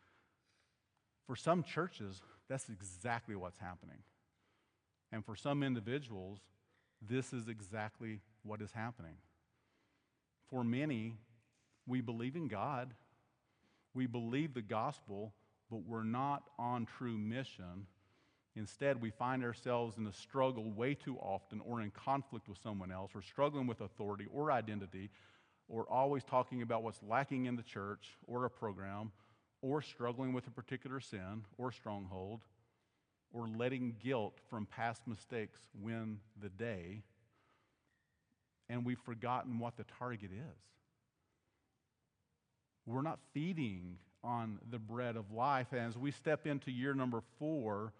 For 1.27 1.35
some 1.35 1.63
churches, 1.63 2.21
that's 2.49 2.69
exactly 2.69 3.35
what's 3.35 3.59
happening. 3.59 3.99
And 5.11 5.23
for 5.23 5.35
some 5.35 5.63
individuals, 5.63 6.39
this 7.09 7.33
is 7.33 7.47
exactly 7.47 8.21
what 8.43 8.61
is 8.61 8.71
happening. 8.71 9.15
For 10.49 10.63
many, 10.63 11.15
we 11.87 12.01
believe 12.01 12.35
in 12.35 12.47
God, 12.47 12.93
we 13.93 14.05
believe 14.05 14.53
the 14.53 14.61
gospel, 14.61 15.33
but 15.69 15.81
we're 15.87 16.03
not 16.03 16.43
on 16.57 16.85
true 16.85 17.17
mission. 17.17 17.87
Instead, 18.55 19.01
we 19.01 19.09
find 19.09 19.43
ourselves 19.43 19.97
in 19.97 20.05
a 20.05 20.13
struggle 20.13 20.71
way 20.71 20.93
too 20.93 21.17
often, 21.17 21.59
or 21.61 21.81
in 21.81 21.91
conflict 21.91 22.47
with 22.47 22.57
someone 22.61 22.91
else, 22.91 23.11
or 23.15 23.21
struggling 23.21 23.67
with 23.67 23.81
authority 23.81 24.27
or 24.31 24.51
identity, 24.51 25.09
or 25.67 25.85
always 25.89 26.23
talking 26.23 26.61
about 26.61 26.83
what's 26.83 27.01
lacking 27.01 27.45
in 27.45 27.55
the 27.55 27.63
church 27.63 28.17
or 28.27 28.45
a 28.45 28.49
program, 28.49 29.11
or 29.61 29.81
struggling 29.81 30.33
with 30.33 30.45
a 30.47 30.51
particular 30.51 30.99
sin 30.99 31.45
or 31.57 31.71
stronghold, 31.71 32.41
or 33.33 33.47
letting 33.47 33.95
guilt 34.01 34.37
from 34.49 34.65
past 34.67 35.01
mistakes 35.07 35.59
win 35.81 36.19
the 36.41 36.49
day, 36.49 37.01
and 38.69 38.85
we've 38.85 38.99
forgotten 38.99 39.59
what 39.59 39.75
the 39.75 39.85
target 39.99 40.29
is. 40.31 40.59
We're 42.85 43.01
not 43.01 43.19
feeding 43.33 43.97
on 44.23 44.59
the 44.69 44.79
bread 44.79 45.15
of 45.15 45.31
life. 45.31 45.67
And 45.71 45.81
as 45.81 45.97
we 45.97 46.11
step 46.11 46.47
into 46.47 46.71
year 46.71 46.93
number 46.93 47.21
four, 47.39 47.93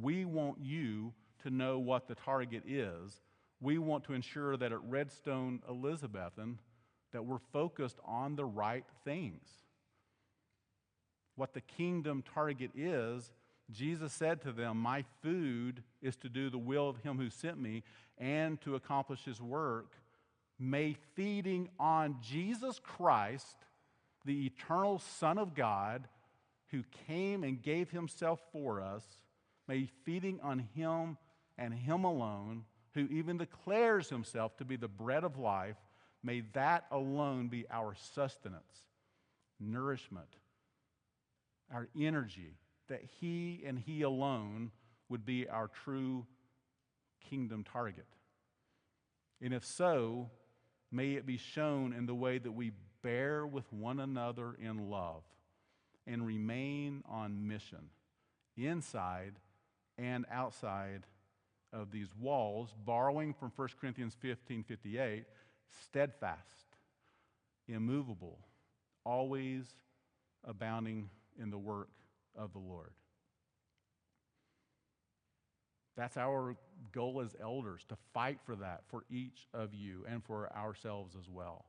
we 0.00 0.24
want 0.24 0.58
you 0.60 1.12
to 1.42 1.50
know 1.50 1.78
what 1.78 2.08
the 2.08 2.14
target 2.14 2.64
is. 2.66 3.20
We 3.60 3.78
want 3.78 4.04
to 4.04 4.12
ensure 4.12 4.56
that 4.56 4.72
at 4.72 4.82
Redstone 4.82 5.60
Elizabethton, 5.70 6.56
that 7.12 7.24
we're 7.24 7.38
focused 7.52 7.98
on 8.04 8.36
the 8.36 8.44
right 8.44 8.84
things. 9.04 9.48
What 11.36 11.54
the 11.54 11.60
kingdom 11.60 12.22
target 12.34 12.70
is, 12.74 13.32
Jesus 13.70 14.12
said 14.12 14.42
to 14.42 14.52
them, 14.52 14.78
My 14.78 15.04
food 15.22 15.82
is 16.00 16.16
to 16.16 16.28
do 16.28 16.50
the 16.50 16.58
will 16.58 16.88
of 16.88 16.98
him 16.98 17.18
who 17.18 17.30
sent 17.30 17.60
me 17.60 17.82
and 18.16 18.60
to 18.62 18.74
accomplish 18.74 19.24
his 19.24 19.40
work. 19.40 19.92
May 20.58 20.96
feeding 21.14 21.68
on 21.78 22.16
Jesus 22.22 22.80
Christ, 22.82 23.56
the 24.24 24.46
eternal 24.46 24.98
Son 24.98 25.38
of 25.38 25.54
God, 25.54 26.08
who 26.70 26.82
came 27.06 27.44
and 27.44 27.62
gave 27.62 27.90
himself 27.90 28.40
for 28.52 28.80
us, 28.80 29.04
may 29.66 29.88
feeding 30.04 30.40
on 30.42 30.58
him 30.74 31.16
and 31.56 31.72
him 31.72 32.04
alone, 32.04 32.64
who 32.94 33.06
even 33.10 33.38
declares 33.38 34.08
himself 34.08 34.56
to 34.56 34.64
be 34.64 34.76
the 34.76 34.88
bread 34.88 35.24
of 35.24 35.38
life, 35.38 35.76
May 36.22 36.40
that 36.52 36.84
alone 36.90 37.48
be 37.48 37.64
our 37.70 37.94
sustenance, 37.94 38.86
nourishment, 39.60 40.28
our 41.72 41.88
energy, 41.98 42.56
that 42.88 43.02
He 43.20 43.62
and 43.66 43.78
He 43.78 44.02
alone 44.02 44.70
would 45.08 45.24
be 45.24 45.48
our 45.48 45.68
true 45.68 46.26
kingdom 47.28 47.64
target. 47.64 48.06
And 49.40 49.54
if 49.54 49.64
so, 49.64 50.30
may 50.90 51.12
it 51.12 51.26
be 51.26 51.36
shown 51.36 51.92
in 51.92 52.06
the 52.06 52.14
way 52.14 52.38
that 52.38 52.52
we 52.52 52.72
bear 53.02 53.46
with 53.46 53.72
one 53.72 54.00
another 54.00 54.54
in 54.60 54.90
love 54.90 55.22
and 56.06 56.26
remain 56.26 57.02
on 57.08 57.46
mission 57.46 57.90
inside 58.56 59.34
and 59.96 60.24
outside 60.30 61.04
of 61.72 61.90
these 61.90 62.08
walls, 62.18 62.74
borrowing 62.84 63.34
from 63.34 63.52
1 63.54 63.68
Corinthians 63.80 64.16
15 64.20 64.64
58, 64.64 65.24
steadfast, 65.84 66.76
immovable, 67.68 68.38
always 69.04 69.64
abounding 70.44 71.10
in 71.40 71.50
the 71.50 71.58
work 71.58 71.88
of 72.38 72.52
the 72.52 72.58
Lord. 72.58 72.92
That's 75.96 76.16
our 76.16 76.56
goal 76.92 77.20
as 77.20 77.34
elders 77.42 77.84
to 77.88 77.96
fight 78.14 78.38
for 78.46 78.54
that 78.56 78.82
for 78.88 79.02
each 79.10 79.48
of 79.52 79.74
you 79.74 80.04
and 80.08 80.22
for 80.22 80.48
ourselves 80.56 81.16
as 81.18 81.28
well. 81.28 81.64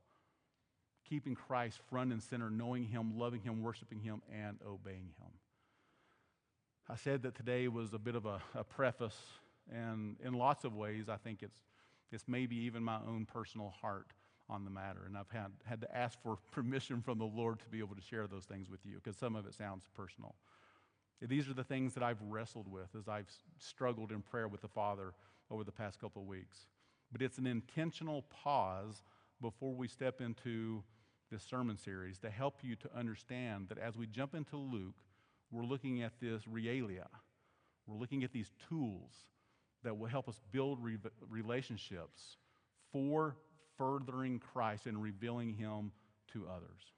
Keeping 1.08 1.34
Christ 1.34 1.80
front 1.90 2.12
and 2.12 2.22
center, 2.22 2.48
knowing 2.48 2.84
Him, 2.84 3.18
loving 3.18 3.40
Him, 3.40 3.60
worshiping 3.60 3.98
Him, 3.98 4.22
and 4.32 4.58
obeying 4.64 5.10
Him. 5.18 5.32
I 6.88 6.94
said 6.94 7.22
that 7.22 7.34
today 7.34 7.66
was 7.66 7.92
a 7.92 7.98
bit 7.98 8.14
of 8.14 8.24
a, 8.24 8.40
a 8.54 8.62
preface, 8.62 9.16
and 9.72 10.16
in 10.24 10.34
lots 10.34 10.64
of 10.64 10.74
ways, 10.74 11.08
I 11.08 11.16
think 11.16 11.42
it's, 11.42 11.58
it's 12.12 12.24
maybe 12.28 12.54
even 12.56 12.84
my 12.84 12.98
own 13.08 13.26
personal 13.26 13.74
heart 13.82 14.06
on 14.48 14.64
the 14.64 14.70
matter. 14.70 15.00
And 15.06 15.16
I've 15.16 15.30
had, 15.30 15.50
had 15.64 15.80
to 15.80 15.96
ask 15.96 16.20
for 16.22 16.38
permission 16.52 17.02
from 17.02 17.18
the 17.18 17.24
Lord 17.24 17.58
to 17.60 17.66
be 17.66 17.80
able 17.80 17.96
to 17.96 18.02
share 18.02 18.26
those 18.26 18.44
things 18.44 18.70
with 18.70 18.80
you 18.84 18.96
because 19.02 19.16
some 19.16 19.34
of 19.34 19.46
it 19.46 19.54
sounds 19.54 19.84
personal. 19.96 20.34
These 21.22 21.48
are 21.48 21.54
the 21.54 21.64
things 21.64 21.94
that 21.94 22.02
I've 22.02 22.22
wrestled 22.22 22.70
with 22.70 22.88
as 22.98 23.08
I've 23.08 23.30
struggled 23.58 24.10
in 24.10 24.22
prayer 24.22 24.48
with 24.48 24.62
the 24.62 24.68
Father 24.68 25.12
over 25.50 25.64
the 25.64 25.72
past 25.72 26.00
couple 26.00 26.22
of 26.22 26.28
weeks. 26.28 26.66
But 27.12 27.20
it's 27.20 27.38
an 27.38 27.46
intentional 27.46 28.22
pause 28.22 29.02
before 29.40 29.74
we 29.74 29.88
step 29.88 30.20
into 30.20 30.82
this 31.30 31.42
sermon 31.42 31.76
series 31.76 32.18
to 32.18 32.30
help 32.30 32.58
you 32.62 32.74
to 32.76 32.88
understand 32.96 33.68
that 33.68 33.78
as 33.78 33.96
we 33.96 34.06
jump 34.06 34.34
into 34.34 34.56
Luke, 34.56 34.94
we're 35.50 35.64
looking 35.64 36.02
at 36.02 36.12
this 36.20 36.42
realia. 36.44 37.06
We're 37.86 37.98
looking 37.98 38.24
at 38.24 38.32
these 38.32 38.50
tools 38.68 39.12
that 39.82 39.98
will 39.98 40.08
help 40.08 40.28
us 40.28 40.40
build 40.52 40.82
re- 40.82 40.98
relationships 41.28 42.36
for 42.92 43.36
furthering 43.76 44.38
Christ 44.38 44.86
and 44.86 45.02
revealing 45.02 45.54
Him 45.54 45.92
to 46.32 46.46
others. 46.48 46.92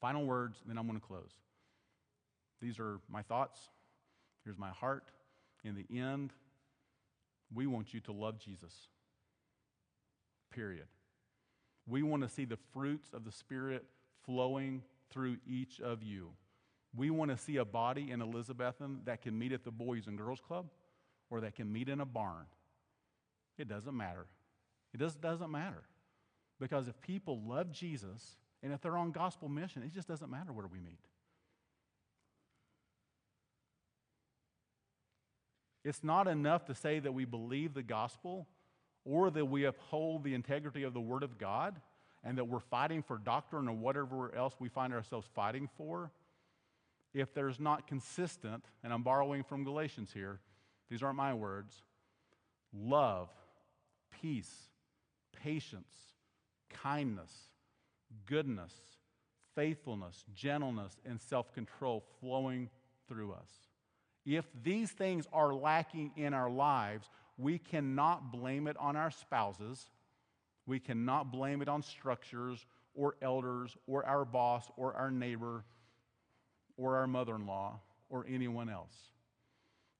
Final 0.00 0.26
words, 0.26 0.58
then 0.66 0.78
I'm 0.78 0.86
going 0.86 1.00
to 1.00 1.06
close. 1.06 1.32
These 2.64 2.80
are 2.80 2.98
my 3.10 3.20
thoughts. 3.20 3.68
Here's 4.42 4.56
my 4.56 4.70
heart. 4.70 5.04
In 5.64 5.74
the 5.74 6.00
end, 6.00 6.32
we 7.54 7.66
want 7.66 7.92
you 7.92 8.00
to 8.00 8.12
love 8.12 8.38
Jesus. 8.38 8.72
Period. 10.50 10.86
We 11.86 12.02
want 12.02 12.22
to 12.22 12.28
see 12.28 12.46
the 12.46 12.56
fruits 12.72 13.12
of 13.12 13.26
the 13.26 13.32
Spirit 13.32 13.84
flowing 14.24 14.82
through 15.10 15.36
each 15.46 15.78
of 15.78 16.02
you. 16.02 16.30
We 16.96 17.10
want 17.10 17.30
to 17.32 17.36
see 17.36 17.58
a 17.58 17.66
body 17.66 18.10
in 18.10 18.20
Elizabethton 18.20 19.04
that 19.04 19.20
can 19.20 19.38
meet 19.38 19.52
at 19.52 19.64
the 19.64 19.70
Boys 19.70 20.06
and 20.06 20.16
Girls 20.16 20.40
Club 20.40 20.70
or 21.28 21.42
that 21.42 21.56
can 21.56 21.70
meet 21.70 21.90
in 21.90 22.00
a 22.00 22.06
barn. 22.06 22.46
It 23.58 23.68
doesn't 23.68 23.94
matter. 23.94 24.24
It 24.94 25.00
just 25.00 25.20
doesn't 25.20 25.50
matter. 25.50 25.82
Because 26.58 26.88
if 26.88 26.98
people 27.02 27.42
love 27.46 27.72
Jesus 27.72 28.36
and 28.62 28.72
if 28.72 28.80
they're 28.80 28.96
on 28.96 29.10
gospel 29.10 29.50
mission, 29.50 29.82
it 29.82 29.92
just 29.92 30.08
doesn't 30.08 30.30
matter 30.30 30.50
where 30.50 30.66
we 30.66 30.80
meet. 30.80 31.00
It's 35.84 36.02
not 36.02 36.26
enough 36.26 36.64
to 36.66 36.74
say 36.74 36.98
that 36.98 37.12
we 37.12 37.24
believe 37.24 37.74
the 37.74 37.82
gospel 37.82 38.46
or 39.04 39.30
that 39.30 39.44
we 39.44 39.64
uphold 39.64 40.24
the 40.24 40.34
integrity 40.34 40.82
of 40.82 40.94
the 40.94 41.00
Word 41.00 41.22
of 41.22 41.38
God 41.38 41.80
and 42.24 42.38
that 42.38 42.44
we're 42.44 42.58
fighting 42.58 43.02
for 43.02 43.18
doctrine 43.18 43.68
or 43.68 43.74
whatever 43.74 44.34
else 44.34 44.54
we 44.58 44.68
find 44.68 44.94
ourselves 44.94 45.28
fighting 45.34 45.68
for. 45.76 46.10
If 47.12 47.34
there's 47.34 47.60
not 47.60 47.86
consistent, 47.86 48.64
and 48.82 48.92
I'm 48.92 49.02
borrowing 49.02 49.44
from 49.44 49.62
Galatians 49.62 50.10
here, 50.12 50.40
these 50.90 51.02
aren't 51.02 51.16
my 51.16 51.34
words 51.34 51.82
love, 52.72 53.28
peace, 54.20 54.52
patience, 55.42 55.94
kindness, 56.70 57.30
goodness, 58.26 58.72
faithfulness, 59.54 60.24
gentleness, 60.34 60.98
and 61.04 61.20
self 61.20 61.52
control 61.52 62.02
flowing 62.20 62.70
through 63.06 63.32
us. 63.32 63.50
If 64.26 64.46
these 64.62 64.90
things 64.90 65.26
are 65.32 65.52
lacking 65.52 66.12
in 66.16 66.32
our 66.32 66.50
lives, 66.50 67.10
we 67.36 67.58
cannot 67.58 68.32
blame 68.32 68.66
it 68.66 68.76
on 68.78 68.96
our 68.96 69.10
spouses. 69.10 69.86
We 70.66 70.80
cannot 70.80 71.30
blame 71.30 71.60
it 71.60 71.68
on 71.68 71.82
structures 71.82 72.64
or 72.94 73.16
elders 73.20 73.76
or 73.86 74.06
our 74.06 74.24
boss 74.24 74.70
or 74.76 74.94
our 74.94 75.10
neighbor 75.10 75.64
or 76.76 76.96
our 76.96 77.06
mother 77.06 77.34
in 77.34 77.46
law 77.46 77.80
or 78.08 78.24
anyone 78.28 78.70
else. 78.70 78.94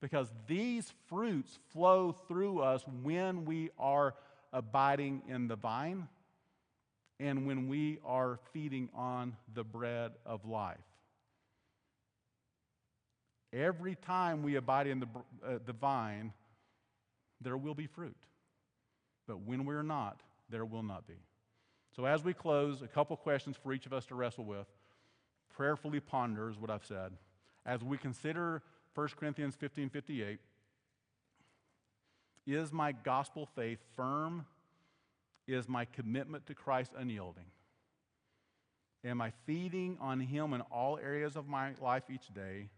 Because 0.01 0.31
these 0.47 0.93
fruits 1.09 1.59
flow 1.73 2.17
through 2.29 2.61
us 2.61 2.85
when 3.03 3.45
we 3.45 3.71
are 3.79 4.15
abiding 4.53 5.23
in 5.29 5.49
the 5.49 5.57
vine 5.57 6.09
and 7.21 7.47
when 7.47 7.69
we 7.69 7.99
are 8.05 8.39
feeding 8.53 8.89
on 8.95 9.37
the 9.55 9.65
bread 9.65 10.13
of 10.25 10.45
life. 10.45 10.79
Every 13.55 13.95
time 13.95 14.43
we 14.43 14.57
abide 14.57 14.89
in 14.89 15.01
the, 15.01 15.07
uh, 15.47 15.59
the 15.65 15.73
vine, 15.73 16.33
there 17.41 17.57
will 17.57 17.75
be 17.75 17.87
fruit. 17.87 18.17
But 19.29 19.43
when 19.43 19.65
we're 19.65 19.85
not, 19.85 20.21
there 20.51 20.65
will 20.65 20.83
not 20.83 21.07
be. 21.07 21.15
So, 21.95 22.05
as 22.05 22.25
we 22.25 22.35
close, 22.35 22.83
a 22.83 22.89
couple 22.89 23.17
questions 23.17 23.57
for 23.57 23.73
each 23.73 23.87
of 23.87 23.93
us 23.93 24.07
to 24.07 24.17
wrestle 24.17 24.45
with. 24.45 24.67
Prayerfully 25.55 26.01
ponder 26.01 26.51
is 26.51 26.59
what 26.59 26.71
I've 26.71 26.85
said. 26.85 27.13
As 27.65 27.85
we 27.85 27.97
consider 27.97 28.61
1 28.97 29.09
Corinthians 29.19 29.55
15 29.55 29.89
58, 29.89 30.41
is 32.47 32.73
my 32.73 32.93
gospel 32.93 33.49
faith 33.55 33.79
firm? 33.95 34.47
Is 35.47 35.69
my 35.69 35.85
commitment 35.85 36.47
to 36.47 36.55
Christ 36.55 36.93
unyielding? 36.97 37.45
Am 39.05 39.21
I 39.21 39.33
feeding 39.47 39.99
on 40.01 40.19
Him 40.19 40.55
in 40.55 40.63
all 40.63 40.99
areas 40.99 41.37
of 41.37 41.47
my 41.47 41.73
life 41.81 42.05
each 42.11 42.33
day? 42.35 42.71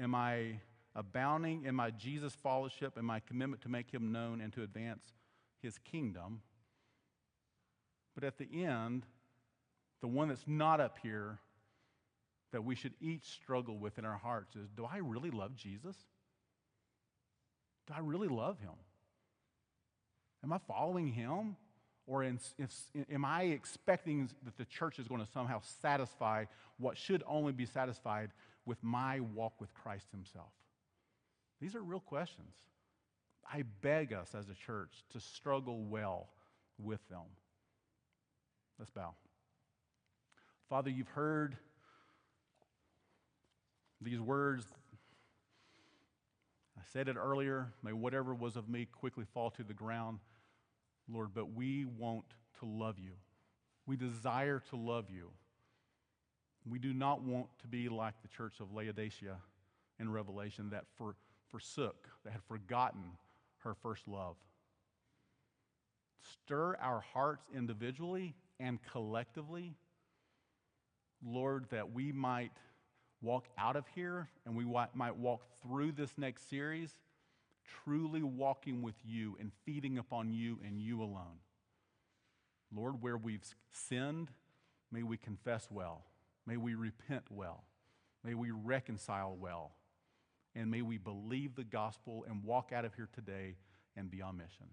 Am 0.00 0.14
I 0.14 0.60
abounding 0.94 1.64
in 1.64 1.74
my 1.74 1.90
Jesus 1.90 2.34
fellowship 2.34 2.96
and 2.96 3.06
my 3.06 3.20
commitment 3.20 3.62
to 3.62 3.68
make 3.68 3.90
him 3.90 4.12
known 4.12 4.40
and 4.40 4.52
to 4.52 4.62
advance 4.62 5.02
his 5.60 5.78
kingdom? 5.78 6.42
But 8.14 8.24
at 8.24 8.38
the 8.38 8.64
end, 8.64 9.04
the 10.00 10.08
one 10.08 10.28
that's 10.28 10.46
not 10.46 10.80
up 10.80 10.98
here 11.02 11.38
that 12.52 12.64
we 12.64 12.74
should 12.74 12.94
each 13.00 13.24
struggle 13.24 13.76
with 13.78 13.98
in 13.98 14.04
our 14.04 14.16
hearts 14.16 14.56
is 14.56 14.68
do 14.76 14.84
I 14.84 14.98
really 14.98 15.30
love 15.30 15.54
Jesus? 15.54 15.96
Do 17.86 17.94
I 17.96 18.00
really 18.00 18.28
love 18.28 18.58
him? 18.60 18.74
Am 20.44 20.52
I 20.52 20.58
following 20.58 21.08
him? 21.08 21.56
Or 22.06 22.24
am 22.24 23.24
I 23.24 23.42
expecting 23.42 24.30
that 24.44 24.56
the 24.56 24.64
church 24.64 24.98
is 24.98 25.06
going 25.06 25.20
to 25.20 25.30
somehow 25.30 25.60
satisfy 25.82 26.46
what 26.78 26.96
should 26.96 27.22
only 27.26 27.52
be 27.52 27.66
satisfied 27.66 28.30
with 28.68 28.84
my 28.84 29.20
walk 29.20 29.54
with 29.60 29.72
Christ 29.72 30.08
Himself? 30.12 30.52
These 31.60 31.74
are 31.74 31.82
real 31.82 32.00
questions. 32.00 32.54
I 33.50 33.64
beg 33.80 34.12
us 34.12 34.34
as 34.34 34.50
a 34.50 34.54
church 34.54 34.92
to 35.12 35.20
struggle 35.20 35.82
well 35.82 36.28
with 36.78 37.00
them. 37.08 37.24
Let's 38.78 38.90
bow. 38.90 39.14
Father, 40.68 40.90
you've 40.90 41.08
heard 41.08 41.56
these 44.02 44.20
words. 44.20 44.66
I 46.76 46.82
said 46.92 47.08
it 47.08 47.16
earlier. 47.16 47.72
May 47.82 47.94
whatever 47.94 48.34
was 48.34 48.56
of 48.56 48.68
me 48.68 48.84
quickly 48.84 49.24
fall 49.32 49.50
to 49.52 49.64
the 49.64 49.74
ground, 49.74 50.18
Lord, 51.10 51.30
but 51.34 51.54
we 51.54 51.86
want 51.86 52.26
to 52.60 52.66
love 52.66 52.98
you. 52.98 53.12
We 53.86 53.96
desire 53.96 54.62
to 54.68 54.76
love 54.76 55.06
you. 55.10 55.30
We 56.66 56.78
do 56.78 56.92
not 56.92 57.22
want 57.22 57.46
to 57.60 57.66
be 57.66 57.88
like 57.88 58.14
the 58.22 58.28
church 58.28 58.60
of 58.60 58.72
Laodicea 58.72 59.36
in 59.98 60.10
Revelation 60.10 60.70
that 60.70 60.84
for, 60.96 61.14
forsook, 61.50 62.08
that 62.24 62.32
had 62.32 62.42
forgotten 62.44 63.02
her 63.58 63.74
first 63.74 64.06
love. 64.06 64.36
Stir 66.32 66.76
our 66.80 67.00
hearts 67.12 67.46
individually 67.54 68.34
and 68.60 68.78
collectively, 68.92 69.74
Lord, 71.24 71.66
that 71.70 71.92
we 71.92 72.12
might 72.12 72.52
walk 73.22 73.46
out 73.56 73.76
of 73.76 73.84
here 73.94 74.28
and 74.46 74.54
we 74.54 74.64
might 74.94 75.16
walk 75.16 75.42
through 75.62 75.92
this 75.92 76.12
next 76.16 76.48
series 76.48 76.94
truly 77.84 78.22
walking 78.22 78.82
with 78.82 78.94
you 79.04 79.36
and 79.40 79.52
feeding 79.64 79.98
upon 79.98 80.32
you 80.32 80.58
and 80.66 80.80
you 80.80 81.02
alone. 81.02 81.40
Lord, 82.74 83.02
where 83.02 83.16
we've 83.16 83.44
sinned, 83.72 84.30
may 84.90 85.02
we 85.02 85.16
confess 85.16 85.68
well. 85.70 86.04
May 86.48 86.56
we 86.56 86.74
repent 86.74 87.24
well. 87.30 87.64
May 88.24 88.32
we 88.32 88.50
reconcile 88.50 89.36
well. 89.38 89.72
And 90.54 90.70
may 90.70 90.80
we 90.80 90.96
believe 90.96 91.54
the 91.54 91.62
gospel 91.62 92.24
and 92.26 92.42
walk 92.42 92.72
out 92.72 92.86
of 92.86 92.94
here 92.94 93.08
today 93.14 93.56
and 93.96 94.10
be 94.10 94.22
on 94.22 94.38
mission. 94.38 94.66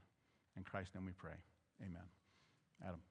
In 0.55 0.63
Christ's 0.63 0.95
name 0.95 1.05
we 1.05 1.11
pray. 1.11 1.35
Amen. 1.81 2.01
Adam. 2.81 3.01